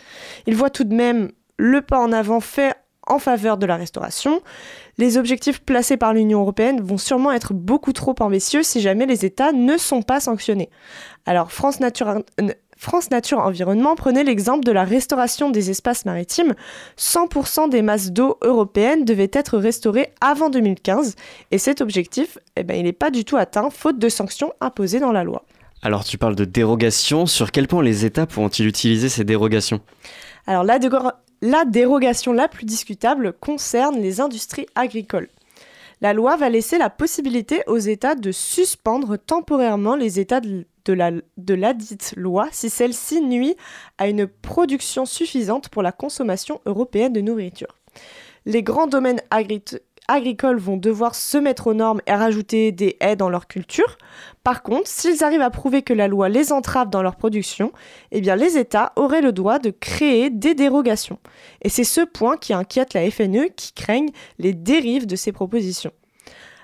Ils 0.46 0.56
voient 0.56 0.70
tout 0.70 0.84
de 0.84 0.94
même 0.94 1.30
le 1.58 1.82
pas 1.82 1.98
en 1.98 2.12
avant 2.12 2.40
fait 2.40 2.74
en 3.06 3.18
faveur 3.18 3.56
de 3.56 3.66
la 3.66 3.76
restauration. 3.76 4.40
Les 4.98 5.16
objectifs 5.16 5.60
placés 5.60 5.96
par 5.96 6.12
l'Union 6.12 6.40
européenne 6.40 6.80
vont 6.80 6.98
sûrement 6.98 7.32
être 7.32 7.54
beaucoup 7.54 7.92
trop 7.92 8.14
ambitieux 8.20 8.62
si 8.62 8.80
jamais 8.80 9.06
les 9.06 9.24
États 9.24 9.52
ne 9.52 9.76
sont 9.76 10.02
pas 10.02 10.20
sanctionnés. 10.20 10.70
Alors 11.24 11.52
France 11.52 11.78
Nature, 11.78 12.22
France 12.76 13.10
Nature 13.10 13.38
Environnement 13.38 13.96
prenait 13.96 14.24
l'exemple 14.24 14.64
de 14.64 14.72
la 14.72 14.84
restauration 14.84 15.50
des 15.50 15.70
espaces 15.70 16.04
maritimes. 16.04 16.54
100% 16.98 17.70
des 17.70 17.82
masses 17.82 18.12
d'eau 18.12 18.38
européennes 18.42 19.04
devaient 19.04 19.30
être 19.32 19.58
restaurées 19.58 20.12
avant 20.20 20.50
2015 20.50 21.16
et 21.50 21.58
cet 21.58 21.80
objectif, 21.80 22.38
eh 22.56 22.62
ben, 22.62 22.76
il 22.76 22.84
n'est 22.84 22.92
pas 22.92 23.10
du 23.10 23.24
tout 23.24 23.36
atteint 23.36 23.70
faute 23.70 23.98
de 23.98 24.08
sanctions 24.08 24.52
imposées 24.60 25.00
dans 25.00 25.12
la 25.12 25.24
loi. 25.24 25.44
Alors 25.82 26.04
tu 26.04 26.18
parles 26.18 26.36
de 26.36 26.44
dérogation, 26.44 27.26
sur 27.26 27.50
quel 27.50 27.68
point 27.68 27.82
les 27.82 28.04
États 28.04 28.26
pourront-ils 28.26 28.66
utiliser 28.66 29.08
ces 29.08 29.24
dérogations? 29.24 29.80
Alors 30.46 30.64
la, 30.64 30.78
la 31.42 31.64
dérogation 31.64 32.32
la 32.32 32.48
plus 32.48 32.66
discutable 32.66 33.32
concerne 33.32 34.00
les 34.00 34.20
industries 34.20 34.66
agricoles. 34.74 35.28
La 36.00 36.12
loi 36.12 36.36
va 36.36 36.48
laisser 36.50 36.78
la 36.78 36.90
possibilité 36.90 37.62
aux 37.66 37.78
États 37.78 38.14
de 38.14 38.32
suspendre 38.32 39.16
temporairement 39.16 39.96
les 39.96 40.20
États 40.20 40.40
de 40.40 40.66
de 40.86 41.54
la, 41.54 41.72
loi 42.16 42.48
si 42.52 42.70
celle-ci 42.70 43.20
nuit 43.20 43.56
à 43.98 44.08
une 44.08 44.26
production 44.26 45.04
suffisante 45.04 45.68
pour 45.68 45.82
la 45.82 45.92
consommation 45.92 46.60
européenne 46.66 47.12
de 47.12 47.20
nourriture. 47.20 47.76
Les 48.44 48.62
grands 48.62 48.86
domaines 48.86 49.20
agricoles 50.08 50.58
vont 50.58 50.76
devoir 50.76 51.14
se 51.14 51.38
mettre 51.38 51.68
aux 51.68 51.74
normes 51.74 52.00
et 52.06 52.12
rajouter 52.12 52.72
des 52.72 52.96
haies 53.00 53.16
dans 53.16 53.28
leur 53.28 53.46
culture. 53.46 53.98
Par 54.44 54.62
contre, 54.62 54.86
s'ils 54.86 55.24
arrivent 55.24 55.40
à 55.40 55.50
prouver 55.50 55.82
que 55.82 55.92
la 55.92 56.08
loi 56.08 56.28
les 56.28 56.52
entrave 56.52 56.90
dans 56.90 57.02
leur 57.02 57.16
production, 57.16 57.72
eh 58.12 58.20
bien 58.20 58.36
les 58.36 58.58
États 58.58 58.92
auraient 58.96 59.22
le 59.22 59.32
droit 59.32 59.58
de 59.58 59.70
créer 59.70 60.30
des 60.30 60.54
dérogations. 60.54 61.18
Et 61.62 61.68
c'est 61.68 61.84
ce 61.84 62.02
point 62.02 62.36
qui 62.36 62.52
inquiète 62.52 62.94
la 62.94 63.10
FNE 63.10 63.48
qui 63.56 63.72
craignent 63.72 64.12
les 64.38 64.52
dérives 64.52 65.06
de 65.06 65.16
ces 65.16 65.32
propositions. 65.32 65.92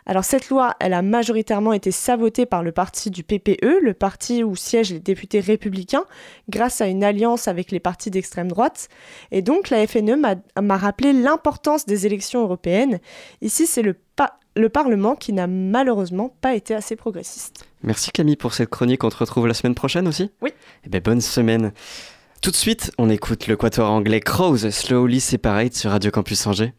Alors 0.06 0.24
cette 0.24 0.48
loi, 0.48 0.74
elle 0.80 0.94
a 0.94 1.02
majoritairement 1.02 1.72
été 1.72 1.90
sabotée 1.90 2.46
par 2.46 2.62
le 2.62 2.72
parti 2.72 3.10
du 3.10 3.22
PPE, 3.22 3.80
le 3.82 3.94
parti 3.94 4.42
où 4.42 4.56
siègent 4.56 4.92
les 4.92 5.00
députés 5.00 5.40
républicains, 5.40 6.04
grâce 6.48 6.80
à 6.80 6.86
une 6.86 7.04
alliance 7.04 7.48
avec 7.48 7.70
les 7.70 7.80
partis 7.80 8.10
d'extrême 8.10 8.48
droite. 8.48 8.88
Et 9.30 9.42
donc 9.42 9.70
la 9.70 9.86
FNE 9.86 10.16
m'a 10.16 10.76
rappelé 10.76 11.12
l'importance 11.12 11.86
des 11.86 12.06
élections 12.06 12.42
européennes. 12.42 12.98
Ici, 13.40 13.66
c'est 13.66 13.82
le, 13.82 13.96
le 14.56 14.68
Parlement 14.68 15.14
qui 15.14 15.32
n'a 15.32 15.46
malheureusement 15.46 16.34
pas 16.40 16.54
été 16.54 16.74
assez 16.74 16.96
progressiste. 16.96 17.66
Merci 17.82 18.10
Camille 18.10 18.36
pour 18.36 18.54
cette 18.54 18.70
chronique. 18.70 19.04
On 19.04 19.08
te 19.08 19.16
retrouve 19.16 19.46
la 19.46 19.54
semaine 19.54 19.74
prochaine 19.74 20.08
aussi? 20.08 20.30
Oui. 20.40 20.50
Eh 20.84 20.88
bien, 20.88 21.00
bonne 21.00 21.20
semaine. 21.20 21.72
Tout 22.42 22.50
de 22.50 22.56
suite, 22.56 22.90
on 22.98 23.08
écoute 23.08 23.46
le 23.46 23.56
quatuor 23.56 23.88
anglais 23.88 24.18
Crows, 24.18 24.68
Slowly 24.70 25.20
Separate 25.20 25.74
sur 25.74 25.92
Radio 25.92 26.10
Campus 26.10 26.44
Angers. 26.48 26.72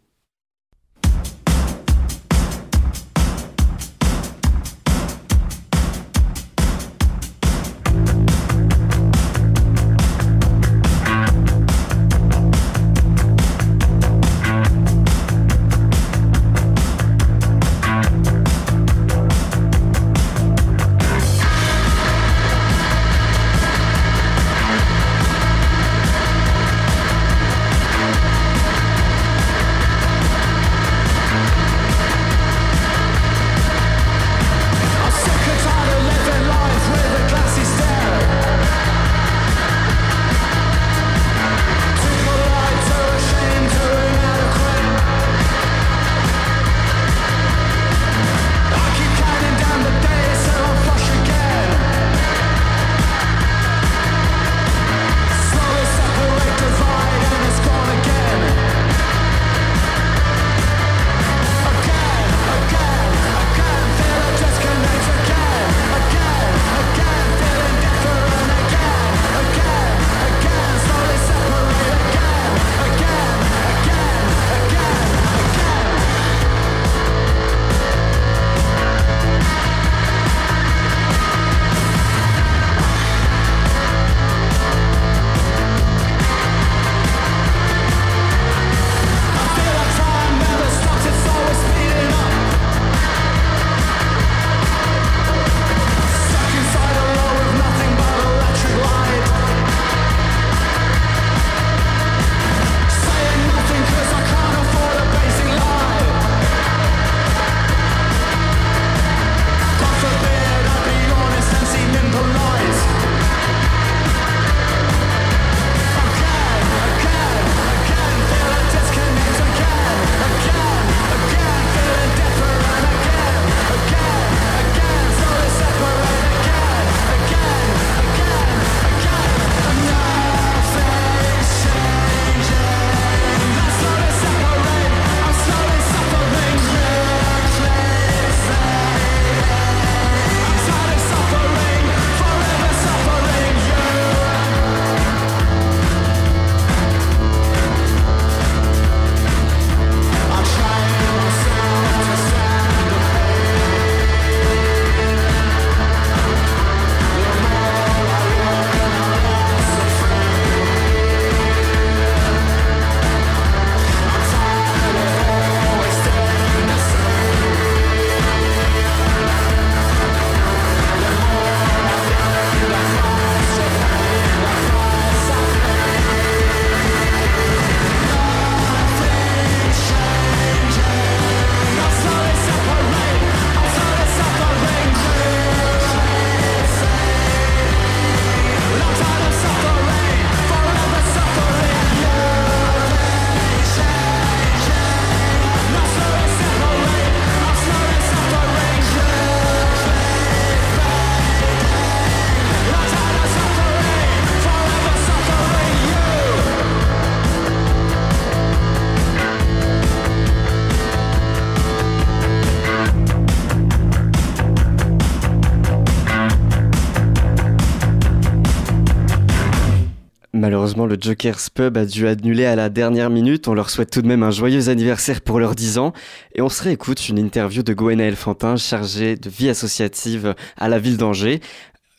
Joker's 221.03 221.49
Pub 221.49 221.77
a 221.77 221.85
dû 221.85 222.07
annuler 222.07 222.45
à 222.45 222.55
la 222.55 222.69
dernière 222.69 223.09
minute. 223.09 223.49
On 223.49 223.53
leur 223.53 223.69
souhaite 223.69 223.91
tout 223.91 224.01
de 224.01 224.07
même 224.07 224.23
un 224.23 224.31
joyeux 224.31 224.69
anniversaire 224.69 225.19
pour 225.19 225.37
leurs 225.37 225.53
10 225.53 225.77
ans. 225.77 225.91
Et 226.33 226.41
on 226.41 226.47
se 226.47 226.63
réécoute 226.63 227.09
une 227.09 227.19
interview 227.19 227.61
de 227.61 227.73
Gwenaël 227.73 228.15
Fantin, 228.15 228.55
chargée 228.55 229.17
de 229.17 229.29
vie 229.29 229.49
associative 229.49 230.33
à 230.55 230.69
la 230.69 230.79
ville 230.79 230.95
d'Angers. 230.95 231.41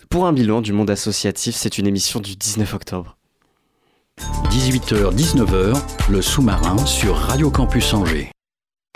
Pour 0.09 0.27
un 0.27 0.33
bilan 0.33 0.63
du 0.63 0.73
monde 0.73 0.89
associatif, 0.89 1.55
c'est 1.55 1.77
une 1.77 1.87
émission 1.87 2.19
du 2.19 2.35
19 2.35 2.73
octobre. 2.73 3.19
18h-19h, 4.51 5.77
le 6.11 6.23
sous-marin 6.23 6.79
sur 6.87 7.17
Radio 7.17 7.51
Campus 7.51 7.93
Angers. 7.93 8.31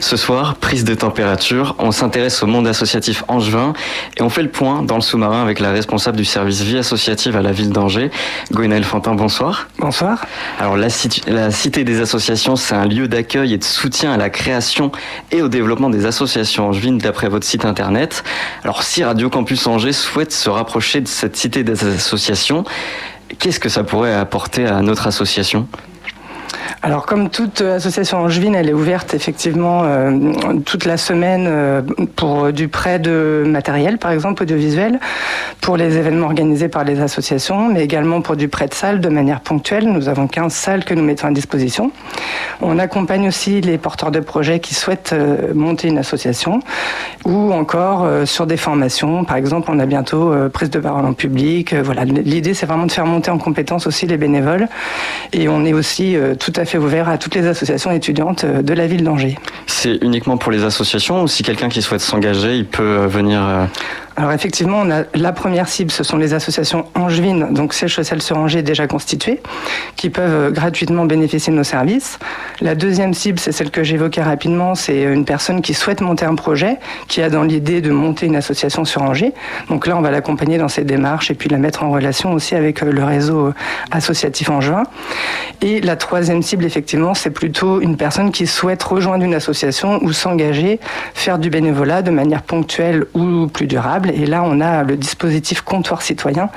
Ce 0.01 0.17
soir, 0.17 0.55
prise 0.55 0.85
de 0.85 0.95
température, 0.95 1.75
on 1.81 1.91
s'intéresse 1.91 2.45
au 2.45 2.47
monde 2.47 2.69
associatif 2.69 3.25
angevin 3.27 3.73
et 4.17 4.23
on 4.23 4.31
fait 4.31 4.45
le 4.45 4.49
point 4.49 4.85
dans 4.85 4.95
le 4.95 5.01
sous-marin 5.01 5.43
avec 5.43 5.59
la 5.59 5.73
responsable 5.73 6.17
du 6.17 6.25
service 6.25 6.61
vie 6.61 6.79
associative 6.79 7.35
à 7.37 7.43
la 7.43 7.51
ville 7.51 7.71
d'Angers, 7.71 8.13
Gwenaëlle 8.53 8.85
Fantin, 8.85 9.17
bonsoir. 9.17 9.67
Bonsoir. 9.81 10.25
Alors 10.61 10.77
la, 10.77 10.87
la 11.27 11.51
Cité 11.51 11.83
des 11.83 12.01
associations, 12.01 12.55
c'est 12.55 12.77
un 12.77 12.87
lieu 12.87 13.09
d'accueil 13.09 13.55
et 13.55 13.59
de 13.59 13.65
soutien 13.65 14.13
à 14.13 14.17
la 14.17 14.31
création 14.31 14.93
et 15.33 15.43
au 15.43 15.49
développement 15.49 15.91
des 15.91 16.07
associations 16.07 16.69
angevines 16.69 16.99
d'après 16.99 17.29
votre 17.29 17.45
site 17.45 17.65
internet. 17.65 18.23
Alors 18.63 18.85
si 18.85 19.03
Radio 19.03 19.29
Campus 19.31 19.67
Angers 19.67 19.93
souhaite 19.93 20.31
se 20.31 20.49
rapprocher 20.49 21.01
de 21.01 21.09
cette 21.09 21.37
Cité 21.37 21.65
des 21.65 21.85
associations, 21.85 22.63
qu'est-ce 23.41 23.59
que 23.59 23.69
ça 23.69 23.83
pourrait 23.83 24.15
apporter 24.15 24.65
à 24.65 24.81
notre 24.81 25.09
association? 25.09 25.67
Alors 26.81 27.07
comme 27.07 27.29
toute 27.29 27.61
association 27.61 28.19
angevine, 28.19 28.55
elle 28.55 28.69
est 28.69 28.73
ouverte 28.73 29.13
effectivement 29.13 29.83
euh, 29.85 30.33
toute 30.65 30.85
la 30.85 30.97
semaine 30.97 31.47
euh, 31.49 31.83
pour 32.15 32.53
du 32.53 32.69
prêt 32.69 33.01
de 33.01 33.43
matériel, 33.47 33.99
par 33.99 34.13
exemple 34.13 34.45
audiovisuel, 34.45 35.01
pour 35.61 35.77
les 35.77 35.97
événements 35.97 36.27
organisés 36.27 36.69
par 36.69 36.85
les 36.85 37.01
associations, 37.01 37.69
mais 37.69 37.83
également 37.83 38.21
pour 38.21 38.37
du 38.37 38.49
prêt 38.49 38.69
de 38.69 38.75
salles 38.75 39.01
de 39.01 39.09
manière 39.09 39.41
ponctuelle. 39.41 39.91
Nous 39.91 40.09
avons 40.09 40.29
15 40.29 40.53
salles 40.53 40.85
que 40.85 40.95
nous 40.95 41.03
mettons 41.03 41.27
à 41.27 41.33
disposition. 41.33 41.91
On 42.61 42.79
accompagne 42.79 43.27
aussi 43.27 43.61
les 43.61 43.77
porteurs 43.77 44.13
de 44.13 44.21
projets 44.21 44.61
qui 44.61 44.75
souhaitent 44.75 45.13
euh, 45.13 45.53
monter 45.55 45.89
une 45.89 45.99
association 45.99 46.61
ou 47.25 47.53
encore 47.53 48.09
sur 48.25 48.47
des 48.47 48.57
formations. 48.57 49.25
Par 49.25 49.37
exemple, 49.37 49.69
on 49.71 49.79
a 49.79 49.87
bientôt 49.87 50.33
prise 50.53 50.71
de 50.71 50.79
parole 50.79 51.05
en 51.05 51.13
public. 51.13 51.75
l'idée 52.05 52.55
c'est 52.55 52.67
vraiment 52.67 52.87
de 52.87 52.93
faire 52.93 53.05
monter 53.05 53.31
en 53.31 53.39
compétence 53.39 53.87
aussi 53.87 54.07
les 54.07 54.17
bénévoles 54.17 54.69
et 55.33 55.49
on 55.49 55.65
est 55.65 55.73
aussi 55.73 56.17
tout 56.39 56.53
à 56.57 56.65
fait 56.65 56.79
ouvert 56.79 57.09
à 57.09 57.19
toutes 57.19 57.35
les 57.35 57.47
associations 57.47 57.91
étudiantes 57.91 58.45
euh, 58.45 58.63
de 58.63 58.73
la 58.73 58.87
ville 58.87 59.05
d'Angers. 59.05 59.39
C'est 59.67 59.99
uniquement 60.03 60.37
pour 60.37 60.53
les 60.53 60.65
associations 60.65 61.23
ou 61.23 61.29
si 61.29 61.43
quelqu'un 61.43 61.69
qui 61.69 61.83
souhaite 61.83 62.01
s'engager, 62.01 62.57
il 62.57 62.67
peut 62.67 62.83
euh, 62.83 63.07
venir 63.07 63.41
euh, 63.43 63.67
alors 64.19 64.33
effectivement, 64.33 64.81
on 64.81 64.91
a 64.91 65.05
la 65.15 65.31
première 65.31 65.69
cible, 65.69 65.93
ce 65.93 66.03
sont 66.03 66.17
les 66.17 66.35
associations 66.35 66.87
angevines, 66.97 67.55
donc 67.55 67.73
social 67.73 68.21
sur 68.21 68.37
Angers 68.37 68.63
déjà 68.63 68.89
constituées, 68.89 69.41
qui 69.95 70.11
peuvent 70.11 70.53
gratuitement 70.53 71.05
bénéficier 71.05 71.53
de 71.53 71.57
nos 71.57 71.63
services. 71.63 72.19
La 72.61 72.75
deuxième 72.75 73.15
cible, 73.15 73.39
c'est 73.39 73.53
celle 73.53 73.71
que 73.71 73.85
j'évoquais 73.85 74.25
rapidement, 74.25 74.75
c'est 74.75 75.05
une 75.05 75.25
personne 75.25 75.63
qui 75.63 75.73
souhaite 75.73 76.01
monter 76.01 76.25
un 76.25 76.35
projet, 76.35 76.79
qui 77.07 77.23
a 77.23 77.31
dans 77.31 77.45
l'idée 77.45 77.81
de 77.81 77.93
monter 77.93 78.27
une 78.27 78.35
association 78.35 78.85
sur 78.85 79.03
Angers. 79.03 79.35
Donc 79.69 79.87
là, 79.87 79.97
on 79.97 80.01
va 80.01 80.11
l'accompagner 80.11 80.59
dans 80.59 80.67
ses 80.67 80.83
démarches 80.83 81.31
et 81.31 81.35
puis 81.35 81.49
la 81.49 81.59
mettre 81.59 81.85
en 81.85 81.93
relation 81.93 82.33
aussi 82.33 82.57
avec 82.57 82.81
le 82.81 83.05
réseau 83.05 83.53
associatif 83.93 84.51
angevin. 84.51 84.83
Et 85.63 85.81
la 85.81 85.95
troisième 85.95 86.28
cible, 86.43 86.65
effectivement, 86.65 87.15
c'est 87.15 87.31
plutôt 87.31 87.81
une 87.81 87.97
personne 87.97 88.33
qui 88.33 88.47
souhaite 88.47 88.83
rejoindre 88.83 89.25
une 89.25 89.35
association 89.35 90.03
ou 90.03 90.13
s'engager, 90.13 90.81
faire 91.15 91.39
du 91.39 91.51
bénévolat 91.51 92.03
de 92.03 92.11
manière 92.11 92.43
ponctuelle 92.43 93.07
ou 93.15 93.47
plus 93.49 93.67
durable 93.67 94.11
et 94.11 94.27
là, 94.27 94.43
on 94.45 94.61
a 94.61 94.83
le 94.83 94.97
dispositif 94.97 95.63
comptoir 95.63 96.03
citoyen 96.03 96.51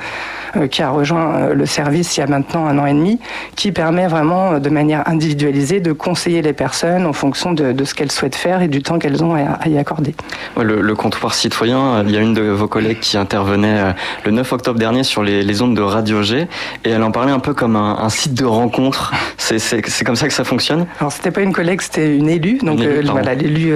euh, 0.56 0.66
qui 0.66 0.82
a 0.82 0.90
rejoint 0.90 1.34
euh, 1.34 1.54
le 1.54 1.64
service 1.64 2.16
il 2.16 2.20
y 2.20 2.22
a 2.22 2.26
maintenant 2.26 2.66
un 2.66 2.78
an 2.78 2.84
et 2.84 2.92
demi, 2.92 3.18
qui 3.56 3.72
permet 3.72 4.06
vraiment 4.06 4.52
euh, 4.52 4.58
de 4.58 4.68
manière 4.68 5.08
individualisée 5.08 5.80
de 5.80 5.92
conseiller 5.92 6.42
les 6.42 6.52
personnes 6.52 7.06
en 7.06 7.14
fonction 7.14 7.52
de, 7.52 7.84
ce 7.84 7.94
qu'elles 7.94 8.12
souhaitent 8.12 8.36
faire 8.36 8.60
et 8.60 8.68
du 8.68 8.82
temps 8.82 8.98
qu'elles 8.98 9.24
ont 9.24 9.34
à, 9.34 9.68
y 9.68 9.78
accorder. 9.78 10.14
le, 10.60 10.94
comptoir 10.94 11.34
citoyen, 11.34 12.02
il 12.04 12.10
y 12.10 12.16
a 12.16 12.20
une 12.20 12.34
de 12.34 12.42
vos 12.42 12.68
collègues 12.68 13.00
qui 13.00 13.16
intervenait 13.16 13.94
le 14.24 14.30
9 14.30 14.52
octobre 14.52 14.78
dernier 14.78 15.04
sur 15.04 15.22
les, 15.22 15.62
ondes 15.62 15.74
de 15.74 15.82
Radio 15.82 16.22
G 16.22 16.48
et 16.84 16.90
elle 16.90 17.02
en 17.02 17.10
parlait 17.10 17.32
un 17.32 17.38
peu 17.38 17.54
comme 17.54 17.76
un, 17.76 18.08
site 18.08 18.34
de 18.34 18.44
rencontre. 18.44 19.12
Comme 20.04 20.16
ça 20.16 20.28
que 20.28 20.34
ça 20.34 20.44
fonctionne? 20.44 20.86
Alors 20.98 21.12
c'était 21.12 21.30
pas 21.30 21.42
une 21.42 21.52
collègue, 21.52 21.80
c'était 21.80 22.16
une 22.16 22.28
élue, 22.28 22.58
donc 22.58 22.80
voilà 23.04 23.34
l'élu 23.34 23.74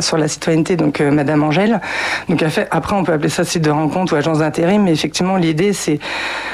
sur 0.00 0.18
la 0.18 0.28
citoyenneté, 0.28 0.76
donc 0.76 1.00
Madame 1.00 1.42
Angèle. 1.42 1.80
Donc 2.28 2.44
après 2.70 2.96
on 2.96 3.04
peut 3.04 3.12
appeler 3.12 3.28
ça 3.28 3.44
site 3.44 3.62
de 3.62 3.70
rencontre 3.70 4.12
ou 4.12 4.16
agence 4.16 4.38
d'intérim, 4.38 4.82
mais 4.84 4.92
effectivement 4.92 5.36
l'idée 5.36 5.72
c'est 5.72 5.98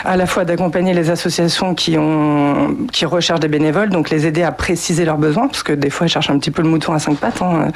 à 0.04 0.16
la 0.16 0.26
fois 0.26 0.44
d'accompagner 0.44 0.94
les 0.94 1.10
associations 1.10 1.74
qui, 1.74 1.96
ont, 1.98 2.76
qui 2.92 3.04
recherchent 3.04 3.40
des 3.40 3.48
bénévoles, 3.48 3.90
donc 3.90 4.10
les 4.10 4.26
aider 4.26 4.42
à 4.42 4.52
préciser 4.52 5.04
leurs 5.04 5.18
besoins, 5.18 5.48
parce 5.48 5.62
que 5.62 5.72
des 5.72 5.90
fois, 5.90 6.06
ils 6.06 6.10
cherchent 6.10 6.30
un 6.30 6.38
petit 6.38 6.50
peu 6.50 6.62
le 6.62 6.68
mouton 6.68 6.92
à 6.92 6.98
cinq 6.98 7.16
pattes. 7.16 7.42
Hein. 7.42 7.68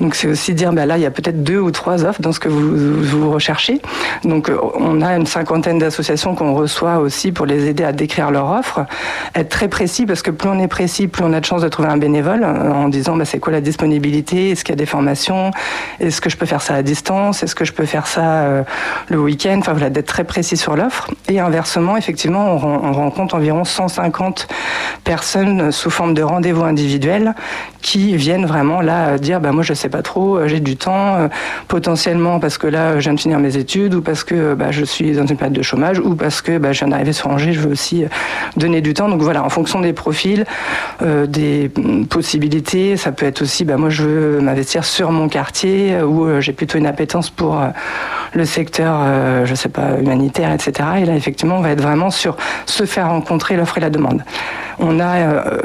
Donc, 0.00 0.14
c'est 0.14 0.28
aussi 0.28 0.54
dire, 0.54 0.72
bah 0.72 0.86
là, 0.86 0.96
il 0.96 1.02
y 1.02 1.06
a 1.06 1.10
peut-être 1.10 1.42
deux 1.42 1.58
ou 1.58 1.70
trois 1.70 2.04
offres 2.04 2.20
dans 2.22 2.32
ce 2.32 2.40
que 2.40 2.48
vous, 2.48 3.02
vous 3.02 3.30
recherchez. 3.30 3.80
Donc, 4.24 4.50
on 4.74 5.02
a 5.02 5.16
une 5.16 5.26
cinquantaine 5.26 5.78
d'associations 5.78 6.34
qu'on 6.34 6.54
reçoit 6.54 6.98
aussi 6.98 7.32
pour 7.32 7.46
les 7.46 7.68
aider 7.68 7.84
à 7.84 7.92
décrire 7.92 8.30
leur 8.30 8.50
offre. 8.50 8.84
Être 9.34 9.48
très 9.48 9.68
précis, 9.68 10.06
parce 10.06 10.21
que 10.22 10.30
plus 10.30 10.48
on 10.48 10.58
est 10.58 10.68
précis, 10.68 11.08
plus 11.08 11.24
on 11.24 11.32
a 11.32 11.40
de 11.40 11.44
chances 11.44 11.62
de 11.62 11.68
trouver 11.68 11.88
un 11.88 11.96
bénévole 11.96 12.42
euh, 12.44 12.72
en 12.72 12.88
disant, 12.88 13.16
bah, 13.16 13.24
c'est 13.24 13.38
quoi 13.38 13.52
la 13.52 13.60
disponibilité 13.60 14.50
Est-ce 14.50 14.64
qu'il 14.64 14.72
y 14.72 14.76
a 14.76 14.76
des 14.76 14.86
formations 14.86 15.50
Est-ce 16.00 16.20
que 16.20 16.30
je 16.30 16.36
peux 16.36 16.46
faire 16.46 16.62
ça 16.62 16.74
à 16.74 16.82
distance 16.82 17.42
Est-ce 17.42 17.54
que 17.54 17.64
je 17.64 17.72
peux 17.72 17.86
faire 17.86 18.06
ça 18.06 18.42
euh, 18.42 18.62
le 19.08 19.18
week-end 19.18 19.56
Enfin, 19.58 19.72
voilà, 19.72 19.90
d'être 19.90 20.06
très 20.06 20.24
précis 20.24 20.56
sur 20.56 20.76
l'offre. 20.76 21.10
Et 21.28 21.40
inversement, 21.40 21.96
effectivement, 21.96 22.54
on, 22.54 22.92
rencontre 22.92 23.34
environ 23.34 23.64
150 23.64 24.48
personnes 25.04 25.72
sous 25.72 25.90
forme 25.90 26.14
de 26.14 26.22
rendez-vous 26.22 26.64
individuels 26.64 27.34
qui 27.80 28.16
viennent 28.16 28.46
vraiment 28.46 28.80
là 28.80 29.18
dire 29.18 29.40
bah 29.40 29.52
moi 29.52 29.62
je 29.62 29.74
sais 29.74 29.88
pas 29.88 30.02
trop, 30.02 30.36
euh, 30.36 30.48
j'ai 30.48 30.60
du 30.60 30.76
temps, 30.76 31.16
euh, 31.16 31.28
potentiellement 31.68 32.38
parce 32.38 32.56
que 32.58 32.66
là 32.66 32.94
je 32.94 33.00
viens 33.00 33.14
de 33.14 33.20
finir 33.20 33.38
mes 33.38 33.56
études 33.56 33.94
ou 33.94 34.02
parce 34.02 34.24
que 34.24 34.54
bah, 34.54 34.70
je 34.70 34.84
suis 34.84 35.12
dans 35.12 35.26
une 35.26 35.36
période 35.36 35.56
de 35.56 35.62
chômage 35.62 35.98
ou 35.98 36.14
parce 36.14 36.42
que 36.42 36.52
je 36.52 36.78
viens 36.78 36.88
d'arriver 36.88 37.12
sur 37.12 37.28
Angers, 37.28 37.52
je 37.52 37.60
veux 37.60 37.72
aussi 37.72 38.04
euh, 38.04 38.08
donner 38.56 38.80
du 38.80 38.94
temps. 38.94 39.08
Donc 39.08 39.20
voilà, 39.22 39.44
en 39.44 39.48
fonction 39.48 39.80
des 39.80 39.92
profils, 39.92 40.11
des 41.26 41.70
possibilités, 42.08 42.96
ça 42.96 43.12
peut 43.12 43.26
être 43.26 43.42
aussi 43.42 43.64
bah 43.64 43.76
moi 43.76 43.90
je 43.90 44.04
veux 44.04 44.40
m'investir 44.40 44.84
sur 44.84 45.10
mon 45.10 45.28
quartier 45.28 46.00
ou 46.02 46.40
j'ai 46.40 46.52
plutôt 46.52 46.78
une 46.78 46.86
appétence 46.86 47.30
pour 47.30 47.60
le 48.32 48.44
secteur, 48.44 49.44
je 49.44 49.54
sais 49.54 49.68
pas, 49.68 49.98
humanitaire, 49.98 50.52
etc. 50.52 50.88
Et 51.02 51.04
là, 51.04 51.14
effectivement, 51.14 51.56
on 51.56 51.60
va 51.60 51.70
être 51.70 51.82
vraiment 51.82 52.10
sur 52.10 52.36
se 52.66 52.84
faire 52.84 53.08
rencontrer 53.08 53.56
l'offre 53.56 53.78
et 53.78 53.80
la 53.80 53.90
demande. 53.90 54.22
On 54.78 55.00
a 55.00 55.16
euh, 55.16 55.60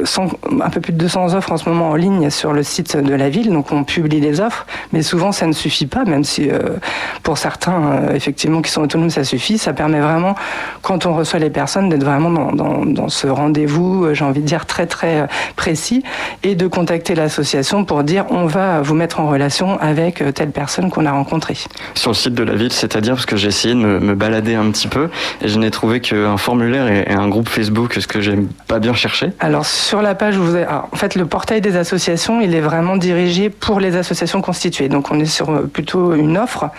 un 0.62 0.70
peu 0.70 0.80
plus 0.80 0.92
de 0.92 0.98
200 0.98 1.34
offres 1.34 1.52
en 1.52 1.56
ce 1.56 1.68
moment 1.68 1.90
en 1.90 1.94
ligne 1.94 2.30
sur 2.30 2.52
le 2.52 2.62
site 2.62 2.96
de 2.96 3.14
la 3.14 3.28
ville, 3.28 3.52
donc 3.52 3.72
on 3.72 3.84
publie 3.84 4.20
les 4.20 4.40
offres, 4.40 4.66
mais 4.92 5.02
souvent 5.02 5.32
ça 5.32 5.46
ne 5.46 5.52
suffit 5.52 5.86
pas, 5.86 6.04
même 6.04 6.24
si 6.24 6.50
euh, 6.50 6.76
pour 7.22 7.38
certains, 7.38 7.82
euh, 7.82 8.14
effectivement, 8.14 8.62
qui 8.62 8.70
sont 8.70 8.82
autonomes, 8.82 9.10
ça 9.10 9.24
suffit. 9.24 9.58
Ça 9.58 9.72
permet 9.72 10.00
vraiment, 10.00 10.34
quand 10.82 11.06
on 11.06 11.14
reçoit 11.14 11.38
les 11.38 11.50
personnes, 11.50 11.88
d'être 11.88 12.04
vraiment 12.04 12.30
dans, 12.52 12.84
dans 12.84 13.08
ce 13.08 13.26
rendez-vous, 13.26 14.14
j'ai 14.14 14.24
envie 14.24 14.37
de 14.40 14.46
dire, 14.46 14.66
très 14.66 14.86
très 14.86 15.26
précis, 15.56 16.02
et 16.42 16.54
de 16.54 16.66
contacter 16.66 17.14
l'association 17.14 17.84
pour 17.84 18.04
dire 18.04 18.26
on 18.30 18.46
va 18.46 18.80
vous 18.80 18.94
mettre 18.94 19.20
en 19.20 19.28
relation 19.28 19.78
avec 19.80 20.22
telle 20.34 20.50
personne 20.50 20.90
qu'on 20.90 21.06
a 21.06 21.12
rencontrée. 21.12 21.56
Sur 21.94 22.10
le 22.10 22.14
site 22.14 22.34
de 22.34 22.42
la 22.42 22.54
ville, 22.54 22.72
c'est-à-dire 22.72 23.14
parce 23.14 23.26
que 23.26 23.36
j'ai 23.36 23.48
essayé 23.48 23.74
de 23.74 23.80
me, 23.80 24.14
balader 24.14 24.54
un 24.54 24.70
petit 24.70 24.88
peu, 24.88 25.08
et 25.42 25.48
je 25.48 25.58
n'ai 25.58 25.70
trouvé 25.70 26.00
qu'un 26.00 26.36
formulaire 26.36 26.88
et, 26.88 27.08
un 27.08 27.28
groupe 27.28 27.48
Facebook, 27.48 27.94
ce 27.94 28.06
que 28.06 28.20
j'aime 28.20 28.48
pas 28.66 28.78
bien 28.78 28.94
chercher 28.94 29.32
Alors 29.40 29.66
sur 29.66 30.02
la 30.02 30.14
page, 30.14 30.36
vous 30.36 30.54
avez... 30.54 30.66
en 30.66 30.96
fait, 30.96 31.14
le 31.14 31.26
portail 31.26 31.60
des 31.60 31.76
associations, 31.76 32.40
il 32.40 32.54
est 32.54 32.60
vraiment 32.60 32.96
dirigé 32.96 33.50
pour 33.50 33.80
les 33.80 33.96
associations 33.96 34.40
constituées. 34.40 34.88
Donc 34.88 35.10
on 35.10 35.18
est 35.20 35.26
sur 35.26 35.50
euh, 35.50 35.62
plutôt 35.62 36.14
une 36.14 36.38
offre. 36.38 36.70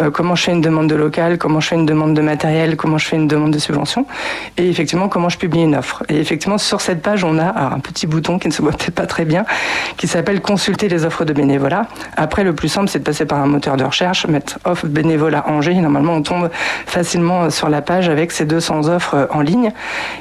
Euh, 0.00 0.10
comment 0.10 0.34
je 0.34 0.44
fais 0.44 0.52
une 0.52 0.60
demande 0.60 0.88
de 0.88 0.94
local, 0.94 1.38
comment 1.38 1.60
je 1.60 1.68
fais 1.68 1.76
une 1.76 1.86
demande 1.86 2.14
de 2.14 2.22
matériel, 2.22 2.76
comment 2.76 2.98
je 2.98 3.06
fais 3.06 3.16
une 3.16 3.28
demande 3.28 3.52
de 3.52 3.58
subvention, 3.58 4.06
et 4.56 4.68
effectivement 4.68 5.08
comment 5.08 5.28
je 5.28 5.38
publie 5.38 5.62
une 5.62 5.76
offre. 5.76 6.02
Et 6.08 6.18
effectivement 6.18 6.58
sur 6.58 6.80
cette 6.80 7.01
page, 7.02 7.24
on 7.24 7.38
a 7.38 7.74
un 7.74 7.80
petit 7.80 8.06
bouton 8.06 8.38
qui 8.38 8.48
ne 8.48 8.52
se 8.52 8.62
voit 8.62 8.72
pas 8.94 9.06
très 9.06 9.24
bien, 9.24 9.44
qui 9.96 10.08
s'appelle 10.08 10.40
consulter 10.40 10.88
les 10.88 11.04
offres 11.04 11.24
de 11.24 11.32
bénévolat. 11.32 11.86
Après, 12.16 12.44
le 12.44 12.54
plus 12.54 12.68
simple, 12.68 12.88
c'est 12.88 13.00
de 13.00 13.04
passer 13.04 13.26
par 13.26 13.38
un 13.38 13.46
moteur 13.46 13.76
de 13.76 13.84
recherche, 13.84 14.26
mettre 14.26 14.58
offre 14.64 14.86
bénévolat 14.86 15.44
Angers. 15.48 15.74
Normalement, 15.74 16.14
on 16.14 16.22
tombe 16.22 16.50
facilement 16.86 17.50
sur 17.50 17.68
la 17.68 17.82
page 17.82 18.08
avec 18.08 18.32
ces 18.32 18.44
200 18.44 18.88
offres 18.88 19.28
en 19.30 19.40
ligne. 19.40 19.72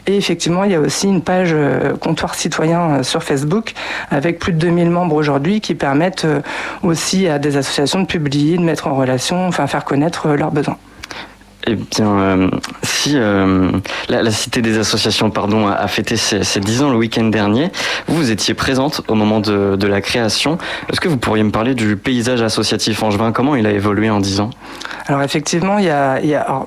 Et 0.08 0.18
effectivement, 0.18 0.64
il 0.64 0.72
y 0.72 0.76
a 0.76 0.80
aussi 0.80 1.08
une 1.08 1.22
page 1.22 1.52
euh, 1.54 1.96
comptoir 1.98 2.36
citoyen 2.36 2.82
euh, 2.82 3.04
sur 3.04 3.24
Facebook 3.24 3.74
avec 4.10 4.40
plus 4.40 4.54
de 4.54 4.58
2000 4.58 4.90
membres 4.90 5.16
aujourd'hui 5.16 5.62
qui 5.62 5.76
permettent 5.76 6.26
euh, 6.26 6.42
aussi 6.84 7.28
à 7.28 7.40
des 7.40 7.58
associations 7.58 8.02
de 8.02 8.06
publier, 8.08 8.58
de 8.58 8.64
mettre 8.64 8.88
en 8.88 8.96
relation, 8.96 9.48
enfin 9.48 9.68
faire 9.68 9.86
connaître 9.86 10.30
leurs 10.30 10.52
besoins. 10.52 10.78
Eh 11.68 11.76
bien, 11.76 12.20
euh, 12.20 12.50
si 12.82 13.14
euh, 13.16 13.72
la, 14.10 14.32
Cité 14.32 14.62
des 14.62 14.80
associations 14.80 15.30
pardon, 15.30 15.68
a, 15.68 15.88
fêté 15.88 16.18
ses, 16.18 16.60
10 16.60 16.84
ans 16.84 16.90
le 16.90 16.98
week-end 16.98 17.26
dernier, 17.26 17.70
vous, 18.08 18.16
vous 18.16 18.32
étiez 18.32 18.54
présente 18.54 19.02
au 19.08 19.16
moment 19.16 19.40
de, 19.40 19.86
la 19.86 20.02
création. 20.02 20.58
Est-ce 20.92 21.02
que 21.02 21.10
vous 21.10 21.18
pourriez 21.18 21.44
me 21.44 21.52
parler 21.52 21.76
du 21.76 21.98
paysage 21.98 22.42
associatif 22.42 23.04
angevin? 23.04 23.32
Comment 23.32 23.56
il 23.56 23.68
a 23.68 23.72
évolué 23.72 24.10
en 24.10 24.20
10 24.20 24.40
ans? 24.40 24.50
Alors 25.08 25.22
effectivement, 25.22 25.78
il 25.78 25.86
y 25.86 25.90
a 25.90 26.66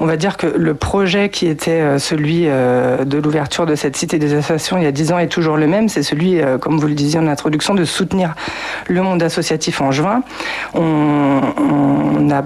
on 0.00 0.06
va 0.06 0.16
dire 0.16 0.36
que 0.36 0.46
le 0.46 0.74
projet 0.74 1.28
qui 1.28 1.46
était 1.46 1.70
euh, 1.70 1.98
celui 1.98 2.44
de 2.44 3.18
l'ouverture 3.18 3.66
de 3.66 3.74
cette 3.74 3.96
Cité 3.96 4.18
des 4.18 4.34
associations 4.34 4.78
il 4.78 4.84
y 4.84 4.86
a 4.86 4.92
10 4.92 5.12
ans 5.12 5.18
est 5.18 5.28
toujours 5.28 5.56
le 5.56 5.66
même. 5.66 5.88
C'est 5.88 6.02
celui, 6.02 6.40
comme 6.60 6.78
vous 6.78 6.88
le 6.88 6.94
disiez 6.94 7.20
en 7.20 7.28
introduction, 7.28 7.74
de 7.74 7.84
soutenir 7.84 8.34
le 8.88 9.02
monde 9.02 9.22
associatif 9.22 9.80
angevin. 9.80 10.22
On, 10.74 11.40
on 11.58 12.30
a 12.30 12.44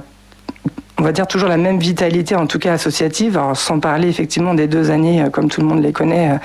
on 0.99 1.03
va 1.03 1.13
dire 1.13 1.27
toujours 1.27 1.49
la 1.49 1.57
même 1.57 1.79
vitalité, 1.79 2.35
en 2.35 2.47
tout 2.47 2.59
cas 2.59 2.73
associative, 2.73 3.37
alors 3.37 3.57
sans 3.57 3.81
parler 3.81 4.09
effectivement 4.09 4.55
des 4.55 4.67
deux 4.67 4.91
années, 4.91 5.23
euh, 5.23 5.29
comme 5.29 5.49
tout 5.49 5.61
le 5.61 5.67
monde 5.67 5.83
les 5.83 5.93
connaît, 5.93 6.39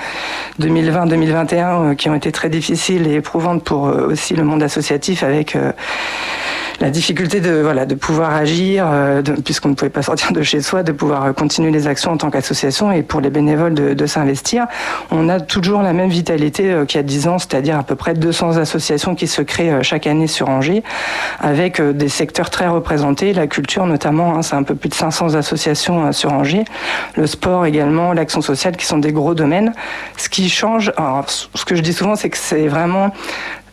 2020-2021, 0.60 1.54
euh, 1.54 1.90
euh, 1.90 1.94
qui 1.94 2.10
ont 2.10 2.14
été 2.14 2.32
très 2.32 2.50
difficiles 2.50 3.06
et 3.06 3.14
éprouvantes 3.14 3.64
pour 3.64 3.82
aussi 3.84 4.34
le 4.34 4.44
monde 4.44 4.62
associatif 4.62 5.22
avec 5.22 5.56
la 6.82 6.90
difficulté 6.90 7.40
de 7.40 7.60
voilà 7.62 7.86
de 7.86 7.94
pouvoir 7.94 8.34
agir 8.34 8.86
euh, 8.90 9.22
puisqu'on 9.44 9.68
ne 9.68 9.74
pouvait 9.74 9.88
pas 9.88 10.02
sortir 10.02 10.32
de 10.32 10.42
chez 10.42 10.60
soi, 10.60 10.82
de 10.82 10.90
pouvoir 10.90 11.26
euh, 11.26 11.32
continuer 11.32 11.70
les 11.70 11.86
actions 11.86 12.10
en 12.10 12.16
tant 12.16 12.28
qu'association 12.28 12.90
et 12.90 13.04
pour 13.04 13.20
les 13.20 13.30
bénévoles 13.30 13.74
de, 13.74 14.06
s'investir. 14.06 14.66
On 15.12 15.28
a 15.28 15.38
toujours 15.38 15.82
la 15.82 15.92
même 15.92 16.08
vitalité 16.08 16.72
euh, 16.72 16.84
qu'il 16.84 16.98
y 16.98 17.00
a 17.00 17.04
10 17.04 17.28
ans, 17.28 17.38
c'est-à-dire 17.38 17.78
à 17.78 17.84
peu 17.84 17.94
près 17.94 18.14
200 18.14 18.56
associations 18.56 19.14
qui 19.14 19.28
se 19.28 19.42
créent 19.42 19.80
chaque 19.82 20.08
année 20.08 20.26
sur 20.26 20.48
Angers, 20.48 20.82
avec 21.38 21.80
des 21.80 22.08
secteurs 22.08 22.50
très 22.50 22.66
représentés, 22.66 23.32
la 23.32 23.46
culture 23.46 23.86
notamment, 23.86 24.34
hein, 24.34 24.42
c'est 24.42 24.56
un 24.56 24.64
peu 24.64 24.74
plus 24.74 24.88
de 24.88 24.94
500 24.94 25.36
associations 25.36 26.10
sur 26.10 26.32
Angers, 26.32 26.64
le 27.14 27.28
sport 27.28 27.64
également, 27.64 28.12
l'action 28.12 28.42
sociale 28.42 28.76
qui 28.76 28.86
sont 28.86 28.98
des 28.98 29.12
gros 29.12 29.34
domaines. 29.34 29.72
Ce 30.16 30.28
qui 30.28 30.50
change, 30.50 30.92
alors, 30.96 31.26
ce 31.28 31.64
que 31.64 31.76
je 31.76 31.80
dis 31.80 31.92
souvent, 31.92 32.16
c'est 32.16 32.28
que 32.28 32.38
c'est 32.38 32.66
vraiment 32.66 33.12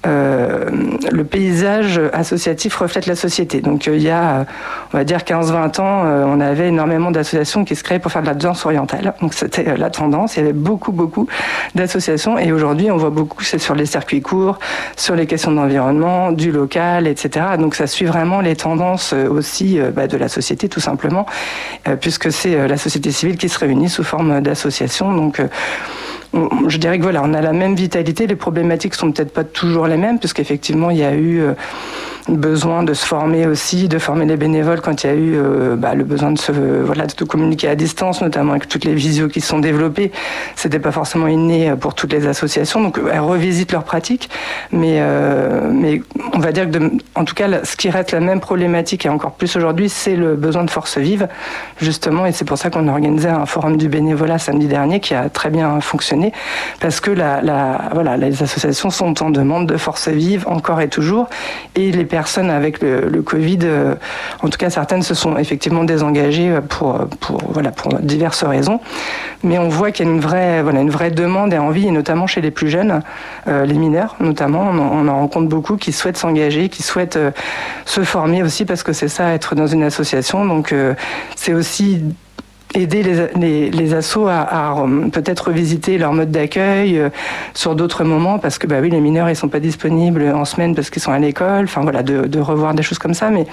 euh, 0.07 0.69
le 1.11 1.23
paysage 1.25 1.99
associatif 2.13 2.75
reflète 2.77 3.05
la 3.05 3.15
société. 3.15 3.59
Donc 3.59 3.87
euh, 3.87 3.97
il 3.97 4.01
y 4.01 4.09
a, 4.09 4.45
on 4.93 4.97
va 4.97 5.03
dire 5.03 5.19
15-20 5.19 5.81
ans, 5.81 6.03
euh, 6.05 6.23
on 6.25 6.39
avait 6.39 6.69
énormément 6.69 7.11
d'associations 7.11 7.65
qui 7.65 7.75
se 7.75 7.83
créaient 7.83 7.99
pour 7.99 8.11
faire 8.11 8.21
de 8.21 8.27
la 8.27 8.33
danse 8.33 8.65
orientale. 8.65 9.13
Donc 9.21 9.33
c'était 9.33 9.75
la 9.75 9.89
tendance. 9.89 10.37
Il 10.37 10.39
y 10.39 10.43
avait 10.43 10.53
beaucoup, 10.53 10.93
beaucoup 10.93 11.27
d'associations. 11.75 12.37
Et 12.37 12.53
aujourd'hui, 12.53 12.89
on 12.91 12.97
voit 12.97 13.09
beaucoup, 13.09 13.43
c'est 13.43 13.59
sur 13.59 13.75
les 13.75 13.85
circuits 13.85 14.21
courts, 14.21 14.59
sur 14.95 15.15
les 15.15 15.25
questions 15.25 15.51
d'environnement, 15.51 16.31
du 16.31 16.51
local, 16.51 17.05
etc. 17.05 17.47
Donc 17.59 17.75
ça 17.75 17.85
suit 17.85 18.05
vraiment 18.05 18.39
les 18.39 18.55
tendances 18.55 19.13
aussi 19.13 19.79
bah, 19.93 20.07
de 20.07 20.17
la 20.17 20.29
société, 20.29 20.69
tout 20.69 20.79
simplement, 20.79 21.25
puisque 21.99 22.31
c'est 22.31 22.67
la 22.67 22.77
société 22.77 23.11
civile 23.11 23.37
qui 23.37 23.49
se 23.49 23.59
réunit 23.59 23.89
sous 23.89 24.03
forme 24.03 24.41
d'associations. 24.41 25.13
Donc 25.13 25.41
je 26.33 26.77
dirais 26.77 26.97
que 26.97 27.03
voilà, 27.03 27.21
on 27.23 27.33
a 27.33 27.41
la 27.41 27.53
même 27.53 27.75
vitalité. 27.75 28.27
Les 28.27 28.35
problématiques 28.35 28.95
sont 28.95 29.11
peut-être 29.11 29.33
pas 29.33 29.43
toujours 29.43 29.87
les 29.87 29.97
mêmes, 29.97 30.19
puisqu'effectivement, 30.19 30.89
il 30.89 30.97
y 30.97 31.03
a 31.03 31.13
eu 31.13 31.41
euh, 31.41 31.53
besoin 32.27 32.83
de 32.83 32.93
se 32.93 33.05
former 33.05 33.47
aussi, 33.47 33.87
de 33.87 33.97
former 33.97 34.25
les 34.25 34.37
bénévoles 34.37 34.81
quand 34.81 35.03
il 35.03 35.07
y 35.07 35.09
a 35.09 35.15
eu 35.15 35.33
euh, 35.35 35.75
bah, 35.75 35.95
le 35.95 36.03
besoin 36.03 36.31
de 36.31 36.37
se 36.37 36.51
voilà 36.51 37.05
de 37.07 37.23
communiquer 37.23 37.67
à 37.67 37.75
distance, 37.75 38.21
notamment 38.21 38.51
avec 38.51 38.67
toutes 38.67 38.85
les 38.85 38.93
visios 38.93 39.27
qui 39.27 39.41
sont 39.41 39.59
développées. 39.59 40.11
C'était 40.55 40.79
pas 40.79 40.91
forcément 40.91 41.27
inné 41.27 41.73
pour 41.79 41.95
toutes 41.95 42.13
les 42.13 42.27
associations, 42.27 42.81
donc 42.81 42.99
elles 43.11 43.19
revisitent 43.19 43.71
leurs 43.71 43.83
pratiques, 43.83 44.29
mais 44.71 44.97
euh, 44.99 45.97
on 46.33 46.39
va 46.39 46.51
dire 46.51 46.69
que 46.69 46.77
en 47.15 47.25
tout 47.25 47.35
cas, 47.35 47.63
ce 47.63 47.75
qui 47.75 47.89
reste 47.89 48.11
la 48.11 48.19
même 48.19 48.39
problématique 48.39 49.05
et 49.05 49.09
encore 49.09 49.31
plus 49.31 49.55
aujourd'hui, 49.55 49.89
c'est 49.89 50.15
le 50.15 50.35
besoin 50.35 50.63
de 50.63 50.69
force 50.69 50.97
vive, 50.97 51.27
justement, 51.81 52.25
et 52.25 52.31
c'est 52.31 52.45
pour 52.45 52.57
ça 52.57 52.69
qu'on 52.69 52.87
a 52.87 52.91
organisé 52.91 53.27
un 53.27 53.45
forum 53.45 53.77
du 53.77 53.89
bénévolat 53.89 54.37
samedi 54.37 54.67
dernier 54.67 54.99
qui 54.99 55.13
a 55.13 55.29
très 55.29 55.49
bien 55.49 55.79
fonctionné, 55.81 56.18
parce 56.79 56.99
que 56.99 57.11
les 57.11 58.43
associations 58.43 58.89
sont 58.89 59.23
en 59.23 59.29
demande 59.29 59.67
de 59.67 59.77
force 59.77 60.07
vive 60.07 60.47
encore 60.47 60.81
et 60.81 60.89
toujours, 60.89 61.27
et 61.75 61.91
les 61.91 62.05
personnes 62.05 62.49
avec 62.49 62.81
le, 62.81 63.21
Covid, 63.21 63.59
euh, 63.63 63.95
en 64.41 64.49
tout 64.49 64.57
cas 64.57 64.69
certaines 64.69 65.01
se 65.01 65.13
sont 65.13 65.37
effectivement 65.37 65.83
désengagées 65.83 66.59
pour, 66.69 67.07
diverses 68.01 68.43
raisons. 68.43 68.79
Mais 69.43 69.57
on 69.57 69.69
voit 69.69 69.91
qu'il 69.91 70.05
y 70.05 70.09
a 70.09 70.11
une 70.11 70.19
vraie, 70.19 70.61
voilà, 70.61 70.81
une 70.81 70.89
vraie 70.89 71.11
demande 71.11 71.53
et 71.53 71.57
envie, 71.57 71.87
et 71.87 71.91
notamment 71.91 72.27
chez 72.27 72.41
les 72.41 72.51
plus 72.51 72.69
jeunes, 72.69 73.01
euh, 73.47 73.65
les 73.65 73.75
mineurs 73.75 74.15
notamment, 74.19 74.71
on 74.71 75.07
en, 75.07 75.19
rencontre 75.19 75.47
beaucoup 75.47 75.77
qui 75.77 75.91
souhaitent 75.91 76.17
s'engager, 76.17 76.69
qui 76.69 76.83
souhaitent 76.83 77.15
euh, 77.15 77.31
se 77.85 78.01
former 78.03 78.43
aussi 78.43 78.65
parce 78.65 78.83
que 78.83 78.93
c'est 78.93 79.07
ça, 79.07 79.33
être 79.33 79.55
dans 79.55 79.67
une 79.67 79.83
association. 79.83 80.45
Donc 80.45 80.73
c'est 81.35 81.53
aussi 81.53 82.01
aider 82.75 83.29
les, 83.35 83.71
les, 83.71 83.93
assos 83.93 84.27
à, 84.27 84.41
à 84.41 84.85
peut-être 85.11 85.47
revisiter 85.47 85.97
leur 85.97 86.13
mode 86.13 86.31
d'accueil 86.31 86.99
euh, 86.99 87.09
sur 87.53 87.75
d'autres 87.75 88.03
moments 88.03 88.37
parce 88.37 88.59
que 88.59 88.67
bah 88.67 88.77
oui 88.79 88.89
les 88.91 89.01
mineurs 89.01 89.29
ils 89.29 89.35
sont 89.35 89.47
pas 89.47 89.59
disponibles 89.59 90.23
en 90.23 90.45
semaine 90.45 90.75
parce 90.75 90.89
qu'ils 90.89 91.01
sont 91.01 91.11
à 91.11 91.19
l'école. 91.19 91.63
Enfin 91.63 91.81
voilà 91.81 92.03
de, 92.03 92.39
revoir 92.39 92.73
des 92.75 92.83
choses 92.83 92.99
comme 92.99 93.15
ça. 93.15 93.31
Mais 93.31 93.47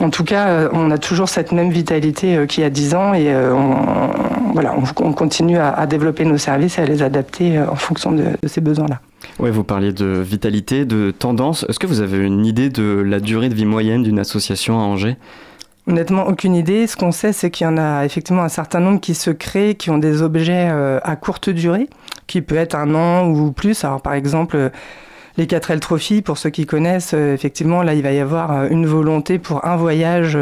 en 0.00 0.10
tout 0.10 0.24
cas 0.24 0.48
euh, 0.48 0.68
on 0.72 0.90
a 0.90 0.98
toujours 0.98 1.28
cette 1.28 1.52
même 1.52 1.70
vitalité 1.70 2.36
euh, 2.36 2.46
qu'il 2.46 2.62
y 2.64 2.66
a 2.66 2.70
10 2.70 2.94
ans 2.94 3.14
et 3.14 3.32
on, 3.34 4.52
voilà 4.52 4.74
on, 4.76 5.06
on 5.06 5.12
continue 5.12 5.58
à, 5.58 5.86
développer 5.86 6.24
nos 6.24 6.38
services 6.38 6.78
et 6.78 6.82
à 6.82 6.86
les 6.86 7.02
adapter 7.02 7.58
en 7.58 7.76
fonction 7.76 8.10
de, 8.12 8.24
de 8.42 8.48
ces 8.48 8.60
besoins 8.60 8.88
là 8.88 9.00
Ouais, 9.38 9.50
vous 9.50 9.64
parliez 9.64 9.92
de 9.92 10.06
vitalité, 10.06 10.84
de 10.84 11.10
tendance. 11.10 11.64
Est-ce 11.68 11.78
que 11.78 11.86
vous 11.86 12.00
avez 12.00 12.18
une 12.18 12.44
idée 12.44 12.68
de 12.70 13.02
la 13.06 13.20
durée 13.20 13.48
de 13.48 13.54
vie 13.54 13.66
moyenne 13.66 14.02
d'une 14.02 14.18
association 14.18 14.78
à 14.78 14.82
Angers? 14.82 15.16
Honnêtement, 15.90 16.28
aucune 16.28 16.54
idée. 16.54 16.86
Ce 16.86 16.96
qu'on 16.96 17.10
sait, 17.10 17.32
c'est 17.32 17.50
qu'il 17.50 17.64
y 17.64 17.68
en 17.68 17.76
a 17.76 18.04
effectivement 18.04 18.44
un 18.44 18.48
certain 18.48 18.78
nombre 18.78 19.00
qui 19.00 19.16
se 19.16 19.32
créent, 19.32 19.74
qui 19.74 19.90
ont 19.90 19.98
des 19.98 20.22
objets 20.22 20.68
euh, 20.70 21.00
à 21.02 21.16
courte 21.16 21.50
durée, 21.50 21.88
qui 22.28 22.42
peut 22.42 22.54
être 22.54 22.76
un 22.76 22.94
an 22.94 23.28
ou 23.28 23.50
plus. 23.50 23.82
Alors, 23.82 24.00
par 24.00 24.14
exemple, 24.14 24.56
euh, 24.56 24.68
les 25.36 25.46
4L 25.46 25.80
Trophy, 25.80 26.22
pour 26.22 26.38
ceux 26.38 26.50
qui 26.50 26.64
connaissent, 26.64 27.10
euh, 27.12 27.34
effectivement, 27.34 27.82
là, 27.82 27.94
il 27.94 28.04
va 28.04 28.12
y 28.12 28.20
avoir 28.20 28.66
une 28.66 28.86
volonté 28.86 29.40
pour 29.40 29.64
un 29.66 29.74
voyage 29.74 30.38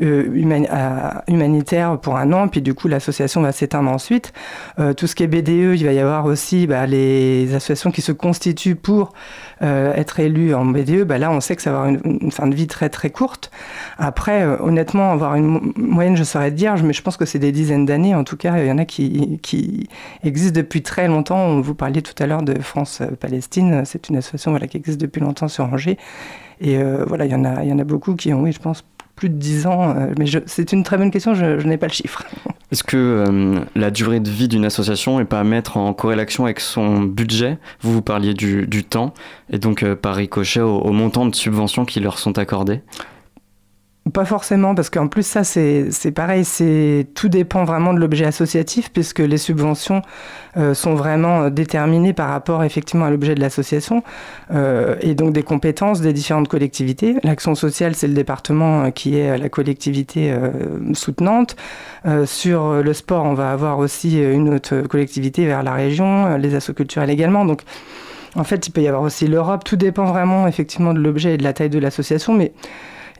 euh, 0.00 1.14
humanitaire 1.28 1.98
pour 1.98 2.16
un 2.16 2.32
an, 2.32 2.48
puis 2.48 2.62
du 2.62 2.72
coup 2.72 2.88
l'association 2.88 3.42
va 3.42 3.52
s'éteindre 3.52 3.90
ensuite. 3.90 4.32
Euh, 4.78 4.94
tout 4.94 5.06
ce 5.06 5.14
qui 5.14 5.22
est 5.22 5.26
BDE, 5.26 5.76
il 5.78 5.84
va 5.84 5.92
y 5.92 5.98
avoir 5.98 6.24
aussi 6.24 6.66
bah, 6.66 6.86
les 6.86 7.54
associations 7.54 7.90
qui 7.90 8.00
se 8.00 8.12
constituent 8.12 8.76
pour 8.76 9.12
euh, 9.60 9.92
être 9.94 10.20
élues 10.20 10.54
en 10.54 10.64
BDE. 10.64 11.02
Bah, 11.02 11.18
là, 11.18 11.30
on 11.30 11.40
sait 11.40 11.56
que 11.56 11.62
ça 11.62 11.72
va 11.72 11.82
avoir 11.82 11.94
une, 12.04 12.30
fin 12.32 12.46
de 12.46 12.54
vie 12.54 12.66
très 12.66 12.88
très 12.88 13.10
courte. 13.10 13.50
Après, 13.98 14.44
honnêtement, 14.60 15.12
avoir 15.12 15.34
une 15.34 15.72
moyenne, 15.76 16.16
je 16.16 16.24
saurais 16.24 16.52
dire, 16.52 16.74
mais 16.82 16.94
je 16.94 17.02
pense 17.02 17.18
que 17.18 17.26
c'est 17.26 17.38
des 17.38 17.52
dizaines 17.52 17.84
d'années. 17.84 18.14
En 18.14 18.24
tout 18.24 18.38
cas, 18.38 18.58
il 18.58 18.66
y 18.66 18.72
en 18.72 18.78
a 18.78 18.86
qui, 18.86 19.40
qui 19.42 19.88
existent 20.24 20.56
depuis 20.56 20.82
très 20.82 21.06
longtemps. 21.06 21.60
Vous 21.60 21.74
parliez 21.74 22.00
tout 22.00 22.20
à 22.22 22.26
l'heure 22.26 22.42
de 22.42 22.58
France-Palestine. 22.58 23.82
C'est 23.84 24.08
une 24.08 24.16
association 24.16 24.52
voilà, 24.52 24.66
qui 24.66 24.78
existe 24.78 25.00
depuis 25.00 25.20
longtemps 25.20 25.48
sur 25.48 25.64
Angers. 25.64 25.98
Et 26.60 26.78
voilà, 27.06 27.24
il 27.26 27.32
y, 27.32 27.34
en 27.34 27.44
a, 27.44 27.64
il 27.64 27.68
y 27.68 27.72
en 27.72 27.78
a 27.78 27.84
beaucoup 27.84 28.14
qui 28.14 28.32
ont, 28.32 28.42
oui, 28.42 28.52
je 28.52 28.60
pense, 28.60 28.84
plus 29.16 29.28
de 29.28 29.34
10 29.34 29.66
ans, 29.66 29.90
euh, 29.90 30.12
mais 30.18 30.26
c'est 30.46 30.72
une 30.72 30.82
très 30.82 30.96
bonne 30.96 31.10
question, 31.10 31.34
je, 31.34 31.66
n'ai 31.66 31.76
pas 31.76 31.86
le 31.86 31.92
chiffre. 31.92 32.24
Est-ce 32.70 32.82
que 32.82 32.96
euh, 32.96 33.60
la 33.76 33.90
durée 33.90 34.20
de 34.20 34.30
vie 34.30 34.48
d'une 34.48 34.64
association 34.64 35.18
n'est 35.18 35.24
pas 35.24 35.40
à 35.40 35.44
mettre 35.44 35.76
en 35.76 35.92
corrélation 35.92 36.44
avec 36.44 36.60
son 36.60 37.02
budget? 37.02 37.58
Vous, 37.80 37.92
vous 37.92 38.02
parliez 38.02 38.34
du, 38.34 38.84
temps, 38.84 39.12
et 39.50 39.58
donc 39.58 39.82
euh, 39.82 39.94
par 39.94 40.14
ricochet 40.14 40.60
au, 40.60 40.90
montant 40.92 41.26
de 41.26 41.34
subventions 41.34 41.84
qui 41.84 42.00
leur 42.00 42.18
sont 42.18 42.38
accordées 42.38 42.80
pas 44.12 44.24
forcément, 44.24 44.74
parce 44.74 44.90
qu'en 44.90 45.08
plus 45.08 45.26
ça 45.26 45.44
c'est 45.44 46.12
pareil, 46.14 46.44
tout 47.14 47.28
dépend 47.28 47.64
vraiment 47.64 47.94
de 47.94 47.98
l'objet 47.98 48.24
associatif, 48.24 48.90
puisque 48.92 49.20
les 49.20 49.38
subventions 49.38 50.02
euh, 50.56 50.74
sont 50.74 50.94
vraiment 50.94 51.42
euh, 51.42 51.50
déterminées 51.50 52.12
par 52.12 52.28
rapport 52.28 52.62
effectivement 52.62 53.06
à 53.06 53.10
l'objet 53.10 53.34
de 53.34 53.40
l'association 53.40 54.02
euh, 54.52 54.96
et 55.00 55.14
donc 55.14 55.32
des 55.32 55.42
compétences 55.42 56.00
des 56.00 56.12
différentes 56.12 56.48
collectivités. 56.48 57.16
L'action 57.22 57.54
sociale 57.54 57.94
c'est 57.94 58.08
le 58.08 58.14
département 58.14 58.90
qui 58.90 59.18
est 59.18 59.38
la 59.38 59.48
collectivité 59.48 60.34
soutenante. 60.92 61.56
sur 62.26 62.82
le 62.82 62.92
sport, 62.92 63.24
on 63.24 63.34
va 63.34 63.50
avoir 63.50 63.78
aussi 63.78 64.20
une 64.20 64.54
autre 64.54 64.82
collectivité 64.82 65.46
vers 65.46 65.62
la 65.62 65.72
région, 65.72 66.36
les 66.36 66.54
assos 66.54 66.74
culturels 66.74 67.10
également. 67.10 67.44
Donc 67.44 67.62
en 68.34 68.44
fait, 68.44 68.66
il 68.66 68.70
peut 68.70 68.80
y 68.82 68.88
avoir 68.88 69.02
aussi 69.02 69.26
l'Europe. 69.26 69.64
Tout 69.64 69.76
dépend 69.76 70.04
vraiment 70.04 70.46
effectivement 70.46 70.94
de 70.94 71.00
l'objet 71.00 71.34
et 71.34 71.36
de 71.36 71.44
la 71.44 71.52
taille 71.52 71.70
de 71.70 71.78
l'association, 71.78 72.32
mais 72.32 72.52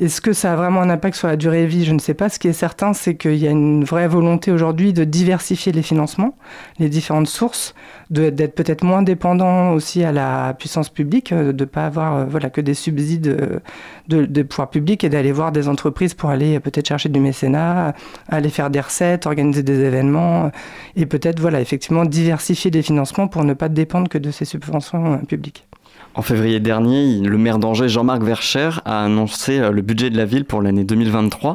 est-ce 0.01 0.20
que 0.20 0.32
ça 0.32 0.53
a 0.53 0.57
vraiment 0.57 0.80
un 0.80 0.90
impact 0.90 1.16
sur 1.16 1.28
la 1.28 1.36
durée 1.36 1.62
de 1.62 1.66
vie? 1.66 1.84
Je 1.84 1.93
ne 1.93 1.99
sais 1.99 2.14
pas. 2.14 2.28
Ce 2.28 2.38
qui 2.38 2.49
est 2.49 2.53
certain, 2.53 2.93
c'est 2.93 3.14
qu'il 3.14 3.36
y 3.36 3.47
a 3.47 3.51
une 3.51 3.84
vraie 3.84 4.09
volonté 4.09 4.51
aujourd'hui 4.51 4.93
de 4.93 5.05
diversifier 5.05 5.72
les 5.72 5.82
financements, 5.82 6.34
les 6.78 6.88
différentes 6.88 7.28
sources, 7.28 7.74
d'être 8.11 8.55
peut-être 8.55 8.84
moins 8.84 9.03
dépendant 9.03 9.72
aussi 9.72 10.03
à 10.05 10.12
la 10.12 10.55
puissance 10.55 10.88
publique, 10.88 11.32
euh, 11.32 11.53
de 11.53 11.64
ne 11.64 11.68
pas 11.68 11.86
avoir 11.86 12.16
euh, 12.16 12.24
voilà, 12.24 12.51
que 12.51 12.61
des 12.61 12.74
subsides 12.74 13.28
euh, 13.28 13.61
de, 14.09 14.24
de 14.26 14.43
pouvoir 14.43 14.70
public 14.70 15.05
et 15.05 15.09
d'aller 15.09 15.32
voir 15.32 15.53
des 15.53 15.68
entreprises 15.68 16.14
pour 16.14 16.30
aller 16.30 16.59
peut-être 16.61 16.88
chercher 16.88 17.09
du 17.09 17.20
mécénat, 17.20 17.95
aller 18.28 18.51
faire 18.51 18.70
des 18.70 18.80
recettes, 18.80 19.26
organiser 19.26 19.62
des 19.62 19.80
événements 19.80 20.51
et 20.97 21.07
peut-être 21.07 21.40
voilà, 21.40 21.61
effectivement 21.61 22.05
diversifier 22.05 22.70
les 22.70 22.82
financements 22.82 23.28
pour 23.28 23.45
ne 23.45 23.55
pas 23.55 23.68
dépendre 23.68 24.09
que 24.09 24.18
de 24.18 24.30
ces 24.30 24.45
subventions 24.45 25.18
publiques. 25.26 25.66
En 26.15 26.21
février 26.21 26.61
dernier, 26.61 27.21
le 27.21 27.39
maire 27.39 27.59
d'Angers, 27.59 27.89
Jean-Marc 27.89 28.23
Vercher, 28.23 28.71
a 28.85 29.05
annoncé 29.05 29.59
le 29.71 29.81
budget 29.81 30.11
de 30.11 30.17
la 30.17 30.27
ville 30.27 30.45
pour 30.45 30.61
l'année 30.61 30.85
2023. 30.85 31.55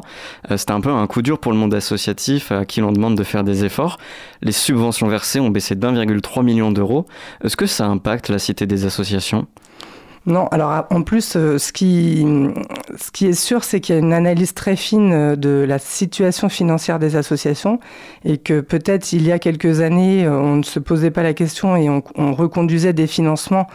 C'était 0.56 0.72
un 0.72 0.80
peu 0.80 0.90
un 0.90 1.06
coup 1.06 1.22
dur 1.22 1.38
pour 1.38 1.52
le 1.52 1.58
monde 1.58 1.74
associatif 1.74 2.50
à 2.50 2.64
qui 2.64 2.80
l'on 2.80 2.90
demande 2.90 3.16
de 3.16 3.22
faire 3.22 3.44
des 3.44 3.64
efforts. 3.64 3.98
Les 4.42 4.50
subventions 4.50 5.06
versées 5.06 5.38
ont 5.38 5.50
baissé 5.50 5.76
d'1,3 5.76 6.42
million 6.42 6.72
d'euros. 6.72 7.06
Est-ce 7.44 7.56
que 7.56 7.66
ça 7.66 7.86
impacte 7.86 8.30
la 8.30 8.40
cité 8.40 8.66
des 8.66 8.84
associations? 8.84 9.46
Non, 10.28 10.46
alors 10.48 10.84
en 10.90 11.02
plus, 11.02 11.36
euh, 11.36 11.56
ce 11.56 11.72
qui, 11.72 12.26
ce 12.98 13.10
qui 13.10 13.26
est 13.26 13.32
sûr, 13.32 13.64
c'est 13.64 13.80
qu'il 13.80 13.94
y 13.94 13.98
a 13.98 14.00
une 14.00 14.12
analyse 14.12 14.52
très 14.52 14.76
fine 14.76 15.10
euh, 15.12 15.36
de 15.36 15.64
la 15.66 15.78
situation 15.78 16.50
financière 16.50 16.98
des 16.98 17.16
associations 17.16 17.80
et 18.26 18.36
que 18.36 18.60
peut-être 18.60 19.14
il 19.14 19.26
y 19.26 19.32
a 19.32 19.38
quelques 19.38 19.80
années, 19.80 20.26
euh, 20.26 20.38
on 20.38 20.56
ne 20.56 20.62
se 20.64 20.80
posait 20.80 21.10
pas 21.10 21.22
la 21.22 21.32
question 21.32 21.76
et 21.76 21.88
on 21.88 22.34
reconduisait 22.34 22.92
des 22.92 23.06
financements 23.06 23.68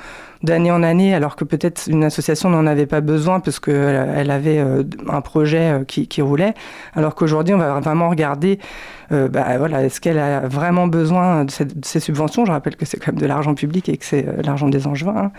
d'année 0.44 0.72
en 0.72 0.84
année, 0.84 1.16
alors 1.16 1.36
que 1.36 1.44
peut-être 1.44 1.88
une 1.88 2.04
association 2.04 2.50
n'en 2.50 2.68
avait 2.68 2.86
pas 2.86 3.02
besoin 3.02 3.40
parce 3.40 3.60
qu'elle 3.60 4.14
elle 4.16 4.32
avait 4.32 4.64
un 5.08 5.22
projet 5.22 5.82
qui, 5.88 6.08
qui 6.08 6.22
roulait, 6.22 6.54
alors 6.94 7.16
qu'aujourd'hui, 7.16 7.56
on 7.56 7.58
va 7.58 7.80
vraiment 7.80 8.10
regarder 8.10 8.60
euh, 9.14 9.28
bah, 9.28 9.58
voilà, 9.58 9.84
est-ce 9.84 10.02
qu'elle 10.02 10.20
a 10.20 10.48
vraiment 10.48 10.88
besoin 10.88 11.46
de, 11.46 11.52
ces 11.84 12.00
subventions? 12.00 12.46
Je 12.46 12.52
rappelle 12.52 12.76
que 12.76 12.86
c'est 12.86 12.98
quand 12.98 13.12
même 13.12 13.22
de 13.22 13.26
l'argent 13.26 13.54
public 13.54 13.90
et 13.90 13.98
que 13.98 14.06
c'est 14.06 14.28
euh, 14.28 14.42
l'argent 14.44 14.70
des 14.70 14.88
Angevins. 14.88 15.14
Hein. 15.16 15.32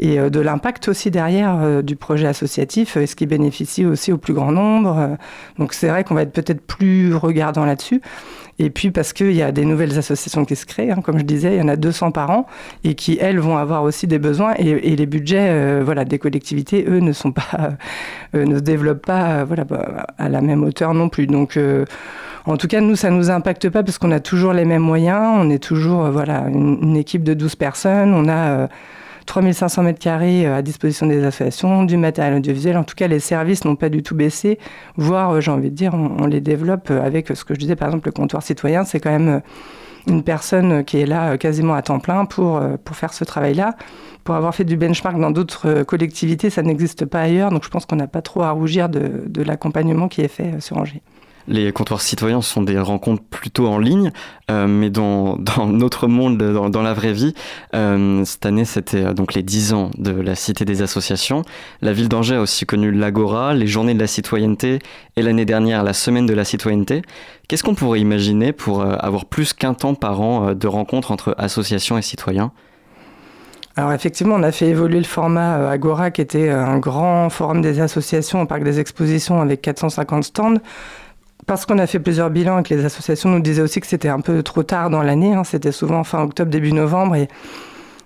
et 0.00 0.18
euh, 0.18 0.30
de 0.30 0.40
l'impact 0.40 0.88
aussi 0.88 1.10
derrière 1.10 1.82
du 1.82 1.96
projet 1.96 2.26
associatif, 2.26 2.96
est-ce 2.96 3.14
qu'il 3.14 3.28
bénéficie 3.28 3.86
aussi 3.86 4.12
au 4.12 4.18
plus 4.18 4.34
grand 4.34 4.52
nombre? 4.52 5.16
Donc 5.58 5.72
c'est 5.72 5.88
vrai 5.88 6.04
qu'on 6.04 6.14
va 6.14 6.22
être 6.22 6.32
peut-être 6.32 6.60
plus 6.60 7.14
regardant 7.14 7.64
là-dessus. 7.64 8.00
Et 8.62 8.70
puis 8.70 8.90
parce 8.90 9.12
qu'il 9.12 9.32
y 9.32 9.42
a 9.42 9.52
des 9.52 9.64
nouvelles 9.64 9.98
associations 9.98 10.44
qui 10.44 10.56
se 10.56 10.66
créent, 10.66 10.90
hein, 10.90 11.00
comme 11.02 11.18
je 11.18 11.24
disais, 11.24 11.54
il 11.54 11.58
y 11.58 11.62
en 11.62 11.68
a 11.68 11.76
200 11.76 12.10
par 12.12 12.30
an 12.30 12.46
et 12.84 12.94
qui, 12.94 13.18
elles, 13.20 13.38
vont 13.38 13.56
avoir 13.56 13.82
aussi 13.82 14.06
des 14.06 14.18
besoins. 14.18 14.54
Et, 14.58 14.96
les 14.96 15.06
budgets 15.06 15.80
voilà, 15.82 16.04
des 16.04 16.18
collectivités, 16.18 16.84
eux, 16.88 17.00
ne, 17.00 17.12
sont 17.12 17.32
pas, 17.32 17.76
ne 18.34 18.56
se 18.56 18.60
développent 18.60 19.04
pas 19.06 19.44
voilà, 19.44 19.64
bah, 19.64 20.06
à 20.18 20.28
la 20.28 20.40
même 20.40 20.62
hauteur 20.62 20.94
non 20.94 21.08
plus. 21.08 21.26
Donc 21.26 21.58
en 22.46 22.56
tout 22.56 22.68
cas, 22.68 22.80
nous, 22.80 22.96
ça 22.96 23.10
ne 23.10 23.16
nous 23.16 23.30
impacte 23.30 23.68
pas 23.68 23.82
parce 23.82 23.98
qu'on 23.98 24.12
a 24.12 24.20
toujours 24.20 24.52
les 24.52 24.64
mêmes 24.64 24.82
moyens. 24.82 25.36
On 25.36 25.50
est 25.50 25.62
toujours 25.62 26.06
euh, 26.06 26.10
voilà, 26.10 26.46
une, 26.48 26.96
équipe 26.96 27.22
de 27.22 27.34
12 27.34 27.56
personnes. 27.56 28.14
On 28.14 28.28
a 28.28 28.68
3500 29.26 29.80
euh, 29.80 29.84
mètres 29.84 29.98
carrés 29.98 30.46
euh, 30.46 30.56
à 30.56 30.62
disposition 30.62 31.06
des 31.06 31.24
associations, 31.24 31.84
du 31.84 31.96
matériel 31.96 32.34
audiovisuel. 32.34 32.76
En 32.76 32.84
tout 32.84 32.94
cas, 32.94 33.08
les 33.08 33.20
services 33.20 33.64
n'ont 33.64 33.76
pas 33.76 33.88
du 33.88 34.02
tout 34.02 34.14
baissé, 34.14 34.58
voire, 34.96 35.40
j'ai 35.40 35.50
envie 35.50 35.70
de 35.70 35.74
dire, 35.74 35.94
on, 35.94 36.26
les 36.26 36.40
développe 36.40 36.90
avec 36.90 37.28
ce 37.28 37.44
que 37.44 37.54
je 37.54 37.60
disais, 37.60 37.76
par 37.76 37.88
exemple, 37.88 38.08
le 38.08 38.12
comptoir 38.12 38.42
citoyen. 38.42 38.84
C'est 38.84 39.00
quand 39.00 39.10
même 39.10 39.40
une 40.06 40.22
personne 40.22 40.84
qui 40.84 40.98
est 40.98 41.06
là 41.06 41.36
quasiment 41.38 41.74
à 41.74 41.82
temps 41.82 41.98
plein 41.98 42.24
pour, 42.24 42.60
pour 42.84 42.96
faire 42.96 43.12
ce 43.12 43.24
travail-là. 43.24 43.74
Pour 44.24 44.34
avoir 44.34 44.54
fait 44.54 44.64
du 44.64 44.76
benchmark 44.76 45.18
dans 45.18 45.30
d'autres 45.30 45.82
collectivités, 45.82 46.50
ça 46.50 46.62
n'existe 46.62 47.04
pas 47.04 47.20
ailleurs. 47.20 47.50
Donc 47.50 47.64
je 47.64 47.68
pense 47.68 47.86
qu'on 47.86 47.96
n'a 47.96 48.06
pas 48.06 48.22
trop 48.22 48.42
à 48.42 48.50
rougir 48.50 48.88
de, 48.88 49.24
de 49.26 49.42
l'accompagnement 49.42 50.08
qui 50.08 50.20
est 50.20 50.28
fait 50.28 50.60
sur 50.60 50.76
Angers 50.76 51.02
les 51.50 51.72
comptoirs 51.72 52.00
citoyens 52.00 52.40
sont 52.40 52.62
des 52.62 52.78
rencontres 52.78 53.24
plutôt 53.28 53.66
en 53.66 53.78
ligne, 53.78 54.12
euh, 54.50 54.66
mais 54.66 54.88
dans, 54.88 55.36
notre 55.66 56.06
monde, 56.06 56.38
dans, 56.38 56.82
la 56.82 56.94
vraie 56.94 57.12
vie, 57.12 57.34
euh, 57.74 58.24
cette 58.24 58.46
année 58.46 58.64
c'était 58.64 59.04
euh, 59.04 59.12
donc 59.12 59.34
les 59.34 59.42
10 59.42 59.74
ans 59.74 59.90
de 59.98 60.12
la 60.12 60.36
Cité 60.36 60.64
des 60.64 60.80
associations. 60.80 61.42
La 61.82 61.92
ville 61.92 62.08
d'Angers 62.08 62.36
a 62.36 62.40
aussi 62.40 62.66
connu 62.66 62.92
l'Agora, 62.92 63.52
les 63.52 63.66
Journées 63.66 63.94
de 63.94 64.00
la 64.00 64.06
citoyenneté 64.06 64.78
et 65.16 65.22
l'année 65.22 65.44
dernière 65.44 65.82
la 65.82 65.92
Semaine 65.92 66.26
de 66.26 66.34
la 66.34 66.44
citoyenneté. 66.44 67.02
Qu'est-ce 67.48 67.64
qu'on 67.64 67.74
pourrait 67.74 68.00
imaginer 68.00 68.52
pour 68.52 68.82
avoir 68.82 69.26
plus 69.26 69.52
qu'un 69.52 69.74
temps 69.74 69.94
par 69.94 70.20
an 70.20 70.54
de 70.54 70.68
rencontres 70.68 71.10
entre 71.10 71.34
associations 71.36 71.98
et 71.98 72.02
citoyens? 72.02 72.52
Alors 73.76 73.92
effectivement, 73.92 74.36
on 74.36 74.42
a 74.44 74.52
fait 74.52 74.68
évoluer 74.68 74.98
le 74.98 75.04
format 75.04 75.68
Agora, 75.68 76.10
qui 76.10 76.20
était 76.20 76.50
un 76.50 76.78
grand 76.78 77.28
forum 77.28 77.60
des 77.60 77.80
associations 77.80 78.42
au 78.42 78.46
parc 78.46 78.62
des 78.62 78.78
expositions 78.78 79.40
avec 79.40 79.62
450 79.62 80.24
stands, 80.24 80.60
parce 81.46 81.66
qu'on 81.66 81.78
a 81.78 81.86
fait 81.86 82.00
plusieurs 82.00 82.30
bilans 82.30 82.58
et 82.58 82.62
que 82.62 82.74
les 82.74 82.84
associations 82.84 83.28
nous 83.28 83.40
disaient 83.40 83.62
aussi 83.62 83.80
que 83.80 83.86
c'était 83.86 84.08
un 84.08 84.20
peu 84.20 84.42
trop 84.42 84.62
tard 84.62 84.90
dans 84.90 85.02
l'année, 85.02 85.34
hein. 85.34 85.44
c'était 85.44 85.72
souvent 85.72 86.04
fin 86.04 86.22
octobre, 86.22 86.50
début 86.50 86.72
novembre. 86.72 87.16
Et 87.16 87.28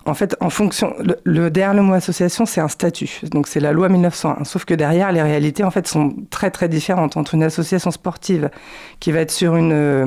en 0.07 0.15
fait, 0.15 0.37
en 0.41 0.51
fonction, 0.51 0.95
le, 1.25 1.51
derrière 1.51 1.75
le 1.75 1.83
mot 1.83 1.95
association, 1.95 2.45
c'est 2.45 2.61
un 2.61 2.69
statut. 2.69 3.21
Donc 3.31 3.49
c'est 3.49 3.61
la 3.61 3.73
loi 3.73 3.89
1901. 3.89 4.45
Sauf 4.45 4.65
que 4.65 4.75
derrière, 4.75 5.13
les 5.13 5.23
réalités, 5.23 5.65
en 5.65 5.71
fait, 5.71 5.87
sont 5.87 6.15
très 6.31 6.51
très 6.51 6.69
différentes 6.69 7.17
entre 7.17 7.35
une 7.35 7.43
association 7.43 7.91
sportive 7.91 8.51
qui 9.01 9.13
va 9.13 9.21
être 9.21 9.31
sur 9.31 9.57
une, 9.57 9.73
euh, 9.73 10.07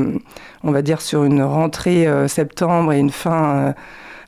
on 0.64 0.72
va 0.72 0.84
dire, 0.84 1.02
sur 1.02 1.24
une 1.24 1.42
rentrée 1.42 2.08
euh, 2.08 2.28
septembre 2.28 2.94
et 2.94 3.00
une 3.00 3.12
fin. 3.12 3.56
Euh, 3.56 3.74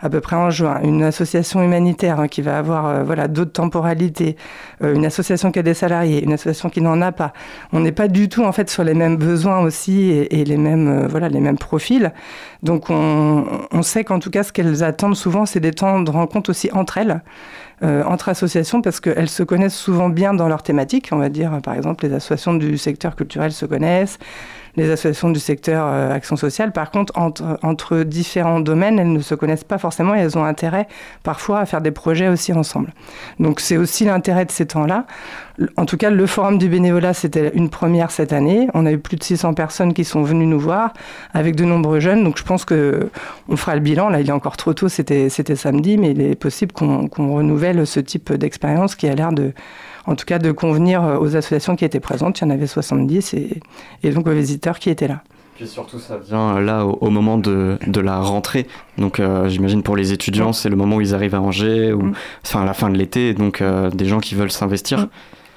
à 0.02 0.10
peu 0.10 0.22
près 0.22 0.36
en 0.36 0.50
juin, 0.50 0.80
une 0.84 1.04
association 1.04 1.62
humanitaire 1.62 2.20
hein, 2.20 2.28
qui 2.28 2.42
va 2.42 2.58
avoir 2.58 2.88
euh, 2.88 3.04
voilà 3.04 3.28
d'autres 3.28 3.52
temporalités, 3.52 4.38
euh, 4.82 4.96
une 4.96 5.06
association 5.06 5.52
qui 5.52 5.60
a 5.60 5.64
des 5.64 5.74
salariés, 5.74 6.24
une 6.24 6.34
association 6.34 6.70
qui 6.70 6.82
n'en 6.82 7.02
a 7.02 7.12
pas. 7.12 7.34
On 7.74 7.82
n'est 7.82 7.92
pas 7.92 8.08
du 8.08 8.30
tout 8.30 8.44
en 8.44 8.52
fait 8.52 8.70
sur 8.70 8.84
les 8.84 8.94
mêmes 8.94 9.18
besoins 9.18 9.60
aussi 9.60 10.12
et, 10.12 10.46
les 10.46 10.58
mêmes 10.58 10.88
euh, 10.88 11.08
voilà 11.08 11.28
les 11.28 11.42
mêmes 11.42 11.58
profils. 11.58 12.14
Donc 12.64 12.90
on, 12.90 13.46
on 13.72 13.82
sait 13.82 14.04
qu'en 14.06 14.20
tout 14.20 14.30
cas 14.30 14.44
ce 14.44 14.54
qu'elles 14.54 14.84
attendent 14.84 15.18
souvent 15.18 15.46
c'est 15.46 15.60
des 15.60 15.74
temps 15.74 16.02
de 16.02 16.10
rencontre 16.12 16.50
aussi 16.50 16.70
entre 16.72 16.98
elles. 16.98 17.22
entre 17.82 18.28
associations 18.28 18.82
parce 18.82 19.00
qu'elles 19.00 19.30
se 19.30 19.44
connaissent 19.44 19.78
souvent 19.78 20.10
bien 20.10 20.34
dans 20.34 20.50
leur 20.50 20.64
thématique. 20.64 21.10
On 21.14 21.18
va 21.18 21.30
dire, 21.30 21.60
par 21.64 21.76
exemple, 21.76 22.06
les 22.06 22.14
associations 22.14 22.54
du 22.54 22.78
secteur 22.78 23.16
culturel 23.16 23.54
se 23.54 23.66
connaissent, 23.66 24.20
les 24.76 24.90
associations 24.90 25.30
du 25.30 25.40
secteur 25.40 25.86
euh, 25.88 26.12
action 26.12 26.36
sociale. 26.36 26.72
Par 26.72 26.92
contre, 26.92 27.14
entre, 27.18 27.60
entre 27.64 28.04
différents 28.04 28.60
domaines, 28.60 29.00
elles 29.00 29.12
ne 29.12 29.20
se 29.20 29.36
connaissent 29.36 29.64
pas 29.64 29.78
forcément 29.78 30.16
et 30.16 30.20
elles 30.20 30.38
ont 30.38 30.44
intérêt 30.44 30.88
parfois 31.24 31.60
à 31.60 31.66
faire 31.66 31.82
des 31.82 31.92
projets 31.92 32.28
aussi 32.28 32.54
ensemble. 32.54 32.94
Donc 33.40 33.60
c'est 33.60 33.78
aussi 33.78 34.06
l'intérêt 34.06 34.46
de 34.46 34.52
ces 34.52 34.66
temps-là. 34.68 35.06
En 35.76 35.86
tout 35.86 35.98
cas, 35.98 36.10
le 36.10 36.26
forum 36.26 36.58
du 36.58 36.70
bénévolat, 36.70 37.14
c'était 37.14 37.52
une 37.54 37.70
première 37.70 38.12
cette 38.12 38.32
année. 38.32 38.68
On 38.74 38.86
a 38.86 38.92
eu 38.92 38.98
plus 38.98 39.18
de 39.18 39.24
600 39.24 39.54
personnes 39.54 39.94
qui 39.94 40.06
sont 40.06 40.24
venues 40.24 40.46
nous 40.46 40.60
voir, 40.60 40.94
avec 41.34 41.56
de 41.56 41.66
nombreux 41.66 42.00
jeunes. 42.00 42.24
Donc 42.24 42.38
je 42.38 42.44
pense 42.44 42.64
que 42.64 43.10
on 43.50 43.58
fera 43.58 43.76
le 43.76 43.82
bilan. 43.82 44.10
Là, 44.10 44.22
il 44.22 44.30
est 44.30 44.34
encore 44.34 44.58
trop 44.58 44.74
tôt, 44.74 44.88
c'était 44.88 45.30
samedi, 45.30 45.98
mais 45.98 46.12
il 46.12 46.22
est 46.22 46.36
possible 46.36 46.72
qu'on 46.72 47.34
renouvelle 47.36 47.86
ce 47.86 48.00
type 48.00 48.32
d'expérience 48.34 48.96
qui 48.96 49.08
a 49.08 49.16
l'air 49.16 49.34
de 49.34 49.52
en 50.06 50.16
tout 50.16 50.26
cas 50.26 50.40
de 50.40 50.52
convenir 50.52 51.04
euh, 51.04 51.18
aux 51.18 51.36
associations 51.36 51.76
qui 51.76 51.86
étaient 51.86 52.00
présentes. 52.00 52.40
Il 52.40 52.44
y 52.44 52.48
en 52.48 52.50
avait 52.50 52.68
70 52.68 53.34
et, 53.34 53.62
et 54.04 54.12
donc 54.12 54.28
aux 54.28 54.34
visiteurs 54.34 54.80
qui 54.80 54.90
étaient 54.90 55.08
là. 55.08 55.22
Puis 55.56 55.68
surtout, 55.68 56.00
ça 56.00 56.18
vient 56.18 56.58
euh, 56.58 56.62
là 56.62 56.86
au, 56.86 57.10
moment 57.10 57.38
de, 57.38 57.78
de, 57.86 58.00
la 58.00 58.20
rentrée. 58.20 58.66
Donc, 58.98 59.20
euh, 59.20 59.50
j'imagine 59.50 59.84
pour 59.84 59.98
les 59.98 60.14
étudiants, 60.14 60.54
c'est 60.54 60.70
le 60.70 60.78
moment 60.78 60.98
où 60.98 61.02
ils 61.02 61.14
arrivent 61.14 61.36
à 61.36 61.42
Angers, 61.42 61.92
ou 61.92 62.04
mm. 62.04 62.14
enfin 62.46 62.62
à 62.62 62.66
la 62.66 62.74
fin 62.74 62.90
de 62.90 62.98
l'été. 62.98 63.34
Donc, 63.34 63.62
des 63.94 64.06
gens 64.06 64.20
qui 64.20 64.36
veulent 64.36 64.52
s'investir. 64.52 65.08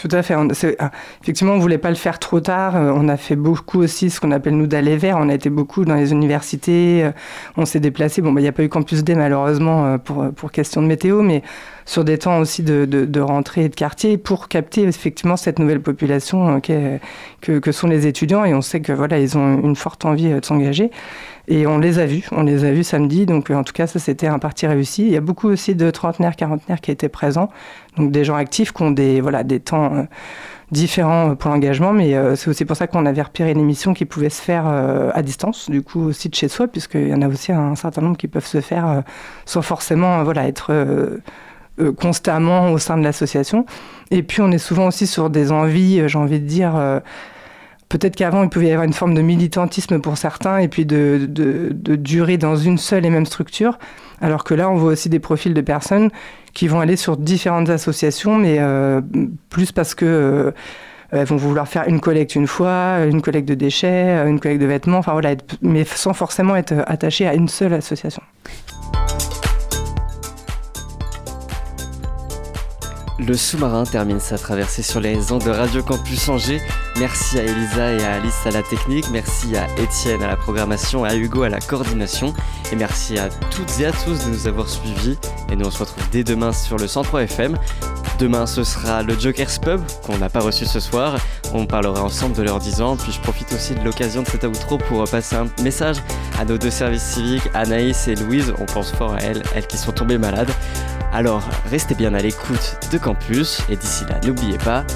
Tout 0.02 0.08
à 0.10 0.24
fait. 0.24 0.34
Ah, 0.80 0.90
effectivement, 1.22 1.52
on 1.52 1.60
voulait 1.60 1.78
pas 1.78 1.90
le 1.90 1.94
faire 1.94 2.18
trop 2.18 2.40
tard. 2.40 2.74
On 2.74 3.08
a 3.08 3.16
fait 3.16 3.36
beaucoup 3.36 3.78
aussi 3.78 4.10
ce 4.10 4.20
qu'on 4.20 4.32
appelle 4.32 4.56
nous 4.56 4.66
d'aller 4.66 4.96
vers. 4.96 5.16
On 5.16 5.28
a 5.28 5.34
été 5.34 5.48
beaucoup 5.48 5.84
dans 5.84 5.94
les 5.94 6.10
universités. 6.10 7.08
On 7.56 7.66
s'est 7.66 7.78
déplacé. 7.78 8.20
Bon, 8.20 8.32
bah, 8.32 8.40
il 8.40 8.42
n'y 8.42 8.48
a 8.48 8.52
pas 8.52 8.64
eu 8.64 8.68
Campus 8.68 9.04
D 9.04 9.14
malheureusement 9.14 10.00
pour, 10.00 10.28
pour 10.34 10.50
question 10.50 10.82
de 10.82 10.88
météo, 10.88 11.22
mais 11.22 11.44
sur 11.84 12.04
des 12.04 12.18
temps 12.18 12.38
aussi 12.38 12.62
de, 12.62 12.84
de, 12.84 13.20
rentrée 13.20 13.64
et 13.64 13.68
de 13.68 13.74
quartier 13.74 14.18
pour 14.18 14.48
capter 14.48 14.82
effectivement 14.82 15.36
cette 15.36 15.58
nouvelle 15.58 15.80
population 15.80 16.60
euh, 16.70 16.98
que, 17.40 17.58
que, 17.58 17.72
sont 17.72 17.88
les 17.88 18.06
étudiants. 18.06 18.44
Et 18.44 18.54
on 18.54 18.62
sait 18.62 18.80
que 18.80 18.92
voilà, 18.92 19.18
ils 19.18 19.36
ont 19.36 19.60
une 19.62 19.76
forte 19.76 20.04
envie 20.04 20.32
euh, 20.32 20.40
de 20.40 20.44
s'engager. 20.44 20.90
Et 21.48 21.66
on 21.66 21.78
les 21.78 21.98
a 21.98 22.06
vus, 22.06 22.26
on 22.32 22.42
les 22.42 22.64
a 22.64 22.70
vus 22.70 22.84
samedi. 22.84 23.26
Donc 23.26 23.50
euh, 23.50 23.54
en 23.54 23.64
tout 23.64 23.72
cas, 23.72 23.86
ça 23.86 23.98
c'était 23.98 24.26
un 24.26 24.38
parti 24.38 24.66
réussi. 24.66 25.02
Il 25.02 25.12
y 25.12 25.16
a 25.16 25.20
beaucoup 25.20 25.48
aussi 25.48 25.74
de 25.74 25.90
trentenaires, 25.90 26.36
quarantenaires 26.36 26.80
qui 26.80 26.90
étaient 26.90 27.08
présents. 27.08 27.50
Donc 27.96 28.12
des 28.12 28.24
gens 28.24 28.36
actifs 28.36 28.72
qui 28.72 28.82
ont 28.82 28.90
des, 28.90 29.20
voilà, 29.20 29.42
des 29.44 29.60
temps 29.60 30.06
différents 30.70 31.36
pour 31.36 31.50
l'engagement, 31.50 31.92
mais 31.92 32.14
c'est 32.34 32.48
aussi 32.48 32.64
pour 32.64 32.76
ça 32.76 32.86
qu'on 32.86 33.04
avait 33.04 33.20
repéré 33.20 33.50
une 33.50 33.60
émission 33.60 33.92
qui 33.92 34.06
pouvait 34.06 34.30
se 34.30 34.40
faire 34.40 34.66
à 34.66 35.20
distance, 35.20 35.68
du 35.68 35.82
coup 35.82 36.00
aussi 36.00 36.30
de 36.30 36.34
chez 36.34 36.48
soi, 36.48 36.66
puisqu'il 36.66 37.08
y 37.08 37.14
en 37.14 37.20
a 37.20 37.28
aussi 37.28 37.52
un 37.52 37.74
certain 37.74 38.00
nombre 38.00 38.16
qui 38.16 38.26
peuvent 38.26 38.46
se 38.46 38.62
faire 38.62 39.02
sans 39.44 39.60
forcément 39.60 40.24
voilà, 40.24 40.48
être 40.48 40.72
euh, 41.80 41.90
constamment 41.90 42.70
au 42.70 42.76
sein 42.76 42.98
de 42.98 43.02
l'association. 43.02 43.64
Et 44.10 44.22
puis 44.22 44.42
on 44.42 44.52
est 44.52 44.58
souvent 44.58 44.88
aussi 44.88 45.06
sur 45.06 45.30
des 45.30 45.52
envies, 45.52 46.00
euh, 46.00 46.08
j'ai 46.08 46.18
envie 46.18 46.38
de 46.38 46.46
dire, 46.46 46.76
euh, 46.76 47.00
peut-être 47.92 48.16
qu'avant 48.16 48.42
il 48.42 48.48
pouvait 48.48 48.68
y 48.68 48.70
avoir 48.70 48.86
une 48.86 48.94
forme 48.94 49.12
de 49.12 49.20
militantisme 49.20 50.00
pour 50.00 50.16
certains 50.16 50.56
et 50.58 50.68
puis 50.68 50.86
de, 50.86 51.26
de, 51.28 51.94
durer 51.94 52.38
dans 52.38 52.56
une 52.56 52.78
seule 52.78 53.04
et 53.04 53.10
même 53.10 53.26
structure. 53.26 53.78
Alors 54.22 54.44
que 54.44 54.54
là, 54.54 54.70
on 54.70 54.76
voit 54.76 54.92
aussi 54.92 55.10
des 55.10 55.18
profils 55.18 55.52
de 55.52 55.60
personnes 55.60 56.10
qui 56.54 56.68
vont 56.68 56.80
aller 56.80 56.96
sur 56.96 57.18
différentes 57.18 57.68
associations, 57.68 58.36
mais 58.38 58.58
plus 59.50 59.72
parce 59.72 59.94
que 59.94 60.54
elles 61.10 61.26
vont 61.26 61.36
vouloir 61.36 61.68
faire 61.68 61.86
une 61.86 62.00
collecte 62.00 62.34
une 62.34 62.46
fois, 62.46 63.04
une 63.04 63.20
collecte 63.20 63.46
de 63.46 63.54
déchets, 63.54 64.26
une 64.26 64.40
collecte 64.40 64.62
de 64.62 64.66
vêtements, 64.66 64.98
enfin 64.98 65.12
voilà, 65.12 65.34
mais 65.60 65.84
sans 65.84 66.14
forcément 66.14 66.56
être 66.56 66.72
attachées 66.86 67.26
à 67.26 67.34
une 67.34 67.48
seule 67.48 67.74
association. 67.74 68.22
Le 73.18 73.34
sous-marin 73.34 73.84
termine 73.84 74.20
sa 74.20 74.38
traversée 74.38 74.82
sur 74.82 74.98
les 74.98 75.32
ondes 75.32 75.44
de 75.44 75.50
Radio 75.50 75.82
Campus 75.82 76.28
Angers. 76.28 76.60
Merci 76.98 77.38
à 77.38 77.44
Elisa 77.44 77.92
et 77.92 78.02
à 78.04 78.14
Alice 78.14 78.46
à 78.46 78.50
la 78.50 78.62
technique, 78.62 79.04
merci 79.12 79.54
à 79.56 79.66
Étienne 79.78 80.22
à 80.22 80.28
la 80.28 80.36
programmation, 80.36 81.04
à 81.04 81.14
Hugo 81.14 81.42
à 81.42 81.50
la 81.50 81.60
coordination, 81.60 82.32
et 82.72 82.76
merci 82.76 83.18
à 83.18 83.28
toutes 83.50 83.80
et 83.80 83.86
à 83.86 83.92
tous 83.92 84.24
de 84.24 84.30
nous 84.30 84.46
avoir 84.46 84.68
suivis. 84.68 85.18
Et 85.50 85.56
nous 85.56 85.66
on 85.66 85.70
se 85.70 85.78
retrouve 85.78 86.04
dès 86.10 86.24
demain 86.24 86.52
sur 86.52 86.78
le 86.78 86.88
103 86.88 87.24
FM. 87.24 87.58
Demain 88.18 88.46
ce 88.46 88.64
sera 88.64 89.02
le 89.02 89.18
Joker's 89.18 89.58
Pub 89.58 89.80
qu'on 90.06 90.16
n'a 90.18 90.30
pas 90.30 90.40
reçu 90.40 90.64
ce 90.64 90.80
soir. 90.80 91.16
On 91.52 91.66
parlera 91.66 92.02
ensemble 92.02 92.34
de 92.34 92.42
leurs 92.42 92.60
10 92.60 92.80
ans. 92.80 92.96
Puis 92.96 93.12
je 93.12 93.20
profite 93.20 93.52
aussi 93.52 93.74
de 93.74 93.84
l'occasion 93.84 94.22
de 94.22 94.28
cet 94.28 94.44
outro 94.44 94.78
pour 94.78 95.04
passer 95.04 95.36
un 95.36 95.48
message 95.62 95.96
à 96.38 96.44
nos 96.44 96.56
deux 96.56 96.70
services 96.70 97.02
civiques, 97.02 97.48
Anaïs 97.52 98.08
et 98.08 98.14
Louise. 98.14 98.54
On 98.58 98.64
pense 98.64 98.90
fort 98.92 99.14
à 99.14 99.18
elles, 99.18 99.42
elles 99.54 99.66
qui 99.66 99.76
sont 99.76 99.92
tombées 99.92 100.18
malades. 100.18 100.50
Alors 101.12 101.46
restez 101.66 101.94
bien 101.94 102.14
à 102.14 102.20
l'écoute 102.20 102.78
de 102.90 102.96
Campus 102.96 103.60
et 103.68 103.76
d'ici 103.76 104.06
là 104.08 104.18
n'oubliez 104.24 104.56
pas, 104.56 104.86